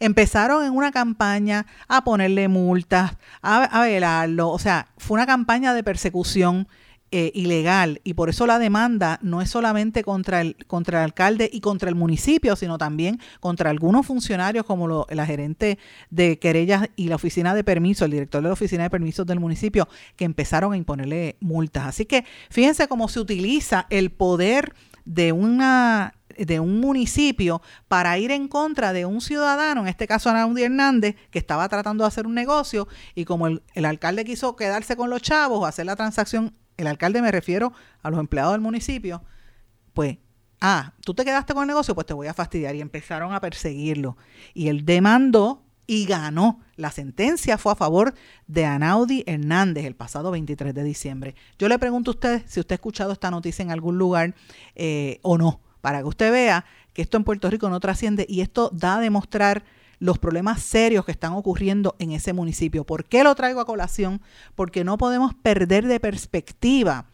empezaron 0.00 0.64
en 0.64 0.72
una 0.72 0.92
campaña 0.92 1.66
a 1.88 2.04
ponerle 2.04 2.48
multas, 2.48 3.16
a, 3.42 3.82
velarlo, 3.82 4.50
o 4.50 4.58
sea, 4.58 4.88
fue 4.98 5.16
una 5.16 5.26
campaña 5.26 5.74
de 5.74 5.82
persecución 5.82 6.68
eh, 7.14 7.30
ilegal 7.34 8.00
y 8.04 8.14
por 8.14 8.30
eso 8.30 8.46
la 8.46 8.58
demanda 8.58 9.18
no 9.20 9.42
es 9.42 9.50
solamente 9.50 10.02
contra 10.02 10.40
el, 10.40 10.56
contra 10.66 11.00
el 11.00 11.04
alcalde 11.04 11.50
y 11.52 11.60
contra 11.60 11.90
el 11.90 11.94
municipio, 11.94 12.56
sino 12.56 12.78
también 12.78 13.20
contra 13.38 13.68
algunos 13.68 14.06
funcionarios 14.06 14.64
como 14.64 14.88
lo, 14.88 15.06
la 15.10 15.26
gerente 15.26 15.78
de 16.08 16.38
querellas 16.38 16.88
y 16.96 17.08
la 17.08 17.16
oficina 17.16 17.54
de 17.54 17.64
permisos, 17.64 18.06
el 18.06 18.12
director 18.12 18.40
de 18.42 18.48
la 18.48 18.54
oficina 18.54 18.84
de 18.84 18.90
permisos 18.90 19.26
del 19.26 19.40
municipio, 19.40 19.88
que 20.16 20.24
empezaron 20.24 20.72
a 20.72 20.76
imponerle 20.78 21.36
multas. 21.40 21.84
Así 21.84 22.06
que 22.06 22.24
fíjense 22.48 22.88
cómo 22.88 23.08
se 23.08 23.20
utiliza 23.20 23.86
el 23.90 24.10
poder 24.10 24.72
de 25.04 25.32
una 25.32 26.14
de 26.38 26.60
un 26.60 26.80
municipio 26.80 27.62
para 27.88 28.18
ir 28.18 28.30
en 28.30 28.48
contra 28.48 28.92
de 28.92 29.06
un 29.06 29.20
ciudadano, 29.20 29.82
en 29.82 29.88
este 29.88 30.06
caso 30.06 30.30
Anaudi 30.30 30.62
Hernández, 30.64 31.16
que 31.30 31.38
estaba 31.38 31.68
tratando 31.68 32.04
de 32.04 32.08
hacer 32.08 32.26
un 32.26 32.34
negocio 32.34 32.88
y 33.14 33.24
como 33.24 33.46
el, 33.46 33.62
alcalde 33.84 34.24
quiso 34.24 34.56
quedarse 34.56 34.96
con 34.96 35.10
los 35.10 35.22
chavos 35.22 35.60
o 35.60 35.66
hacer 35.66 35.86
la 35.86 35.96
transacción 35.96 36.54
el 36.76 36.86
alcalde 36.86 37.22
me 37.22 37.30
refiero 37.30 37.72
a 38.02 38.10
los 38.10 38.18
empleados 38.18 38.52
del 38.52 38.60
municipio, 38.60 39.22
pues, 39.92 40.18
ah, 40.60 40.94
tú 41.04 41.14
te 41.14 41.24
quedaste 41.24 41.54
con 41.54 41.62
el 41.62 41.68
negocio, 41.68 41.94
pues 41.94 42.06
te 42.06 42.14
voy 42.14 42.26
a 42.26 42.34
fastidiar. 42.34 42.74
Y 42.74 42.80
empezaron 42.80 43.32
a 43.32 43.40
perseguirlo. 43.40 44.16
Y 44.54 44.68
él 44.68 44.84
demandó 44.84 45.64
y 45.86 46.06
ganó. 46.06 46.60
La 46.76 46.90
sentencia 46.90 47.58
fue 47.58 47.72
a 47.72 47.76
favor 47.76 48.14
de 48.46 48.64
Anaudi 48.64 49.24
Hernández 49.26 49.84
el 49.84 49.94
pasado 49.94 50.30
23 50.30 50.74
de 50.74 50.84
diciembre. 50.84 51.34
Yo 51.58 51.68
le 51.68 51.78
pregunto 51.78 52.10
a 52.10 52.14
usted 52.14 52.42
si 52.46 52.60
usted 52.60 52.74
ha 52.74 52.76
escuchado 52.76 53.12
esta 53.12 53.30
noticia 53.30 53.62
en 53.62 53.70
algún 53.70 53.98
lugar 53.98 54.34
eh, 54.74 55.18
o 55.22 55.38
no, 55.38 55.60
para 55.82 55.98
que 55.98 56.08
usted 56.08 56.32
vea 56.32 56.64
que 56.94 57.02
esto 57.02 57.18
en 57.18 57.24
Puerto 57.24 57.50
Rico 57.50 57.68
no 57.68 57.80
trasciende 57.80 58.24
y 58.26 58.40
esto 58.40 58.70
da 58.72 58.96
a 58.96 59.00
demostrar 59.00 59.64
los 59.98 60.18
problemas 60.18 60.62
serios 60.62 61.04
que 61.04 61.12
están 61.12 61.34
ocurriendo 61.34 61.94
en 61.98 62.12
ese 62.12 62.32
municipio. 62.32 62.84
¿Por 62.84 63.04
qué 63.04 63.22
lo 63.22 63.34
traigo 63.34 63.60
a 63.60 63.66
colación? 63.66 64.20
Porque 64.54 64.82
no 64.82 64.98
podemos 64.98 65.34
perder 65.34 65.86
de 65.86 66.00
perspectiva 66.00 67.06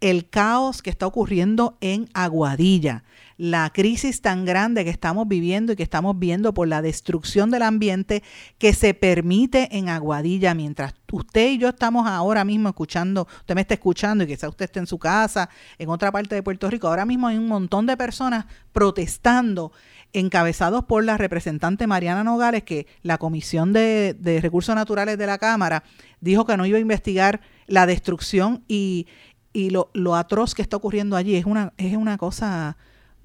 el 0.00 0.28
caos 0.28 0.82
que 0.82 0.90
está 0.90 1.06
ocurriendo 1.06 1.78
en 1.80 2.10
Aguadilla, 2.12 3.04
la 3.38 3.70
crisis 3.70 4.22
tan 4.22 4.44
grande 4.44 4.84
que 4.84 4.90
estamos 4.90 5.28
viviendo 5.28 5.72
y 5.72 5.76
que 5.76 5.82
estamos 5.82 6.18
viendo 6.18 6.54
por 6.54 6.68
la 6.68 6.80
destrucción 6.80 7.50
del 7.50 7.62
ambiente 7.62 8.22
que 8.58 8.72
se 8.72 8.94
permite 8.94 9.76
en 9.76 9.88
Aguadilla, 9.88 10.54
mientras 10.54 10.94
usted 11.12 11.50
y 11.50 11.58
yo 11.58 11.68
estamos 11.68 12.06
ahora 12.08 12.44
mismo 12.44 12.68
escuchando, 12.68 13.28
usted 13.40 13.54
me 13.54 13.60
está 13.60 13.74
escuchando 13.74 14.24
y 14.24 14.26
quizá 14.26 14.48
usted 14.48 14.64
esté 14.64 14.78
en 14.78 14.86
su 14.86 14.98
casa, 14.98 15.50
en 15.78 15.88
otra 15.90 16.10
parte 16.10 16.34
de 16.34 16.42
Puerto 16.42 16.70
Rico, 16.70 16.88
ahora 16.88 17.04
mismo 17.04 17.26
hay 17.26 17.36
un 17.36 17.48
montón 17.48 17.86
de 17.86 17.96
personas 17.96 18.46
protestando 18.72 19.72
encabezados 20.12 20.84
por 20.84 21.04
la 21.04 21.18
representante 21.18 21.86
Mariana 21.86 22.24
Nogales, 22.24 22.62
que 22.62 22.86
la 23.02 23.18
Comisión 23.18 23.72
de, 23.72 24.16
Recursos 24.40 24.74
Naturales 24.74 25.18
de 25.18 25.26
la 25.26 25.38
Cámara 25.38 25.84
dijo 26.20 26.46
que 26.46 26.56
no 26.56 26.64
iba 26.64 26.78
a 26.78 26.80
investigar 26.80 27.42
la 27.66 27.86
destrucción 27.86 28.64
y, 28.66 29.06
lo, 29.52 29.90
lo, 29.92 30.14
atroz 30.16 30.54
que 30.54 30.62
está 30.62 30.76
ocurriendo 30.76 31.16
allí. 31.16 31.36
Es 31.36 31.44
una, 31.44 31.72
es 31.76 31.96
una 31.96 32.16
cosa 32.18 32.76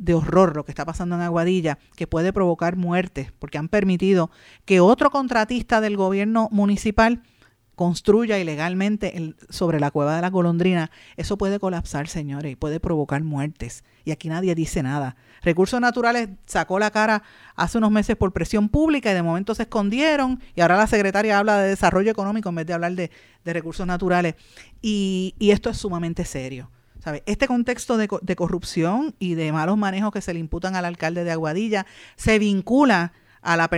de 0.01 0.15
horror 0.15 0.55
lo 0.55 0.65
que 0.65 0.71
está 0.71 0.83
pasando 0.83 1.15
en 1.15 1.21
Aguadilla, 1.21 1.77
que 1.95 2.07
puede 2.07 2.33
provocar 2.33 2.75
muertes, 2.75 3.31
porque 3.37 3.59
han 3.59 3.69
permitido 3.69 4.31
que 4.65 4.79
otro 4.79 5.11
contratista 5.11 5.79
del 5.79 5.95
gobierno 5.95 6.49
municipal 6.51 7.21
construya 7.75 8.39
ilegalmente 8.39 9.35
sobre 9.49 9.79
la 9.79 9.91
cueva 9.91 10.15
de 10.15 10.21
la 10.21 10.29
golondrina, 10.29 10.91
eso 11.17 11.37
puede 11.37 11.59
colapsar, 11.59 12.07
señores, 12.07 12.51
y 12.51 12.55
puede 12.55 12.79
provocar 12.79 13.23
muertes. 13.23 13.83
Y 14.03 14.11
aquí 14.11 14.27
nadie 14.27 14.55
dice 14.55 14.83
nada. 14.83 15.15
Recursos 15.43 15.79
Naturales 15.79 16.29
sacó 16.45 16.79
la 16.79 16.91
cara 16.91 17.23
hace 17.55 17.77
unos 17.77 17.91
meses 17.91 18.15
por 18.15 18.33
presión 18.33 18.69
pública 18.69 19.11
y 19.11 19.13
de 19.13 19.23
momento 19.23 19.55
se 19.55 19.63
escondieron 19.63 20.39
y 20.55 20.61
ahora 20.61 20.77
la 20.77 20.87
secretaria 20.87 21.37
habla 21.39 21.59
de 21.59 21.69
desarrollo 21.69 22.11
económico 22.11 22.49
en 22.49 22.55
vez 22.55 22.65
de 22.65 22.73
hablar 22.73 22.93
de, 22.93 23.11
recursos 23.45 23.85
naturales. 23.85 24.35
Y, 24.81 25.35
y, 25.39 25.51
esto 25.51 25.69
es 25.69 25.77
sumamente 25.77 26.25
serio. 26.25 26.69
¿Sabe? 27.03 27.23
Este 27.25 27.47
contexto 27.47 27.97
de, 27.97 28.07
de 28.21 28.35
corrupción 28.35 29.15
y 29.19 29.33
de 29.33 29.51
malos 29.51 29.77
manejos 29.77 30.11
que 30.11 30.21
se 30.21 30.33
le 30.33 30.39
imputan 30.39 30.75
al 30.75 30.85
alcalde 30.85 31.23
de 31.23 31.31
Aguadilla 31.31 31.85
se 32.15 32.39
vincula 32.39 33.13
a, 33.41 33.57
la 33.57 33.69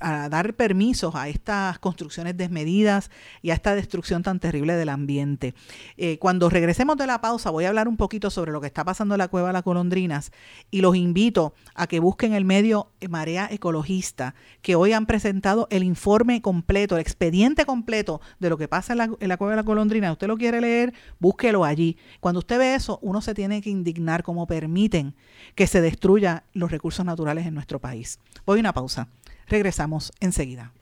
a, 0.00 0.28
dar 0.28 0.54
permisos 0.54 1.14
a 1.14 1.28
estas 1.28 1.78
construcciones 1.78 2.36
desmedidas 2.36 3.10
y 3.42 3.50
a 3.50 3.54
esta 3.54 3.74
destrucción 3.74 4.22
tan 4.22 4.40
terrible 4.40 4.74
del 4.74 4.88
ambiente. 4.88 5.54
Eh, 5.96 6.18
cuando 6.18 6.50
regresemos 6.50 6.96
de 6.96 7.06
la 7.06 7.20
pausa 7.20 7.50
voy 7.50 7.64
a 7.64 7.68
hablar 7.68 7.88
un 7.88 7.96
poquito 7.96 8.30
sobre 8.30 8.52
lo 8.52 8.60
que 8.60 8.66
está 8.66 8.84
pasando 8.84 9.14
en 9.14 9.18
la 9.18 9.28
cueva 9.28 9.48
de 9.48 9.54
las 9.54 9.62
colondrinas 9.62 10.32
y 10.70 10.80
los 10.80 10.96
invito 10.96 11.54
a 11.74 11.86
que 11.86 12.00
busquen 12.00 12.32
el 12.32 12.44
medio 12.44 12.90
Marea 13.08 13.48
Ecologista, 13.50 14.34
que 14.62 14.74
hoy 14.74 14.92
han 14.92 15.06
presentado 15.06 15.68
el 15.70 15.84
informe 15.84 16.42
completo, 16.42 16.96
el 16.96 17.00
expediente 17.00 17.64
completo 17.64 18.20
de 18.40 18.48
lo 18.48 18.56
que 18.56 18.68
pasa 18.68 18.92
en 18.92 19.28
la, 19.28 19.36
cueva 19.36 19.52
de 19.52 19.56
la 19.56 19.64
colondrina. 19.64 20.12
Usted 20.12 20.26
lo 20.26 20.36
quiere 20.36 20.60
leer, 20.60 20.94
búsquelo 21.20 21.64
allí. 21.64 21.96
Cuando 22.20 22.40
usted 22.40 22.58
ve 22.58 22.74
eso, 22.74 22.98
uno 23.02 23.20
se 23.20 23.34
tiene 23.34 23.60
que 23.62 23.70
indignar 23.70 24.22
como 24.22 24.46
permiten 24.46 25.14
que 25.54 25.66
se 25.66 25.80
destruya 25.80 26.44
los 26.52 26.70
recursos 26.70 27.04
naturales 27.04 27.46
en 27.46 27.54
nuestro 27.54 27.80
país. 27.80 28.18
Voy 28.46 28.63
una 28.64 28.72
pausa. 28.72 29.08
Regresamos 29.46 30.10
enseguida. 30.20 30.72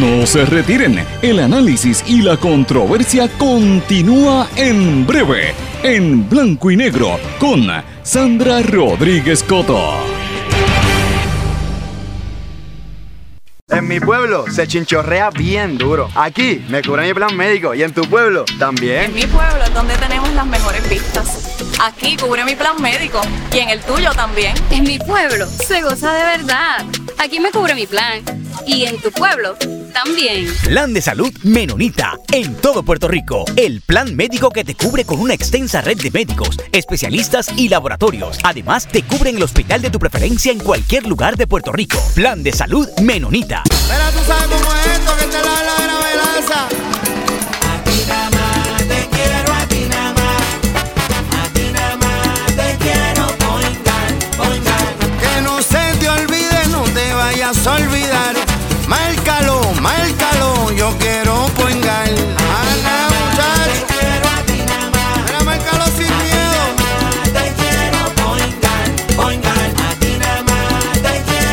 No 0.00 0.26
se 0.26 0.44
retiren, 0.44 0.98
el 1.22 1.38
análisis 1.38 2.04
y 2.06 2.20
la 2.22 2.36
controversia 2.36 3.28
continúa 3.38 4.48
en 4.56 5.06
breve, 5.06 5.54
en 5.82 6.28
blanco 6.28 6.70
y 6.70 6.76
negro, 6.76 7.18
con 7.38 7.68
Sandra 8.02 8.60
Rodríguez 8.62 9.42
Coto. 9.44 10.17
En 13.70 13.86
mi 13.86 14.00
pueblo 14.00 14.46
se 14.50 14.66
chinchorrea 14.66 15.28
bien 15.28 15.76
duro. 15.76 16.08
Aquí 16.14 16.64
me 16.70 16.82
cubren 16.82 17.06
mi 17.06 17.12
plan 17.12 17.36
médico 17.36 17.74
y 17.74 17.82
en 17.82 17.92
tu 17.92 18.00
pueblo 18.02 18.46
también. 18.58 19.04
En 19.04 19.14
mi 19.14 19.26
pueblo 19.26 19.62
es 19.62 19.74
donde 19.74 19.94
tenemos 19.98 20.32
las 20.32 20.46
mejores 20.46 20.88
vistas 20.88 21.48
Aquí 21.80 22.16
cubre 22.16 22.44
mi 22.44 22.56
plan 22.56 22.80
médico 22.80 23.20
y 23.52 23.58
en 23.58 23.68
el 23.68 23.80
tuyo 23.80 24.10
también. 24.12 24.54
En 24.70 24.84
mi 24.84 24.98
pueblo 24.98 25.46
se 25.46 25.82
goza 25.82 26.12
de 26.12 26.24
verdad. 26.38 26.86
Aquí 27.18 27.40
me 27.40 27.50
cubre 27.50 27.74
mi 27.74 27.86
plan. 27.86 28.22
Y 28.66 28.84
en 28.84 29.00
tu 29.00 29.10
pueblo 29.10 29.56
también. 29.92 30.46
Plan 30.64 30.92
de 30.92 31.00
salud 31.00 31.32
Menonita. 31.42 32.16
En 32.32 32.54
todo 32.56 32.82
Puerto 32.82 33.08
Rico. 33.08 33.44
El 33.56 33.80
plan 33.80 34.14
médico 34.14 34.50
que 34.50 34.64
te 34.64 34.74
cubre 34.74 35.04
con 35.04 35.20
una 35.20 35.34
extensa 35.34 35.80
red 35.80 35.98
de 35.98 36.10
médicos, 36.10 36.56
especialistas 36.72 37.48
y 37.56 37.68
laboratorios. 37.68 38.38
Además, 38.42 38.86
te 38.86 39.02
cubre 39.02 39.30
en 39.30 39.36
el 39.36 39.42
hospital 39.42 39.82
de 39.82 39.90
tu 39.90 39.98
preferencia 39.98 40.52
en 40.52 40.58
cualquier 40.58 41.06
lugar 41.06 41.36
de 41.36 41.46
Puerto 41.46 41.72
Rico. 41.72 41.98
Plan 42.14 42.42
de 42.42 42.52
salud 42.52 42.88
Menonita. 43.02 43.62
tú 43.64 44.24
sabes 44.26 44.60
cómo 44.60 44.74
es 44.74 44.86
esto 44.98 45.16
que 45.16 45.26
te 45.26 45.42
la, 45.42 45.62
la. 45.62 46.97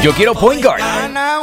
Yo 0.05 0.13
quiero 0.13 0.35
Point 0.35 0.63
Guard. 0.63 0.83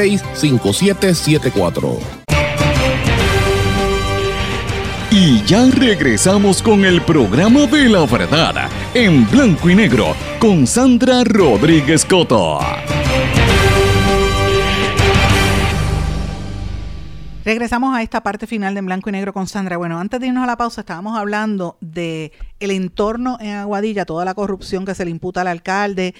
939-336-5774. 0.00 1.98
Y 5.12 5.42
ya 5.44 5.66
regresamos 5.66 6.62
con 6.62 6.84
el 6.84 7.02
programa 7.02 7.66
de 7.66 7.88
la 7.88 8.06
verdad 8.06 8.70
en 8.94 9.28
blanco 9.28 9.68
y 9.68 9.74
negro 9.74 10.14
con 10.38 10.68
Sandra 10.68 11.24
Rodríguez 11.24 12.04
Coto. 12.04 12.60
Regresamos 17.44 17.96
a 17.96 18.02
esta 18.02 18.22
parte 18.22 18.46
final 18.46 18.74
de 18.74 18.80
En 18.80 18.86
Blanco 18.86 19.08
y 19.08 19.12
Negro 19.12 19.32
con 19.32 19.48
Sandra. 19.48 19.78
Bueno, 19.78 19.98
antes 19.98 20.20
de 20.20 20.26
irnos 20.26 20.44
a 20.44 20.46
la 20.46 20.56
pausa 20.56 20.82
estábamos 20.82 21.18
hablando 21.18 21.78
de 21.80 22.32
el 22.60 22.70
entorno 22.70 23.38
en 23.40 23.54
Aguadilla, 23.54 24.04
toda 24.04 24.26
la 24.26 24.34
corrupción 24.34 24.84
que 24.84 24.94
se 24.94 25.06
le 25.06 25.10
imputa 25.10 25.40
al 25.40 25.48
alcalde, 25.48 26.14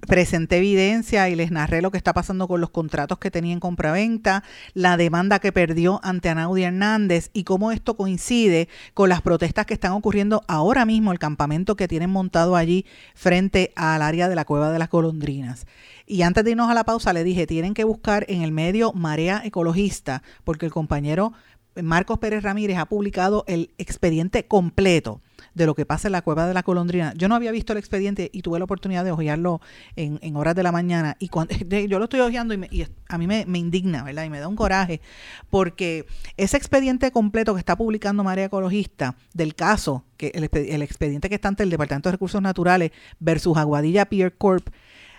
presenté 0.00 0.58
evidencia 0.58 1.28
y 1.28 1.34
les 1.34 1.50
narré 1.50 1.80
lo 1.80 1.90
que 1.90 1.96
está 1.96 2.12
pasando 2.12 2.48
con 2.48 2.60
los 2.60 2.70
contratos 2.70 3.18
que 3.18 3.30
tenía 3.30 3.52
en 3.52 3.60
compraventa, 3.60 4.44
la 4.74 4.96
demanda 4.96 5.38
que 5.38 5.52
perdió 5.52 6.00
ante 6.02 6.28
Anaudi 6.28 6.64
Hernández 6.64 7.30
y 7.32 7.44
cómo 7.44 7.72
esto 7.72 7.96
coincide 7.96 8.68
con 8.94 9.08
las 9.08 9.22
protestas 9.22 9.66
que 9.66 9.74
están 9.74 9.92
ocurriendo 9.92 10.42
ahora 10.48 10.84
mismo, 10.84 11.12
el 11.12 11.18
campamento 11.18 11.76
que 11.76 11.88
tienen 11.88 12.10
montado 12.10 12.56
allí 12.56 12.84
frente 13.14 13.72
al 13.74 14.02
área 14.02 14.28
de 14.28 14.34
la 14.34 14.44
Cueva 14.44 14.70
de 14.70 14.78
las 14.78 14.90
Golondrinas. 14.90 15.66
Y 16.06 16.22
antes 16.22 16.44
de 16.44 16.52
irnos 16.52 16.70
a 16.70 16.74
la 16.74 16.84
pausa 16.84 17.12
le 17.12 17.24
dije, 17.24 17.46
tienen 17.46 17.74
que 17.74 17.84
buscar 17.84 18.26
en 18.28 18.42
el 18.42 18.52
medio 18.52 18.92
Marea 18.92 19.42
Ecologista, 19.44 20.22
porque 20.44 20.66
el 20.66 20.72
compañero 20.72 21.32
Marcos 21.82 22.18
Pérez 22.18 22.42
Ramírez 22.42 22.78
ha 22.78 22.86
publicado 22.86 23.44
el 23.46 23.70
expediente 23.78 24.46
completo 24.46 25.20
de 25.54 25.66
lo 25.66 25.74
que 25.74 25.86
pasa 25.86 26.08
en 26.08 26.12
la 26.12 26.22
cueva 26.22 26.46
de 26.46 26.54
la 26.54 26.62
Colondrina. 26.62 27.14
Yo 27.16 27.28
no 27.28 27.34
había 27.34 27.50
visto 27.50 27.72
el 27.72 27.78
expediente 27.78 28.30
y 28.32 28.42
tuve 28.42 28.58
la 28.58 28.64
oportunidad 28.64 29.04
de 29.04 29.10
ojearlo 29.10 29.60
en, 29.96 30.36
horas 30.36 30.54
de 30.54 30.62
la 30.62 30.72
mañana. 30.72 31.16
Y 31.18 31.28
cuando, 31.28 31.54
yo 31.88 31.98
lo 31.98 32.04
estoy 32.04 32.20
ojeando 32.20 32.54
y, 32.54 32.86
a 33.08 33.18
mí 33.18 33.26
me, 33.26 33.58
indigna, 33.58 34.02
¿verdad? 34.02 34.24
Y 34.24 34.30
me 34.30 34.38
da 34.38 34.48
un 34.48 34.56
coraje, 34.56 35.00
porque 35.50 36.06
ese 36.36 36.56
expediente 36.56 37.10
completo 37.10 37.54
que 37.54 37.60
está 37.60 37.76
publicando 37.76 38.22
María 38.22 38.44
Ecologista 38.44 39.16
del 39.32 39.54
caso, 39.54 40.04
que 40.16 40.28
el, 40.34 40.48
el 40.52 40.82
expediente 40.82 41.28
que 41.28 41.36
está 41.36 41.48
ante 41.48 41.62
el 41.62 41.70
Departamento 41.70 42.08
de 42.08 42.12
Recursos 42.12 42.42
Naturales 42.42 42.92
versus 43.18 43.56
Aguadilla 43.56 44.06
Pier 44.06 44.36
Corp, 44.36 44.68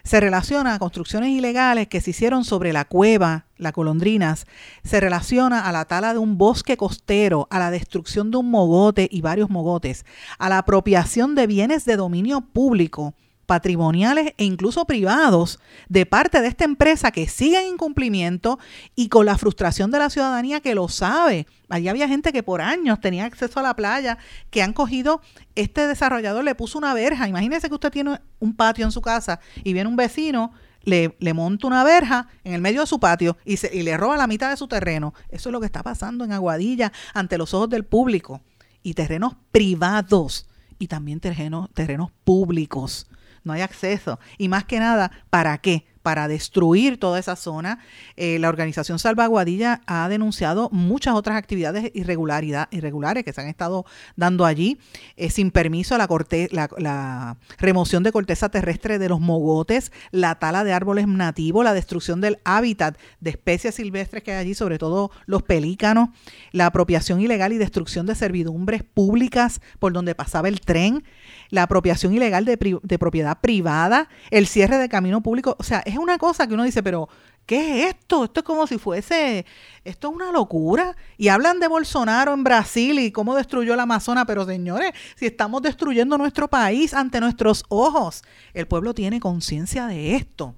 se 0.08 0.22
relaciona 0.22 0.74
a 0.74 0.80
construcciones 0.80 1.32
ilegales 1.32 1.90
que 1.90 2.00
se 2.00 2.12
hicieron 2.12 2.46
sobre 2.46 2.72
la 2.72 2.86
cueva, 2.86 3.46
la 3.58 3.74
Colondrinas, 3.74 4.48
se 4.86 5.02
relaciona 5.02 5.68
a 5.68 5.74
la 5.74 5.84
tala 5.84 6.14
de 6.14 6.20
un 6.20 6.38
bosque 6.38 6.78
costero, 6.78 7.46
a 7.52 7.60
la 7.60 7.72
destrucción 7.72 8.32
de 8.32 8.38
un 8.38 8.50
mogote 8.50 9.10
y 9.12 9.20
varios 9.20 9.50
mogotes, 9.50 10.06
a 10.40 10.48
la 10.48 10.60
apropiación 10.60 11.36
de 11.36 11.46
bienes 11.46 11.84
de 11.84 11.98
dominio 11.98 12.40
público, 12.40 13.16
patrimoniales 13.48 14.34
e 14.38 14.44
incluso 14.44 14.86
privados 14.86 15.60
de 15.90 16.06
parte 16.06 16.42
de 16.42 16.48
esta 16.48 16.66
empresa 16.66 17.12
que 17.12 17.28
sigue 17.28 17.60
en 17.60 17.74
incumplimiento 17.74 18.60
y 18.96 19.08
con 19.10 19.26
la 19.26 19.38
frustración 19.38 19.90
de 19.90 20.00
la 20.00 20.12
ciudadanía 20.12 20.60
que 20.60 20.76
lo 20.76 20.90
sabe. 20.90 21.48
Allí 21.70 21.88
había 21.88 22.08
gente 22.08 22.32
que 22.32 22.44
por 22.44 22.62
años 22.62 23.00
tenía 23.02 23.26
acceso 23.26 23.60
a 23.60 23.64
la 23.64 23.76
playa, 23.76 24.18
que 24.52 24.62
han 24.62 24.74
cogido, 24.74 25.22
este 25.56 25.88
desarrollador 25.88 26.44
le 26.44 26.56
puso 26.56 26.78
una 26.78 26.94
verja. 26.94 27.28
Imagínese 27.28 27.70
que 27.70 27.76
usted 27.76 27.92
tiene 27.92 28.20
un 28.40 28.56
patio 28.56 28.86
en 28.86 28.92
su 28.92 29.02
casa 29.02 29.40
y 29.64 29.74
viene 29.74 29.90
un 29.90 29.96
vecino 29.96 30.52
le, 30.84 31.18
le, 31.20 31.34
monta 31.34 31.68
una 31.68 31.84
verja 31.84 32.30
en 32.46 32.54
el 32.54 32.62
medio 32.62 32.82
de 32.82 32.88
su 32.88 33.00
patio 33.00 33.36
y, 33.44 33.58
se, 33.58 33.76
y, 33.76 33.84
le 33.84 33.98
roba 33.98 34.16
la 34.16 34.28
mitad 34.28 34.50
de 34.50 34.56
su 34.56 34.68
terreno. 34.68 35.14
Eso 35.30 35.50
es 35.50 35.52
lo 35.52 35.60
que 35.60 35.66
está 35.66 35.84
pasando 35.84 36.24
en 36.24 36.32
Aguadilla 36.32 36.94
ante 37.14 37.38
los 37.38 37.54
ojos 37.54 37.70
del 37.70 37.84
público. 37.84 38.42
Y 38.84 38.94
terrenos 38.94 39.36
privados 39.52 40.48
y 40.80 40.88
también 40.88 41.20
terrenos, 41.20 41.70
terrenos 41.74 42.12
públicos 42.24 43.08
no 43.44 43.54
hay 43.54 43.62
acceso. 43.62 44.20
Y 44.38 44.48
más 44.50 44.66
que 44.66 44.80
nada, 44.80 45.12
¿para 45.30 45.58
qué? 45.60 45.86
Para 46.08 46.30
destruir 46.30 46.98
toda 46.98 47.20
esa 47.20 47.36
zona. 47.36 47.80
Eh, 48.16 48.40
la 48.40 48.48
organización 48.48 48.98
Salvaguadilla 48.98 49.82
ha 49.88 50.08
denunciado 50.08 50.70
muchas 50.72 51.16
otras 51.16 51.36
actividades 51.36 51.92
irregularidad, 51.94 52.70
irregulares 52.72 53.26
que 53.26 53.34
se 53.34 53.42
han 53.42 53.50
estado 53.50 53.86
dando 54.16 54.46
allí, 54.46 54.78
eh, 55.18 55.30
sin 55.30 55.52
permiso, 55.52 55.98
la, 55.98 56.08
corte, 56.08 56.48
la, 56.54 57.36
remoción 57.58 58.04
de 58.04 58.14
corteza 58.14 58.48
terrestre 58.48 59.00
de 59.00 59.10
los 59.10 59.20
mogotes, 59.20 59.92
la 60.12 60.36
tala 60.36 60.64
de 60.64 60.72
árboles 60.72 61.10
nativos, 61.10 61.66
la 61.66 61.74
destrucción 61.74 62.22
del 62.22 62.40
hábitat 62.46 62.98
de 63.20 63.32
especies 63.32 63.76
silvestres 63.76 64.24
que 64.24 64.32
hay 64.32 64.38
allí, 64.38 64.54
sobre 64.54 64.78
todo 64.78 65.12
los 65.26 65.44
pelícanos, 65.44 66.08
la 66.54 66.68
apropiación 66.68 67.20
ilegal 67.20 67.52
y 67.52 67.58
destrucción 67.58 68.06
de 68.06 68.16
servidumbres 68.16 68.82
públicas 68.82 69.60
por 69.78 69.92
donde 69.92 70.16
pasaba 70.16 70.48
el 70.48 70.62
tren, 70.62 71.04
la 71.50 71.64
apropiación 71.64 72.14
ilegal 72.14 72.46
de, 72.46 72.80
de 72.82 72.98
propiedad 72.98 73.42
privada, 73.42 74.08
el 74.32 74.48
cierre 74.48 74.78
de 74.78 74.88
camino 74.88 75.22
público, 75.22 75.58
o 75.60 75.64
sea, 75.64 75.84
es 75.86 75.97
una 75.98 76.18
cosa 76.18 76.48
que 76.48 76.54
uno 76.54 76.64
dice, 76.64 76.84
pero 76.84 77.10
¿qué 77.46 77.84
es 77.84 77.96
esto? 77.96 78.26
Esto 78.26 78.42
es 78.42 78.44
como 78.44 78.68
si 78.68 78.78
fuese, 78.78 79.46
esto 79.84 80.10
es 80.10 80.16
una 80.16 80.32
locura. 80.32 80.96
Y 81.18 81.30
hablan 81.30 81.60
de 81.60 81.68
Bolsonaro 81.68 82.34
en 82.34 82.44
Brasil 82.44 83.00
y 83.00 83.12
cómo 83.12 83.36
destruyó 83.36 83.74
el 83.74 83.80
Amazonas, 83.80 84.26
pero 84.28 84.46
señores, 84.46 84.92
si 85.16 85.26
estamos 85.26 85.62
destruyendo 85.62 86.18
nuestro 86.18 86.48
país 86.48 86.94
ante 86.94 87.20
nuestros 87.20 87.64
ojos, 87.70 88.24
el 88.54 88.68
pueblo 88.68 88.94
tiene 88.94 89.20
conciencia 89.20 89.88
de 89.88 90.16
esto, 90.16 90.56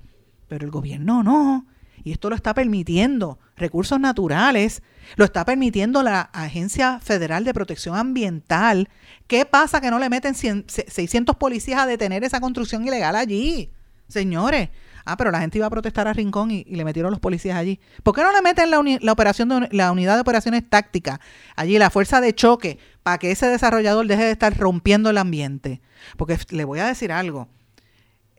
pero 0.48 0.66
el 0.66 0.72
gobierno 0.72 1.24
no. 1.24 1.66
Y 2.04 2.14
esto 2.14 2.30
lo 2.30 2.36
está 2.36 2.54
permitiendo 2.54 3.40
recursos 3.58 4.00
naturales, 4.00 4.82
lo 5.16 5.26
está 5.26 5.44
permitiendo 5.46 6.02
la 6.02 6.22
Agencia 6.22 7.00
Federal 7.02 7.44
de 7.44 7.54
Protección 7.54 7.96
Ambiental. 7.96 8.90
¿Qué 9.28 9.46
pasa 9.46 9.82
que 9.82 9.92
no 9.92 10.00
le 10.00 10.10
meten 10.10 10.34
600 10.34 11.36
policías 11.36 11.82
a 11.82 11.86
detener 11.86 12.24
esa 12.24 12.40
construcción 12.40 12.88
ilegal 12.88 13.16
allí? 13.16 13.70
Señores, 14.08 14.70
Ah, 15.10 15.18
pero 15.18 15.32
la 15.32 15.40
gente 15.40 15.58
iba 15.58 15.66
a 15.66 15.72
protestar 15.72 16.08
a 16.08 16.14
Rincón 16.14 16.52
y, 16.52 16.64
le 16.66 16.86
metieron 16.86 17.10
los 17.10 17.20
policías 17.20 17.58
allí. 17.58 17.80
¿Por 18.04 18.14
qué 18.14 18.22
no 18.22 18.32
le 18.32 18.44
meten 18.44 18.70
la, 18.70 18.80
la 19.02 19.12
operación 19.12 19.50
de, 19.50 19.68
la 19.72 19.92
unidad 19.92 20.14
de 20.14 20.22
operaciones 20.22 20.70
tácticas 20.70 21.20
allí, 21.56 21.80
la 21.80 21.90
fuerza 21.90 22.22
de 22.22 22.36
choque, 22.36 22.78
para 23.02 23.18
que 23.18 23.32
ese 23.32 23.48
desarrollador 23.48 24.06
deje 24.06 24.26
de 24.26 24.32
estar 24.32 24.56
rompiendo 24.56 25.10
el 25.10 25.18
ambiente? 25.18 25.82
Porque 26.16 26.38
le 26.52 26.64
voy 26.64 26.78
a 26.78 26.86
decir 26.86 27.12
algo. 27.12 27.48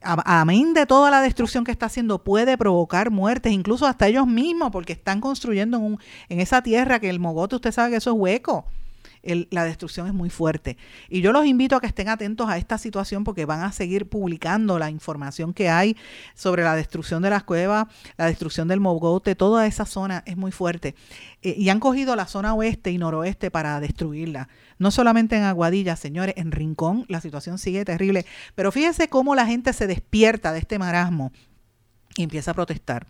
Amén 0.00 0.72
de 0.72 0.86
toda 0.86 1.10
la 1.10 1.20
destrucción 1.22 1.64
que 1.64 1.72
está 1.72 1.86
haciendo, 1.86 2.22
puede 2.22 2.56
provocar 2.56 3.10
muertes, 3.10 3.52
incluso 3.52 3.84
hasta 3.84 4.06
ellos 4.06 4.28
mismos, 4.28 4.70
porque 4.70 4.92
están 4.92 5.20
construyendo 5.20 5.76
en, 5.76 5.82
un, 5.82 5.98
en 6.28 6.38
esa 6.38 6.62
tierra 6.62 7.00
que 7.00 7.10
el 7.10 7.18
mogote, 7.18 7.56
usted 7.56 7.72
sabe 7.72 7.90
que 7.90 7.96
eso 7.96 8.12
es 8.12 8.16
hueco 8.16 8.64
la 9.22 9.64
destrucción 9.64 10.06
es 10.06 10.14
muy 10.14 10.30
fuerte. 10.30 10.76
Y 11.08 11.20
yo 11.20 11.32
los 11.32 11.46
invito 11.46 11.76
a 11.76 11.80
que 11.80 11.86
estén 11.86 12.08
atentos 12.08 12.48
a 12.48 12.58
esta 12.58 12.78
situación 12.78 13.24
porque 13.24 13.44
van 13.44 13.62
a 13.62 13.72
seguir 13.72 14.08
publicando 14.08 14.78
la 14.78 14.90
información 14.90 15.52
que 15.52 15.68
hay 15.68 15.96
sobre 16.34 16.62
la 16.62 16.74
destrucción 16.74 17.22
de 17.22 17.30
las 17.30 17.42
cuevas, 17.44 17.86
la 18.16 18.26
destrucción 18.26 18.68
del 18.68 18.80
Mogote, 18.80 19.34
toda 19.34 19.66
esa 19.66 19.84
zona 19.84 20.22
es 20.26 20.36
muy 20.36 20.52
fuerte. 20.52 20.94
Eh, 21.42 21.54
y 21.56 21.68
han 21.68 21.80
cogido 21.80 22.16
la 22.16 22.26
zona 22.26 22.54
oeste 22.54 22.90
y 22.90 22.98
noroeste 22.98 23.50
para 23.50 23.80
destruirla. 23.80 24.48
No 24.78 24.90
solamente 24.90 25.36
en 25.36 25.42
Aguadilla, 25.42 25.96
señores, 25.96 26.34
en 26.36 26.52
Rincón 26.52 27.04
la 27.08 27.20
situación 27.20 27.58
sigue 27.58 27.84
terrible. 27.84 28.26
Pero 28.54 28.72
fíjense 28.72 29.08
cómo 29.08 29.34
la 29.34 29.46
gente 29.46 29.72
se 29.72 29.86
despierta 29.86 30.52
de 30.52 30.60
este 30.60 30.78
marasmo 30.78 31.32
y 32.16 32.22
empieza 32.22 32.50
a 32.50 32.54
protestar. 32.54 33.06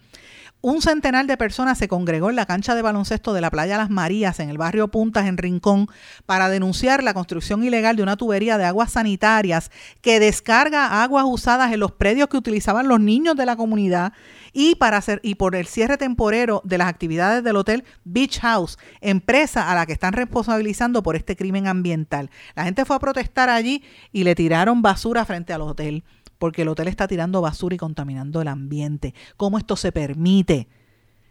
Un 0.63 0.83
centenar 0.83 1.25
de 1.25 1.39
personas 1.39 1.79
se 1.79 1.89
congregó 1.89 2.29
en 2.29 2.37
la 2.37 2.45
cancha 2.45 2.75
de 2.75 2.83
baloncesto 2.83 3.33
de 3.33 3.41
la 3.41 3.51
playa 3.51 3.79
Las 3.79 3.89
Marías, 3.89 4.41
en 4.41 4.51
el 4.51 4.59
barrio 4.59 4.89
Puntas, 4.89 5.27
en 5.27 5.39
Rincón, 5.39 5.89
para 6.27 6.51
denunciar 6.51 7.03
la 7.03 7.15
construcción 7.15 7.65
ilegal 7.65 7.97
de 7.97 8.03
una 8.03 8.19
tubería 8.19 8.59
de 8.59 8.67
aguas 8.67 8.93
sanitarias 8.93 9.71
que 10.03 10.21
descarga 10.21 11.03
aguas 11.03 11.25
usadas 11.27 11.73
en 11.73 11.81
los 11.81 11.93
predios 11.93 12.29
que 12.29 12.37
utilizaban 12.37 12.89
los 12.89 13.01
niños 13.01 13.37
de 13.37 13.47
la 13.47 13.57
comunidad 13.57 14.13
y, 14.53 14.75
para 14.75 14.99
hacer, 14.99 15.21
y 15.23 15.37
por 15.37 15.57
el 15.57 15.67
cierre 15.67 15.97
temporero 15.97 16.61
de 16.63 16.77
las 16.77 16.89
actividades 16.89 17.43
del 17.43 17.57
hotel 17.57 17.85
Beach 18.05 18.41
House, 18.41 18.79
empresa 19.01 19.71
a 19.71 19.75
la 19.75 19.87
que 19.87 19.95
están 19.95 20.13
responsabilizando 20.13 21.03
por 21.03 21.17
este 21.17 21.37
crimen 21.37 21.69
ambiental. 21.69 22.29
La 22.55 22.65
gente 22.65 22.85
fue 22.85 22.97
a 22.97 23.01
protestar 23.01 23.49
allí 23.49 23.83
y 24.13 24.25
le 24.25 24.35
tiraron 24.35 24.83
basura 24.83 25.25
frente 25.25 25.55
al 25.55 25.63
hotel 25.63 26.05
porque 26.41 26.63
el 26.63 26.69
hotel 26.69 26.89
está 26.89 27.07
tirando 27.07 27.43
basura 27.43 27.75
y 27.75 27.79
contaminando 27.79 28.41
el 28.41 28.49
ambiente. 28.49 29.15
¿Cómo 29.37 29.59
esto 29.59 29.77
se 29.77 29.93
permite? 29.93 30.67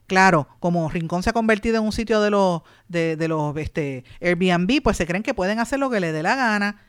Claro, 0.06 0.48
como 0.60 0.88
Rincón 0.88 1.24
se 1.24 1.32
ha 1.32 1.34
convertido 1.34 1.78
en 1.78 1.84
un 1.84 1.92
sitio 1.92 2.22
de 2.22 2.30
los, 2.30 2.62
de, 2.88 3.28
los 3.28 3.58
este, 3.58 4.06
Airbnb, 4.22 4.82
pues 4.84 4.98
se 4.98 5.08
creen 5.08 5.24
que 5.24 5.34
pueden 5.34 5.60
hacer 5.60 5.80
lo 5.80 5.90
que 5.90 6.00
les 6.00 6.14
dé 6.14 6.22
la 6.22 6.36
gana. 6.36 6.84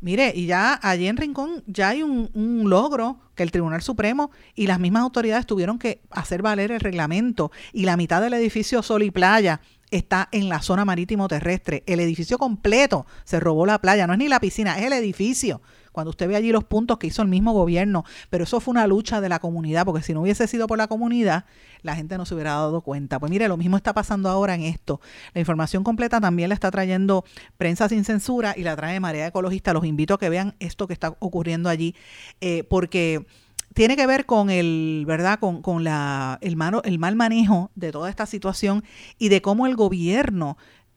Mire, 0.00 0.32
y 0.34 0.46
ya 0.46 0.80
allí 0.82 1.06
en 1.06 1.16
Rincón 1.16 1.62
ya 1.66 1.90
hay 1.90 2.02
un, 2.02 2.30
un, 2.34 2.68
logro 2.68 3.20
que 3.36 3.44
el 3.44 3.52
Tribunal 3.52 3.82
Supremo 3.82 4.32
y 4.56 4.66
las 4.66 4.80
mismas 4.80 5.02
autoridades 5.02 5.46
tuvieron 5.46 5.78
que 5.78 6.02
hacer 6.10 6.42
valer 6.42 6.72
el 6.72 6.80
reglamento 6.80 7.52
y 7.72 7.84
la 7.84 7.96
mitad 7.96 8.20
del 8.20 8.34
edificio 8.34 8.82
Sol 8.82 9.04
y 9.04 9.12
Playa 9.12 9.60
está 9.92 10.28
en 10.32 10.48
la 10.48 10.60
zona 10.60 10.84
marítimo 10.84 11.28
terrestre. 11.28 11.84
El 11.86 12.00
edificio 12.00 12.36
completo 12.36 13.06
se 13.24 13.38
robó 13.38 13.64
la 13.66 13.80
playa, 13.80 14.06
no 14.06 14.14
es 14.14 14.18
ni 14.18 14.28
la 14.28 14.40
piscina, 14.40 14.78
es 14.78 14.86
el 14.86 14.92
edificio. 14.92 15.60
Cuando 15.92 16.10
usted 16.10 16.28
ve 16.28 16.36
allí 16.36 16.52
los 16.52 16.64
puntos 16.64 16.98
que 16.98 17.06
hizo 17.06 17.22
el 17.22 17.28
mismo 17.28 17.52
gobierno, 17.52 18.04
pero 18.30 18.44
eso 18.44 18.60
fue 18.60 18.72
una 18.72 18.86
lucha 18.86 19.20
de 19.20 19.28
la 19.28 19.38
comunidad, 19.38 19.84
porque 19.84 20.02
si 20.02 20.14
no 20.14 20.22
hubiese 20.22 20.46
sido 20.46 20.66
por 20.66 20.78
la 20.78 20.86
comunidad, 20.86 21.44
la 21.82 21.96
gente 21.96 22.16
no 22.16 22.26
se 22.26 22.34
hubiera 22.34 22.52
dado 22.52 22.80
cuenta. 22.82 23.18
Pues 23.18 23.30
mire, 23.30 23.48
lo 23.48 23.56
mismo 23.56 23.76
está 23.76 23.92
pasando 23.92 24.28
ahora 24.28 24.54
en 24.54 24.62
esto. 24.62 25.00
La 25.34 25.40
información 25.40 25.84
completa 25.84 26.20
también 26.20 26.48
la 26.48 26.54
está 26.54 26.70
trayendo 26.70 27.24
Prensa 27.56 27.88
Sin 27.88 28.04
Censura 28.04 28.54
y 28.56 28.62
la 28.62 28.76
trae 28.76 29.00
Marea 29.00 29.26
Ecologista. 29.26 29.72
Los 29.72 29.84
invito 29.84 30.14
a 30.14 30.18
que 30.18 30.28
vean 30.28 30.54
esto 30.60 30.86
que 30.86 30.92
está 30.92 31.16
ocurriendo 31.18 31.68
allí, 31.68 31.94
eh, 32.40 32.64
porque 32.64 33.26
tiene 33.74 33.96
que 33.96 34.06
ver 34.06 34.26
con 34.26 34.50
el, 34.50 35.04
¿verdad? 35.06 35.38
Con, 35.38 35.62
con 35.62 35.84
la, 35.84 36.38
el, 36.40 36.56
el 36.84 36.98
mal 36.98 37.16
manejo 37.16 37.70
de 37.74 37.92
toda 37.92 38.10
esta 38.10 38.26
situación 38.26 38.84
y 39.18 39.28
de 39.28 39.42
cómo 39.42 39.66
el 39.66 39.76
gobierno 39.76 40.56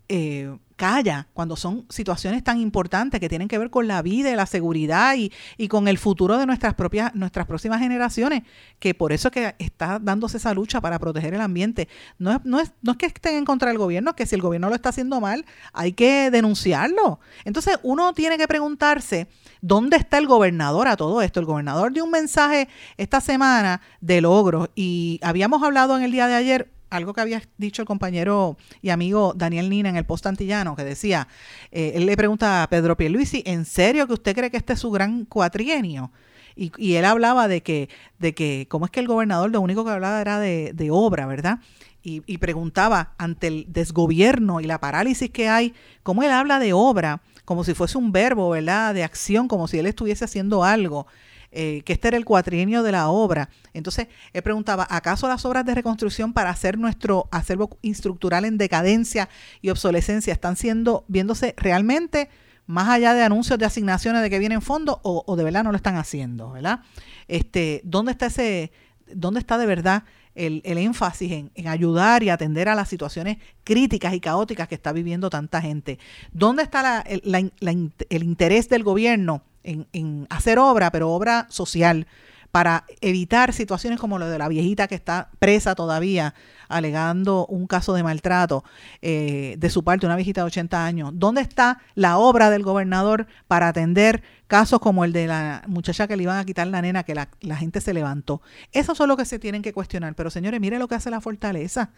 eh, 0.09 0.57
calla 0.75 1.27
cuando 1.33 1.55
son 1.55 1.85
situaciones 1.89 2.43
tan 2.43 2.59
importantes 2.59 3.19
que 3.19 3.29
tienen 3.29 3.47
que 3.47 3.57
ver 3.57 3.69
con 3.69 3.87
la 3.87 4.01
vida 4.01 4.31
y 4.31 4.35
la 4.35 4.45
seguridad 4.45 5.15
y, 5.15 5.31
y, 5.57 5.67
con 5.67 5.87
el 5.87 5.97
futuro 5.97 6.37
de 6.37 6.45
nuestras 6.45 6.73
propias, 6.73 7.13
nuestras 7.15 7.47
próximas 7.47 7.79
generaciones, 7.79 8.43
que 8.79 8.93
por 8.93 9.13
eso 9.13 9.29
es 9.29 9.31
que 9.31 9.55
está 9.59 9.99
dándose 9.99 10.37
esa 10.37 10.53
lucha 10.53 10.81
para 10.81 10.99
proteger 10.99 11.33
el 11.33 11.41
ambiente. 11.41 11.87
No 12.17 12.33
es, 12.33 12.39
no 12.43 12.59
es, 12.59 12.71
no 12.81 12.93
es 12.93 12.97
que 12.97 13.05
estén 13.05 13.35
en 13.35 13.45
contra 13.45 13.69
del 13.69 13.77
gobierno, 13.77 14.11
es 14.11 14.15
que 14.15 14.25
si 14.25 14.35
el 14.35 14.41
gobierno 14.41 14.69
lo 14.69 14.75
está 14.75 14.89
haciendo 14.89 15.19
mal, 15.21 15.45
hay 15.71 15.93
que 15.93 16.29
denunciarlo. 16.31 17.19
Entonces 17.45 17.77
uno 17.83 18.13
tiene 18.13 18.37
que 18.37 18.47
preguntarse, 18.47 19.27
¿dónde 19.61 19.97
está 19.97 20.17
el 20.17 20.27
gobernador 20.27 20.87
a 20.87 20.97
todo 20.97 21.21
esto? 21.21 21.39
El 21.39 21.45
gobernador 21.45 21.93
dio 21.93 22.03
un 22.03 22.11
mensaje 22.11 22.67
esta 22.97 23.21
semana 23.21 23.81
de 24.01 24.21
logros 24.21 24.69
y 24.75 25.19
habíamos 25.23 25.63
hablado 25.63 25.95
en 25.95 26.03
el 26.03 26.11
día 26.11 26.27
de 26.27 26.35
ayer 26.35 26.72
algo 26.93 27.13
que 27.13 27.21
había 27.21 27.41
dicho 27.57 27.81
el 27.81 27.87
compañero 27.87 28.55
y 28.81 28.89
amigo 28.89 29.33
Daniel 29.35 29.69
Nina 29.69 29.89
en 29.89 29.95
el 29.95 30.05
post 30.05 30.27
antillano, 30.27 30.75
que 30.75 30.83
decía, 30.83 31.27
eh, 31.71 31.93
él 31.95 32.05
le 32.05 32.15
pregunta 32.15 32.63
a 32.63 32.69
Pedro 32.69 32.95
Pierluisi, 32.95 33.41
¿en 33.45 33.65
serio 33.65 34.05
que 34.05 34.13
usted 34.13 34.35
cree 34.35 34.51
que 34.51 34.57
este 34.57 34.73
es 34.73 34.79
su 34.79 34.91
gran 34.91 35.25
cuatrienio? 35.25 36.11
Y, 36.55 36.71
y, 36.77 36.95
él 36.95 37.05
hablaba 37.05 37.47
de 37.47 37.63
que, 37.63 37.89
de 38.19 38.35
que, 38.35 38.67
¿cómo 38.69 38.85
es 38.85 38.91
que 38.91 38.99
el 38.99 39.07
gobernador 39.07 39.49
lo 39.49 39.59
único 39.59 39.83
que 39.83 39.89
hablaba 39.89 40.21
era 40.21 40.39
de, 40.39 40.71
de 40.73 40.91
obra, 40.91 41.25
¿verdad? 41.25 41.57
Y, 42.03 42.21
y, 42.27 42.37
preguntaba 42.37 43.13
ante 43.17 43.47
el 43.47 43.65
desgobierno 43.69 44.61
y 44.61 44.65
la 44.65 44.79
parálisis 44.79 45.31
que 45.31 45.49
hay, 45.49 45.73
¿cómo 46.03 46.21
él 46.21 46.29
habla 46.29 46.59
de 46.59 46.73
obra? 46.73 47.23
Como 47.43 47.63
si 47.63 47.73
fuese 47.73 47.97
un 47.97 48.11
verbo, 48.11 48.51
¿verdad? 48.51 48.93
De 48.93 49.03
acción, 49.03 49.47
como 49.47 49.67
si 49.67 49.79
él 49.79 49.87
estuviese 49.87 50.25
haciendo 50.25 50.63
algo. 50.63 51.07
Eh, 51.55 51.83
que 51.85 51.93
este 51.93 52.07
era 52.07 52.17
el 52.17 52.25
cuatrienio 52.25 52.81
de 52.81 52.91
la 52.91 53.09
obra. 53.09 53.47
Entonces, 53.73 54.07
él 54.33 54.41
preguntaba, 54.41 54.87
¿acaso 54.89 55.27
las 55.27 55.45
obras 55.45 55.63
de 55.63 55.75
reconstrucción 55.75 56.33
para 56.33 56.49
hacer 56.49 56.79
nuestro 56.79 57.27
acervo 57.29 57.77
estructural 57.83 58.45
en 58.45 58.57
decadencia 58.57 59.29
y 59.61 59.69
obsolescencia 59.69 60.33
están 60.33 60.55
siendo, 60.55 61.05
viéndose 61.07 61.53
realmente 61.55 62.29
más 62.65 62.89
allá 62.89 63.13
de 63.13 63.21
anuncios 63.21 63.59
de 63.59 63.65
asignaciones 63.65 64.23
de 64.23 64.31
que 64.31 64.39
vienen 64.39 64.63
fondos 64.63 64.97
o, 65.03 65.35
de 65.35 65.43
verdad 65.43 65.63
no 65.63 65.69
lo 65.69 65.75
están 65.75 65.95
haciendo, 65.95 66.53
¿verdad? 66.53 66.79
Este, 67.27 67.81
¿dónde 67.83 68.13
está 68.13 68.25
ese, 68.25 68.71
dónde 69.13 69.39
está 69.39 69.59
de 69.59 69.67
verdad 69.67 70.05
el, 70.33 70.63
énfasis 70.65 71.49
en, 71.53 71.67
ayudar 71.67 72.23
y 72.23 72.31
atender 72.31 72.67
a 72.67 72.73
las 72.73 72.89
situaciones 72.89 73.37
críticas 73.63 74.15
y 74.15 74.19
caóticas 74.19 74.67
que 74.67 74.75
está 74.75 74.91
viviendo 74.91 75.29
tanta 75.29 75.61
gente? 75.61 75.99
¿Dónde 76.31 76.63
está 76.63 77.03
el 77.05 78.23
interés 78.23 78.69
del 78.69 78.83
gobierno 78.83 79.43
en, 79.63 80.27
hacer 80.29 80.59
obra, 80.59 80.91
pero 80.91 81.11
obra 81.11 81.47
social, 81.49 82.07
para 82.51 82.85
evitar 83.01 83.51
situaciones 83.51 83.99
como 83.99 84.19
lo 84.19 84.27
de 84.27 84.37
la 84.37 84.47
viejita 84.47 84.87
que 84.87 84.93
está 84.93 85.31
presa 85.39 85.73
todavía, 85.73 86.35
alegando 86.69 87.47
un 87.47 87.65
caso 87.65 87.95
de 87.95 88.03
maltrato 88.03 88.63
eh, 89.01 89.55
de 89.57 89.69
su 89.71 89.83
parte, 89.83 90.05
una 90.05 90.15
viejita 90.15 90.41
de 90.41 90.47
80 90.47 90.85
años. 90.85 91.11
¿Dónde 91.15 91.41
está 91.41 91.79
la 91.95 92.17
obra 92.17 92.51
del 92.51 92.61
gobernador 92.61 93.25
para 93.47 93.69
atender 93.69 94.21
casos 94.45 94.79
como 94.79 95.03
el 95.03 95.13
de 95.13 95.25
la 95.25 95.63
muchacha 95.67 96.07
que 96.07 96.15
le 96.15 96.23
iban 96.23 96.37
a 96.37 96.45
quitar 96.45 96.67
la 96.67 96.81
nena, 96.83 97.03
que 97.03 97.15
la, 97.15 97.29
la 97.41 97.55
gente 97.55 97.81
se 97.81 97.91
levantó? 97.91 98.41
Eso 98.71 98.93
son 98.93 99.09
lo 99.09 99.17
que 99.17 99.25
se 99.25 99.39
tienen 99.39 99.63
que 99.63 99.73
cuestionar. 99.73 100.13
Pero 100.13 100.29
señores, 100.29 100.61
mire 100.61 100.77
lo 100.77 100.87
que 100.87 100.95
hace 100.95 101.09
la 101.09 101.21
fortaleza 101.21 101.89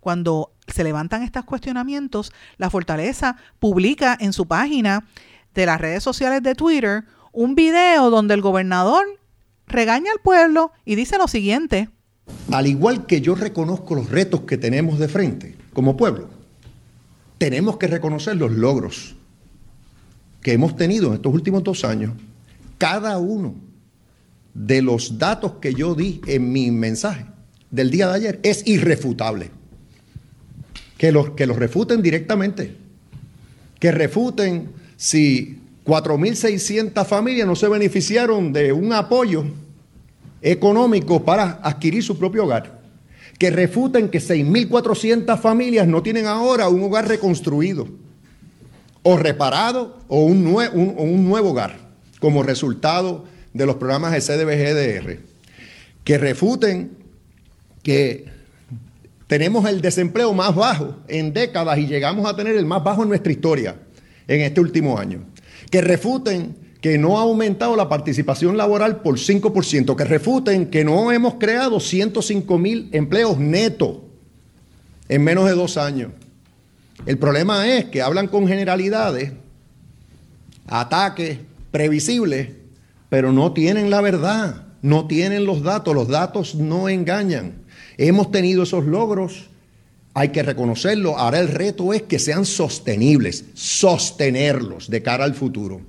cuando 0.00 0.52
se 0.66 0.84
levantan 0.84 1.22
estos 1.22 1.44
cuestionamientos, 1.44 2.32
la 2.56 2.70
Fortaleza 2.70 3.36
publica 3.58 4.16
en 4.20 4.32
su 4.32 4.46
página 4.46 5.04
de 5.58 5.66
las 5.66 5.80
redes 5.80 6.04
sociales 6.04 6.40
de 6.44 6.54
Twitter 6.54 7.02
un 7.32 7.56
video 7.56 8.10
donde 8.10 8.34
el 8.34 8.40
gobernador 8.40 9.04
regaña 9.66 10.12
al 10.12 10.20
pueblo 10.20 10.70
y 10.84 10.94
dice 10.94 11.18
lo 11.18 11.26
siguiente. 11.26 11.90
Al 12.52 12.68
igual 12.68 13.06
que 13.06 13.20
yo 13.20 13.34
reconozco 13.34 13.96
los 13.96 14.08
retos 14.08 14.42
que 14.42 14.56
tenemos 14.56 15.00
de 15.00 15.08
frente 15.08 15.56
como 15.72 15.96
pueblo, 15.96 16.28
tenemos 17.38 17.76
que 17.76 17.88
reconocer 17.88 18.36
los 18.36 18.52
logros 18.52 19.16
que 20.40 20.52
hemos 20.52 20.76
tenido 20.76 21.08
en 21.08 21.14
estos 21.14 21.34
últimos 21.34 21.64
dos 21.64 21.84
años. 21.84 22.12
Cada 22.78 23.18
uno 23.18 23.56
de 24.54 24.80
los 24.80 25.18
datos 25.18 25.54
que 25.60 25.74
yo 25.74 25.96
di 25.96 26.20
en 26.28 26.52
mi 26.52 26.70
mensaje 26.70 27.26
del 27.72 27.90
día 27.90 28.06
de 28.06 28.14
ayer 28.14 28.40
es 28.44 28.64
irrefutable. 28.64 29.50
Que 30.96 31.10
los, 31.10 31.30
que 31.30 31.46
los 31.46 31.56
refuten 31.56 32.00
directamente. 32.00 32.76
Que 33.80 33.90
refuten 33.90 34.77
si 34.98 35.60
4.600 35.86 37.06
familias 37.06 37.46
no 37.46 37.54
se 37.56 37.68
beneficiaron 37.68 38.52
de 38.52 38.72
un 38.72 38.92
apoyo 38.92 39.44
económico 40.42 41.24
para 41.24 41.60
adquirir 41.62 42.02
su 42.02 42.18
propio 42.18 42.44
hogar, 42.44 42.80
que 43.38 43.50
refuten 43.50 44.08
que 44.08 44.18
6.400 44.18 45.38
familias 45.38 45.86
no 45.86 46.02
tienen 46.02 46.26
ahora 46.26 46.68
un 46.68 46.82
hogar 46.82 47.06
reconstruido 47.06 47.88
o 49.04 49.16
reparado 49.16 50.00
o 50.08 50.24
un, 50.24 50.44
un 50.48 51.28
nuevo 51.28 51.50
hogar 51.50 51.78
como 52.18 52.42
resultado 52.42 53.24
de 53.54 53.66
los 53.66 53.76
programas 53.76 54.12
de 54.12 54.20
CDBGDR, 54.20 55.20
que 56.02 56.18
refuten 56.18 56.90
que 57.84 58.26
tenemos 59.28 59.68
el 59.68 59.80
desempleo 59.80 60.34
más 60.34 60.56
bajo 60.56 60.96
en 61.06 61.32
décadas 61.32 61.78
y 61.78 61.86
llegamos 61.86 62.28
a 62.28 62.34
tener 62.34 62.56
el 62.56 62.66
más 62.66 62.82
bajo 62.82 63.04
en 63.04 63.10
nuestra 63.10 63.30
historia 63.30 63.76
en 64.28 64.42
este 64.42 64.60
último 64.60 64.98
año. 64.98 65.24
Que 65.70 65.80
refuten 65.80 66.56
que 66.80 66.96
no 66.96 67.18
ha 67.18 67.22
aumentado 67.22 67.74
la 67.74 67.88
participación 67.88 68.56
laboral 68.56 69.02
por 69.02 69.18
5%, 69.18 69.96
que 69.96 70.04
refuten 70.04 70.66
que 70.66 70.84
no 70.84 71.10
hemos 71.10 71.34
creado 71.34 71.80
105 71.80 72.58
mil 72.58 72.88
empleos 72.92 73.38
netos 73.38 73.96
en 75.08 75.24
menos 75.24 75.46
de 75.46 75.52
dos 75.52 75.76
años. 75.76 76.12
El 77.06 77.18
problema 77.18 77.66
es 77.68 77.86
que 77.86 78.02
hablan 78.02 78.28
con 78.28 78.46
generalidades, 78.46 79.32
ataques 80.66 81.38
previsibles, 81.70 82.50
pero 83.08 83.32
no 83.32 83.52
tienen 83.52 83.90
la 83.90 84.00
verdad, 84.00 84.66
no 84.82 85.06
tienen 85.06 85.44
los 85.44 85.62
datos, 85.62 85.94
los 85.94 86.08
datos 86.08 86.54
no 86.54 86.88
engañan. 86.88 87.54
Hemos 87.96 88.30
tenido 88.30 88.62
esos 88.62 88.84
logros 88.84 89.48
hay 90.14 90.30
que 90.30 90.42
reconocerlo. 90.42 91.16
Ahora 91.18 91.38
el 91.38 91.48
reto 91.48 91.92
es 91.92 92.02
que 92.02 92.18
sean 92.18 92.44
sostenibles, 92.44 93.44
sostenerlos 93.54 94.90
de 94.90 95.02
cara 95.02 95.24
al 95.24 95.34
futuro. 95.34 95.80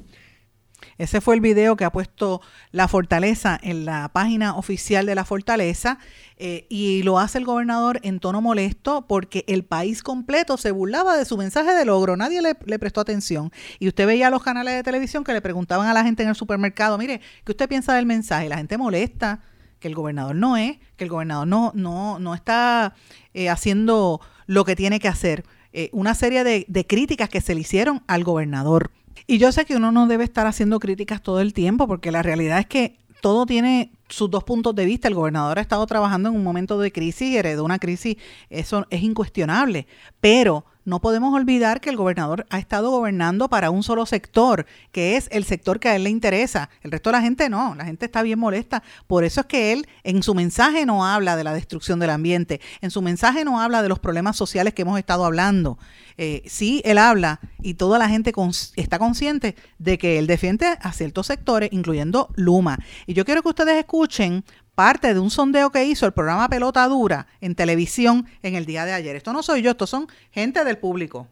Ese 0.99 1.22
fue 1.22 1.36
el 1.36 1.41
video 1.41 1.78
que 1.78 1.86
ha 1.86 1.93
puesto 1.93 2.41
La 2.72 2.89
Fortaleza 2.89 3.57
en 3.63 3.86
la 3.86 4.09
página 4.09 4.57
oficial 4.57 5.05
de 5.05 5.15
La 5.15 5.24
Fortaleza 5.24 5.97
eh, 6.36 6.67
y 6.70 7.03
lo 7.03 7.20
hace 7.20 7.38
el 7.38 7.45
gobernador 7.45 8.01
en 8.03 8.20
tono 8.20 8.41
molesto 8.41 9.07
porque 9.07 9.45
el 9.47 9.63
país 9.63 10.03
completo 10.03 10.57
se 10.57 10.72
burlaba 10.72 11.15
de 11.15 11.24
su 11.24 11.38
mensaje 11.38 11.74
de 11.74 11.86
logro, 11.86 12.17
nadie 12.17 12.41
le, 12.41 12.57
le, 12.65 12.80
prestó 12.80 12.99
atención. 12.99 13.49
Y 13.80 13.88
usted 13.88 14.07
veía 14.07 14.30
los 14.30 14.43
canales 14.43 14.74
de 14.74 14.84
televisión 14.84 15.24
que 15.24 15.32
le 15.32 15.41
preguntaban 15.41 15.88
a 15.88 15.93
la 15.93 16.03
gente 16.03 16.24
en 16.24 16.30
el 16.30 16.36
supermercado, 16.36 16.97
mire, 16.97 17.22
¿qué 17.45 17.53
usted 17.53 17.70
piensa 17.70 17.95
del 17.95 18.05
mensaje? 18.05 18.49
La 18.49 18.57
gente 18.57 18.78
molesta 18.78 19.39
que 19.80 19.88
el 19.88 19.96
gobernador 19.96 20.36
no 20.36 20.58
es, 20.58 20.78
que 20.96 21.06
el 21.06 21.10
gobernador 21.10 21.48
no, 21.48 21.72
no, 21.74 22.20
no 22.20 22.34
está 22.34 22.96
eh, 23.34 23.50
haciendo 23.50 24.22
lo 24.46 24.66
que 24.66 24.76
tiene 24.76 25.00
que 25.00 25.08
hacer. 25.08 25.46
Eh, 25.74 25.90
una 25.94 26.16
serie 26.16 26.44
de, 26.44 26.66
de 26.68 26.86
críticas 26.86 27.30
que 27.30 27.42
se 27.42 27.54
le 27.56 27.62
hicieron 27.62 28.02
al 28.08 28.24
gobernador. 28.24 28.92
Y 29.28 29.38
yo 29.38 29.52
sé 29.52 29.66
que 29.66 29.76
uno 29.76 29.92
no 29.92 30.08
debe 30.08 30.24
estar 30.24 30.48
haciendo 30.48 30.80
críticas 30.80 31.22
todo 31.22 31.42
el 31.42 31.54
tiempo, 31.54 31.88
porque 31.88 32.12
la 32.12 32.24
realidad 32.24 32.60
es 32.60 32.66
que 32.66 32.98
todo 33.22 33.46
tiene 33.46 33.92
sus 34.08 34.30
dos 34.30 34.44
puntos 34.44 34.76
de 34.76 34.86
vista. 34.86 35.08
El 35.08 35.16
gobernador 35.16 35.60
ha 35.60 35.62
estado 35.62 35.86
trabajando 35.86 36.30
en 36.30 36.36
un 36.36 36.44
momento 36.44 36.80
de 36.80 36.92
crisis 36.92 37.30
y 37.30 37.38
heredó 37.38 37.64
una 37.64 37.80
crisis, 37.80 38.18
eso 38.50 38.86
es 38.90 39.04
incuestionable. 39.04 39.88
Pero 40.20 40.66
no 40.90 41.00
podemos 41.00 41.34
olvidar 41.34 41.80
que 41.80 41.90
el 41.90 41.96
gobernador 41.96 42.46
ha 42.50 42.60
estado 42.60 42.90
gobernando 42.90 43.48
para 43.48 43.70
un 43.70 43.84
solo 43.84 44.06
sector, 44.06 44.66
que 44.92 45.16
es 45.16 45.30
el 45.32 45.46
sector 45.46 45.80
que 45.80 45.88
a 45.88 45.96
él 45.96 46.04
le 46.04 46.10
interesa. 46.10 46.70
El 46.82 46.92
resto 46.92 47.12
de 47.12 47.18
la 47.18 47.22
gente 47.22 47.48
no, 47.50 47.76
la 47.76 47.86
gente 47.86 48.06
está 48.06 48.24
bien 48.24 48.40
molesta. 48.40 48.84
Por 49.08 49.24
eso 49.24 49.42
es 49.42 49.48
que 49.48 49.72
él 49.72 49.88
en 50.04 50.24
su 50.24 50.34
mensaje 50.36 50.86
no 50.86 51.06
habla 51.06 51.38
de 51.38 51.44
la 51.44 51.54
destrucción 51.54 52.00
del 52.00 52.10
ambiente, 52.10 52.60
en 52.82 52.92
su 52.92 53.02
mensaje 53.02 53.46
no 53.46 53.62
habla 53.62 53.82
de 53.82 53.90
los 53.90 54.00
problemas 54.00 54.36
sociales 54.36 54.74
que 54.74 54.82
hemos 54.82 55.00
estado 55.00 55.24
hablando. 55.26 55.78
Eh, 56.18 56.42
sí, 56.48 56.82
él 56.84 56.98
habla 56.98 57.40
y 57.62 57.76
toda 57.76 57.98
la 57.98 58.10
gente 58.10 58.34
está 58.76 59.00
consciente 59.00 59.56
de 59.78 59.98
que 59.98 60.20
él 60.20 60.28
defiende 60.28 60.66
a 60.82 60.92
ciertos 60.92 61.28
sectores, 61.28 61.70
incluyendo 61.72 62.30
Luma. 62.36 62.80
Y 63.06 63.14
yo 63.14 63.24
quiero 63.24 63.42
que 63.42 63.50
ustedes 63.50 63.78
escuchen 63.78 64.44
parte 64.80 65.14
de 65.14 65.20
un 65.20 65.30
sondeo 65.30 65.74
que 65.74 65.84
hizo 65.84 66.06
el 66.06 66.14
programa 66.14 66.48
Pelota 66.48 66.88
Dura 66.88 67.28
en 67.42 67.54
televisión 67.54 68.26
en 68.44 68.56
el 68.56 68.66
día 68.66 68.86
de 68.86 68.94
ayer. 68.94 69.14
Esto 69.18 69.34
no 69.34 69.44
soy 69.44 69.62
yo, 69.62 69.72
esto 69.72 69.86
son 69.86 70.08
gente 70.32 70.64
del 70.64 70.78
público. 70.78 71.28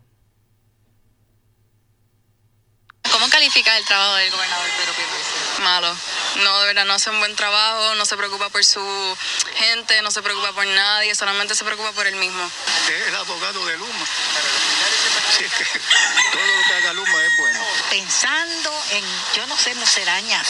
¿Cómo 3.10 3.30
califica 3.30 3.78
el 3.78 3.86
trabajo 3.86 4.16
del 4.16 4.32
gobernador 4.32 4.68
Pedro 4.78 4.94
Pierluisi? 4.96 5.64
Malo. 5.64 5.96
No, 6.44 6.60
de 6.60 6.68
verdad, 6.68 6.86
no 6.88 6.94
hace 6.96 7.10
un 7.10 7.20
buen 7.20 7.34
trabajo, 7.38 7.96
no 7.96 8.04
se 8.04 8.18
preocupa 8.18 8.50
por 8.50 8.66
su 8.66 8.84
gente, 9.56 10.02
no 10.02 10.12
se 10.12 10.22
preocupa 10.22 10.52
por 10.52 10.68
nadie, 10.68 11.16
solamente 11.16 11.56
se 11.56 11.64
preocupa 11.64 11.94
por 11.94 12.06
él 12.06 12.18
mismo. 12.18 12.52
Es 12.92 13.08
el 13.08 13.16
abogado 13.16 13.66
de 13.66 13.78
Luma. 13.78 14.06
Sí, 15.38 15.46
que 15.46 15.80
todo 16.34 16.46
lo 16.46 16.68
que 16.68 16.74
haga 16.74 16.92
Luma 16.92 17.26
es 17.26 17.32
bueno. 17.40 17.60
Pensando 17.92 18.72
en, 18.92 19.06
yo 19.38 19.48
no 19.48 19.58
sé, 19.58 19.74
musaraña 19.76 20.44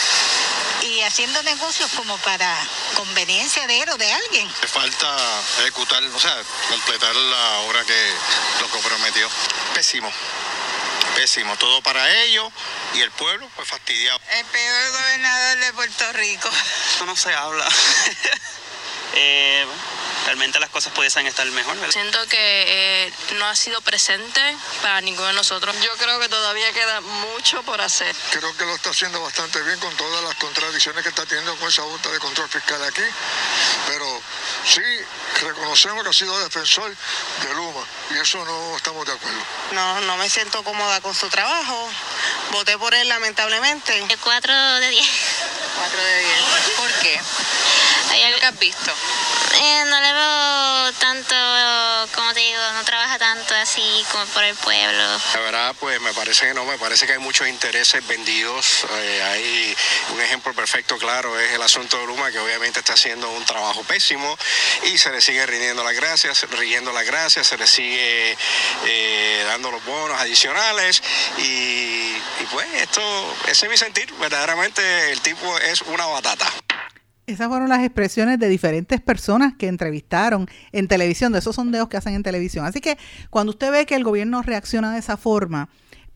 y 0.98 1.02
haciendo 1.02 1.40
negocios 1.44 1.88
como 1.92 2.16
para 2.18 2.58
conveniencia 2.94 3.66
de 3.68 3.82
él 3.82 3.88
o 3.90 3.96
de 3.96 4.12
alguien. 4.12 4.50
Le 4.60 4.66
falta 4.66 5.40
ejecutar, 5.60 6.02
o 6.02 6.18
sea, 6.18 6.36
completar 6.68 7.14
la 7.14 7.58
obra 7.60 7.84
que 7.84 8.12
lo 8.60 8.68
que 8.70 8.78
prometió. 8.80 9.28
Pésimo. 9.74 10.10
Pésimo, 11.14 11.56
todo 11.56 11.80
para 11.82 12.22
ellos 12.22 12.52
y 12.94 13.00
el 13.00 13.12
pueblo, 13.12 13.48
pues 13.54 13.68
fastidiado. 13.68 14.20
El 14.38 14.44
peor 14.46 14.90
gobernador 14.90 15.58
de 15.58 15.72
Puerto 15.72 16.12
Rico. 16.14 16.50
Eso 16.94 17.06
no 17.06 17.14
se 17.14 17.32
habla. 17.32 17.68
eh, 19.14 19.66
realmente 20.28 20.60
las 20.60 20.68
cosas 20.68 20.92
pudiesen 20.92 21.26
estar 21.26 21.46
mejor. 21.46 21.74
Siento 21.90 22.18
que 22.28 22.36
eh, 22.38 23.12
no 23.38 23.46
ha 23.46 23.56
sido 23.56 23.80
presente 23.80 24.42
para 24.82 25.00
ninguno 25.00 25.26
de 25.28 25.32
nosotros. 25.32 25.74
Yo 25.80 25.96
creo 25.96 26.20
que 26.20 26.28
todavía 26.28 26.70
queda 26.74 27.00
mucho 27.00 27.62
por 27.62 27.80
hacer. 27.80 28.14
Creo 28.30 28.54
que 28.58 28.66
lo 28.66 28.74
está 28.74 28.90
haciendo 28.90 29.22
bastante 29.22 29.62
bien 29.62 29.78
con 29.78 29.96
todas 29.96 30.22
las 30.22 30.34
contradicciones 30.34 31.02
que 31.02 31.08
está 31.08 31.24
teniendo 31.24 31.56
con 31.56 31.70
esa 31.70 31.80
Junta 31.80 32.10
de 32.10 32.18
Control 32.18 32.46
Fiscal 32.46 32.84
aquí, 32.84 33.02
pero 33.86 34.20
sí 34.66 34.82
reconocemos 35.40 36.04
que 36.04 36.10
ha 36.10 36.12
sido 36.12 36.38
defensor 36.40 36.90
de 36.90 37.54
Luma 37.54 37.86
y 38.10 38.18
eso 38.18 38.44
no 38.44 38.76
estamos 38.76 39.06
de 39.06 39.12
acuerdo. 39.12 39.38
No, 39.72 40.00
no 40.02 40.18
me 40.18 40.28
siento 40.28 40.62
cómoda 40.62 41.00
con 41.00 41.14
su 41.14 41.30
trabajo. 41.30 41.88
Voté 42.50 42.76
por 42.76 42.94
él 42.94 43.08
lamentablemente. 43.08 43.96
El 43.96 44.18
4 44.18 44.74
de 44.74 44.90
10. 44.90 45.06
4 45.78 46.02
de 46.02 46.18
10. 46.20 46.38
¿Por 46.76 46.92
qué? 47.00 47.20
¿Hay 48.10 48.22
algo 48.24 48.40
que 48.40 48.46
has 48.46 48.58
visto? 48.58 48.92
Eh, 49.60 49.84
no 49.86 50.00
le 50.00 50.12
tanto, 50.98 51.34
como 52.14 52.32
te 52.32 52.40
digo, 52.40 52.60
no 52.74 52.84
trabaja 52.84 53.18
tanto 53.18 53.54
así 53.54 54.04
como 54.10 54.24
por 54.26 54.44
el 54.44 54.54
pueblo. 54.56 55.20
La 55.34 55.40
verdad, 55.40 55.74
pues 55.78 56.00
me 56.00 56.12
parece 56.14 56.48
que 56.48 56.54
no, 56.54 56.64
me 56.64 56.78
parece 56.78 57.06
que 57.06 57.12
hay 57.12 57.18
muchos 57.18 57.48
intereses 57.48 58.06
vendidos. 58.06 58.84
Eh, 58.90 59.22
hay 59.22 59.76
un 60.14 60.20
ejemplo 60.20 60.54
perfecto, 60.54 60.98
claro, 60.98 61.38
es 61.38 61.52
el 61.52 61.62
asunto 61.62 61.98
de 61.98 62.06
Luma, 62.06 62.30
que 62.30 62.38
obviamente 62.38 62.78
está 62.80 62.94
haciendo 62.94 63.30
un 63.30 63.44
trabajo 63.44 63.82
pésimo 63.84 64.36
y 64.84 64.98
se 64.98 65.10
le 65.10 65.20
sigue 65.20 65.44
rindiendo 65.46 65.84
las 65.84 65.94
gracias, 65.94 66.46
riendo 66.50 66.92
las 66.92 67.04
gracias, 67.04 67.46
se 67.46 67.58
le 67.58 67.66
sigue 67.66 68.36
eh, 68.86 69.44
dando 69.46 69.70
los 69.70 69.84
bonos 69.84 70.20
adicionales 70.20 71.02
y, 71.38 72.16
pues 72.50 72.66
esto, 72.74 73.36
es 73.46 73.68
mi 73.68 73.76
sentir, 73.76 74.12
verdaderamente 74.14 75.12
el 75.12 75.20
tipo 75.20 75.58
es 75.58 75.82
una 75.82 76.06
batata. 76.06 76.50
Esas 77.28 77.48
fueron 77.48 77.68
las 77.68 77.84
expresiones 77.84 78.38
de 78.38 78.48
diferentes 78.48 79.02
personas 79.02 79.52
que 79.52 79.68
entrevistaron 79.68 80.48
en 80.72 80.88
televisión, 80.88 81.30
de 81.30 81.40
esos 81.40 81.56
sondeos 81.56 81.86
que 81.90 81.98
hacen 81.98 82.14
en 82.14 82.22
televisión. 82.22 82.64
Así 82.64 82.80
que 82.80 82.96
cuando 83.28 83.50
usted 83.50 83.70
ve 83.70 83.84
que 83.84 83.96
el 83.96 84.02
gobierno 84.02 84.40
reacciona 84.40 84.94
de 84.94 85.00
esa 85.00 85.18
forma, 85.18 85.68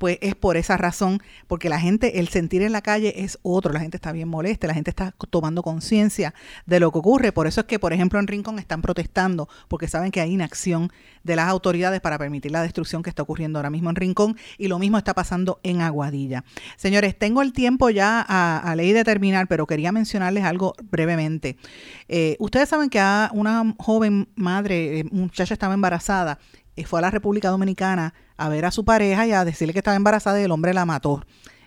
pues 0.02 0.18
es 0.20 0.34
por 0.34 0.56
esa 0.56 0.76
razón, 0.76 1.22
porque 1.46 1.68
la 1.68 1.78
gente, 1.78 2.18
el 2.18 2.26
sentir 2.26 2.62
en 2.62 2.72
la 2.72 2.82
calle 2.82 3.22
es 3.22 3.38
otro, 3.42 3.72
la 3.72 3.78
gente 3.78 3.98
está 3.98 4.10
bien 4.10 4.28
molesta, 4.28 4.66
la 4.66 4.74
gente 4.74 4.90
está 4.90 5.14
tomando 5.30 5.62
conciencia 5.62 6.34
de 6.66 6.80
lo 6.80 6.90
que 6.90 6.98
ocurre, 6.98 7.30
por 7.30 7.46
eso 7.46 7.60
es 7.60 7.68
que, 7.68 7.78
por 7.78 7.92
ejemplo, 7.92 8.18
en 8.18 8.26
Rincón 8.26 8.58
están 8.58 8.82
protestando, 8.82 9.48
porque 9.68 9.86
saben 9.86 10.10
que 10.10 10.20
hay 10.20 10.32
inacción 10.32 10.90
de 11.22 11.36
las 11.36 11.46
autoridades 11.46 12.00
para 12.00 12.18
permitir 12.18 12.50
la 12.50 12.62
destrucción 12.62 13.04
que 13.04 13.10
está 13.10 13.22
ocurriendo 13.22 13.60
ahora 13.60 13.70
mismo 13.70 13.90
en 13.90 13.94
Rincón, 13.94 14.36
y 14.58 14.66
lo 14.66 14.80
mismo 14.80 14.98
está 14.98 15.14
pasando 15.14 15.60
en 15.62 15.82
Aguadilla. 15.82 16.42
Señores, 16.74 17.16
tengo 17.16 17.40
el 17.40 17.52
tiempo 17.52 17.88
ya 17.88 18.26
a, 18.28 18.74
ley 18.74 18.92
de 18.92 19.04
terminar, 19.04 19.46
pero 19.46 19.68
quería 19.68 19.92
mencionarles 19.92 20.42
algo 20.42 20.74
brevemente. 20.90 21.56
Eh, 22.08 22.34
ustedes 22.40 22.68
saben 22.68 22.90
que 22.90 22.98
a 22.98 23.30
una 23.34 23.72
joven 23.78 24.26
madre, 24.34 24.98
eh, 24.98 25.04
muchacha 25.12 25.54
estaba 25.54 25.74
embarazada, 25.74 26.40
fue 26.84 26.98
a 26.98 27.02
la 27.02 27.10
República 27.10 27.50
Dominicana 27.50 28.14
a 28.36 28.48
ver 28.48 28.64
a 28.64 28.70
su 28.70 28.84
pareja 28.84 29.26
y 29.26 29.32
a 29.32 29.44
decirle 29.44 29.72
que 29.72 29.80
estaba 29.80 29.96
embarazada 29.96 30.40
y 30.40 30.44
el 30.44 30.50
hombre 30.50 30.74
la 30.74 30.84
mató. 30.84 31.22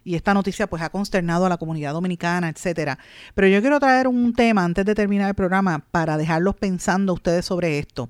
Y 0.08 0.14
esta 0.14 0.36
noticia 0.36 0.68
pues 0.68 0.84
ha 0.84 0.92
consternado 0.92 1.48
a 1.48 1.50
la 1.50 1.58
comunidad 1.58 1.94
dominicana, 1.94 2.48
etcétera. 2.48 3.00
Pero 3.34 3.48
yo 3.48 3.60
quiero 3.60 3.80
traer 3.80 4.08
un 4.08 4.34
tema 4.34 4.64
antes 4.64 4.86
de 4.86 4.94
terminar 4.94 5.30
el 5.30 5.34
programa 5.34 5.80
para 5.90 6.16
dejarlos 6.16 6.56
pensando 6.56 7.12
ustedes 7.14 7.44
sobre 7.44 7.80
esto. 7.80 8.08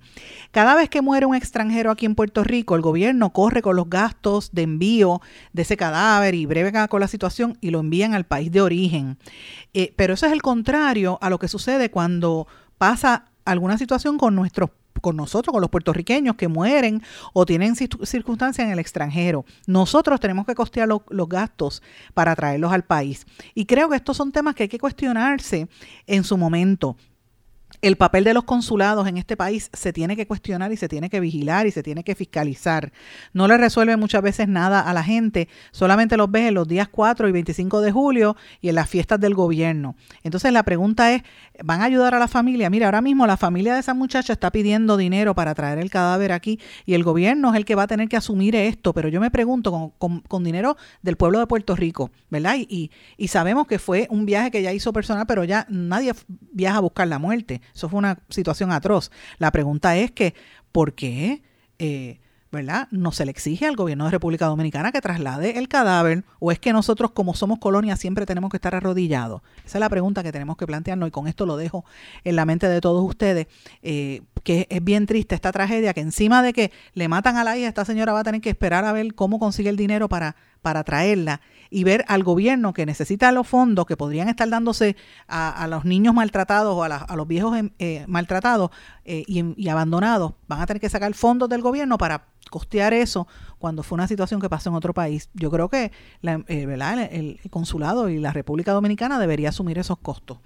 Cada 0.52 0.76
vez 0.76 0.90
que 0.90 1.02
muere 1.02 1.26
un 1.26 1.36
extranjero 1.36 1.92
aquí 1.92 2.06
en 2.06 2.16
Puerto 2.16 2.44
Rico, 2.44 2.76
el 2.76 2.82
gobierno 2.82 3.32
corre 3.32 3.62
con 3.62 3.78
los 3.78 3.90
gastos 3.90 4.52
de 4.52 4.64
envío 4.64 5.22
de 5.54 5.62
ese 5.62 5.78
cadáver 5.78 6.36
y 6.36 6.46
breve 6.46 6.74
con 6.90 7.00
la 7.00 7.08
situación 7.08 7.58
y 7.62 7.70
lo 7.70 7.80
envían 7.80 8.14
al 8.14 8.26
país 8.26 8.52
de 8.52 8.60
origen. 8.60 9.18
Eh, 9.74 9.94
pero 9.96 10.16
eso 10.16 10.26
es 10.26 10.34
el 10.34 10.42
contrario 10.42 11.18
a 11.22 11.30
lo 11.30 11.40
que 11.40 11.48
sucede 11.48 11.90
cuando 11.90 12.46
pasa 12.78 13.32
alguna 13.46 13.78
situación 13.78 14.18
con 14.18 14.36
nuestros 14.36 14.70
con 15.02 15.16
nosotros, 15.16 15.52
con 15.52 15.62
los 15.62 15.70
puertorriqueños 15.70 16.36
que 16.36 16.48
mueren 16.48 17.02
o 17.34 17.46
tienen 17.46 17.76
circunstancias 17.76 18.66
en 18.66 18.72
el 18.72 18.80
extranjero. 18.80 19.46
Nosotros 19.68 20.20
tenemos 20.20 20.46
que 20.46 20.56
costear 20.56 20.88
los 20.88 21.30
gastos 21.30 21.82
para 22.14 22.36
traerlos 22.36 22.72
al 22.72 22.84
país. 22.84 23.26
Y 23.54 23.66
creo 23.66 23.90
que 23.90 23.96
estos 23.98 24.18
son 24.18 24.32
temas 24.32 24.56
que 24.56 24.64
hay 24.64 24.70
que 24.70 24.80
cuestionarse 24.80 25.68
en 26.08 26.24
su 26.24 26.38
momento 26.38 26.98
el 27.82 27.98
papel 27.98 28.24
de 28.24 28.34
los 28.34 28.44
consulados 28.44 29.08
en 29.08 29.18
este 29.18 29.38
país 29.38 29.70
se 29.74 29.94
tiene 29.94 30.16
que 30.16 30.28
cuestionar 30.28 30.72
y 30.72 30.78
se 30.78 30.88
tiene 30.88 31.10
que 31.10 31.20
vigilar 31.20 31.68
y 31.68 31.72
se 31.72 31.84
tiene 31.84 32.04
que 32.04 32.16
fiscalizar. 32.16 32.92
No 33.34 33.48
le 33.48 33.58
resuelve 33.58 33.98
muchas 33.98 34.22
veces 34.22 34.48
nada 34.48 34.82
a 34.82 34.94
la 34.94 35.04
gente, 35.04 35.48
solamente 35.72 36.18
los 36.18 36.30
ves 36.32 36.48
en 36.48 36.54
los 36.54 36.68
días 36.68 36.88
4 36.88 37.28
y 37.28 37.32
25 37.32 37.82
de 37.82 37.92
julio 37.92 38.36
y 38.62 38.70
en 38.70 38.76
las 38.76 38.90
fiestas 38.90 39.20
del 39.20 39.34
gobierno. 39.34 39.96
Entonces 40.24 40.52
la 40.52 40.64
pregunta 40.64 41.14
es, 41.14 41.24
¿van 41.64 41.82
a 41.82 41.86
ayudar 41.86 42.16
a 42.16 42.20
la 42.20 42.28
familia? 42.28 42.70
Mira, 42.70 42.88
ahora 42.88 43.02
mismo 43.02 43.28
la 43.28 43.38
familia 43.38 43.74
de 43.74 43.80
esa 43.80 43.94
muchacha 43.94 44.34
está 44.34 44.52
pidiendo 44.52 44.98
dinero 44.98 45.36
para 45.36 45.54
traer 45.54 45.80
el 45.80 45.90
cadáver 45.90 46.32
aquí 46.32 46.60
y 46.86 46.94
el 46.94 47.04
gobierno 47.04 47.52
es 47.52 47.58
el 47.58 47.66
que 47.66 47.76
va 47.76 47.84
a 47.84 47.88
tener 47.88 48.10
que 48.10 48.18
asumir 48.18 48.56
esto, 48.56 48.94
pero 48.94 49.10
yo 49.10 49.20
me 49.22 49.32
pregunto, 49.32 49.94
con, 49.98 50.44
dinero 50.44 50.78
del 51.02 51.18
pueblo 51.18 51.40
de 51.40 51.48
Puerto 51.48 51.76
Rico, 51.76 52.12
¿verdad? 52.30 52.56
Y, 52.58 52.92
y 53.18 53.28
sabemos 53.30 53.68
que 53.68 53.80
fue 53.80 54.08
un 54.12 54.26
viaje 54.26 54.52
que 54.52 54.62
ya 54.62 54.74
hizo 54.74 54.94
personal, 54.94 55.26
pero 55.28 55.44
ya 55.44 55.66
nadie 55.70 56.14
viaja 56.52 56.78
a 56.78 56.82
buscar 56.82 57.08
la 57.08 57.20
muerte. 57.20 57.62
Eso 57.74 57.90
fue 57.90 58.00
una 58.00 58.20
situación 58.30 58.72
atroz. 58.72 59.12
La 59.38 59.52
pregunta 59.52 59.96
es 59.98 60.12
que, 60.12 60.34
¿por 60.72 60.94
qué? 60.94 61.42
Eh, 61.80 62.20
¿verdad? 62.56 62.88
No 62.90 63.12
se 63.12 63.26
le 63.26 63.32
exige 63.32 63.66
al 63.66 63.76
gobierno 63.76 64.06
de 64.06 64.12
República 64.12 64.46
Dominicana 64.46 64.92
que 64.92 65.02
traslade 65.02 65.58
el 65.60 65.68
cadáver 65.68 66.24
o 66.40 66.52
es 66.52 66.60
que 66.60 66.74
nosotros 66.74 67.12
como 67.12 67.34
somos 67.34 67.60
colonia 67.60 67.98
siempre 67.98 68.26
tenemos 68.26 68.50
que 68.50 68.58
estar 68.58 68.74
arrodillados. 68.74 69.42
Esa 69.66 69.78
es 69.78 69.80
la 69.80 69.90
pregunta 69.90 70.24
que 70.24 70.32
tenemos 70.32 70.56
que 70.58 70.66
plantearnos 70.66 71.10
y 71.10 71.12
con 71.12 71.28
esto 71.28 71.46
lo 71.46 71.58
dejo 71.58 71.86
en 72.24 72.36
la 72.36 72.46
mente 72.46 72.68
de 72.68 72.82
todos 72.82 73.04
ustedes, 73.04 73.48
eh, 73.84 74.22
que 74.44 74.68
es 74.70 74.84
bien 74.84 75.06
triste 75.06 75.36
esta 75.36 75.52
tragedia, 75.52 75.94
que 75.94 76.02
encima 76.02 76.42
de 76.42 76.54
que 76.54 76.72
le 76.94 77.08
matan 77.08 77.36
a 77.36 77.44
la 77.44 77.58
hija, 77.58 77.68
esta 77.68 77.84
señora 77.84 78.14
va 78.14 78.22
a 78.22 78.24
tener 78.24 78.42
que 78.42 78.50
esperar 78.50 78.86
a 78.86 78.94
ver 78.94 79.14
cómo 79.16 79.38
consigue 79.38 79.70
el 79.70 79.76
dinero 79.76 80.08
para, 80.08 80.36
para 80.66 80.84
traerla 80.84 81.42
y 81.70 81.84
ver 81.84 82.04
al 82.08 82.24
gobierno 82.24 82.74
que 82.74 82.88
necesita 82.88 83.32
los 83.32 83.48
fondos 83.48 83.86
que 83.86 83.96
podrían 83.96 84.30
estar 84.30 84.50
dándose 84.50 84.96
a, 85.28 85.68
los 85.70 85.86
niños 85.86 86.16
maltratados 86.16 86.76
o 86.76 86.84
a, 86.84 87.16
los 87.16 87.28
viejos 87.28 87.56
em, 87.56 87.70
eh, 87.78 88.04
maltratados 88.08 88.72
eh, 89.04 89.24
y, 89.28 89.70
abandonados, 89.70 90.34
van 90.48 90.62
a 90.62 90.66
tener 90.66 90.82
que 90.82 90.90
sacar 90.90 91.14
fondos 91.14 91.50
del 91.50 91.62
gobierno 91.62 92.00
para 92.00 92.30
costear 92.50 92.94
eso 92.96 93.28
cuando 93.60 93.84
fue 93.84 93.96
una 93.96 94.08
situación 94.08 94.42
que 94.42 94.50
pasó 94.50 94.70
en 94.70 94.76
otro 94.76 94.96
país. 94.96 95.30
Yo 95.36 95.52
creo 95.52 95.70
que 95.70 95.92
la, 96.22 96.44
eh, 96.48 96.66
¿verdad? 96.66 97.08
El, 97.12 97.40
consulado 97.52 98.10
y 98.10 98.18
la 98.18 98.34
República 98.34 98.72
Dominicana 98.72 99.20
debería 99.20 99.50
asumir 99.50 99.78
esos 99.78 100.00
costos. 100.00 100.40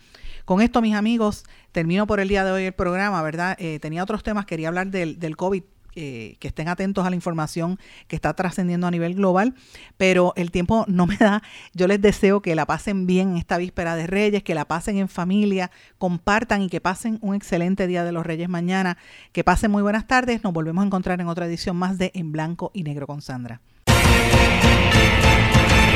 Con 0.43 0.59
esto, 0.59 0.81
mis 0.81 0.95
amigos, 0.95 1.45
termino 1.71 2.07
por 2.07 2.19
el 2.19 2.27
día 2.27 2.43
de 2.43 2.51
hoy 2.51 2.63
el 2.65 2.73
programa, 2.73 3.21
¿verdad? 3.21 3.57
tenía 3.79 4.03
otros 4.03 4.21
temas, 4.21 4.45
quería 4.45 4.67
hablar 4.67 4.87
del, 4.87 5.17
del 5.17 5.37
COVID 5.37 5.63
eh, 5.95 6.35
que 6.39 6.47
estén 6.49 6.67
atentos 6.67 7.05
a 7.05 7.09
la 7.09 7.15
información 7.15 7.79
que 8.07 8.15
está 8.15 8.33
trascendiendo 8.33 8.87
a 8.87 8.91
nivel 8.91 9.15
global, 9.15 9.55
pero 9.97 10.33
el 10.35 10.51
tiempo 10.51 10.85
no 10.87 11.07
me 11.07 11.17
da. 11.17 11.41
Yo 11.73 11.87
les 11.87 12.01
deseo 12.01 12.41
que 12.41 12.55
la 12.55 12.65
pasen 12.65 13.07
bien 13.07 13.31
en 13.31 13.37
esta 13.37 13.57
víspera 13.57 13.95
de 13.95 14.07
Reyes, 14.07 14.43
que 14.43 14.55
la 14.55 14.65
pasen 14.65 14.97
en 14.97 15.09
familia, 15.09 15.71
compartan 15.97 16.61
y 16.61 16.69
que 16.69 16.81
pasen 16.81 17.17
un 17.21 17.35
excelente 17.35 17.87
día 17.87 18.03
de 18.03 18.11
los 18.11 18.25
Reyes 18.25 18.49
mañana. 18.49 18.97
Que 19.31 19.43
pasen 19.43 19.71
muy 19.71 19.81
buenas 19.81 20.07
tardes. 20.07 20.43
Nos 20.43 20.53
volvemos 20.53 20.83
a 20.83 20.87
encontrar 20.87 21.19
en 21.21 21.27
otra 21.27 21.45
edición 21.45 21.75
más 21.75 21.97
de 21.97 22.11
En 22.13 22.31
Blanco 22.31 22.71
y 22.73 22.83
Negro 22.83 23.07
con 23.07 23.21
Sandra. 23.21 23.61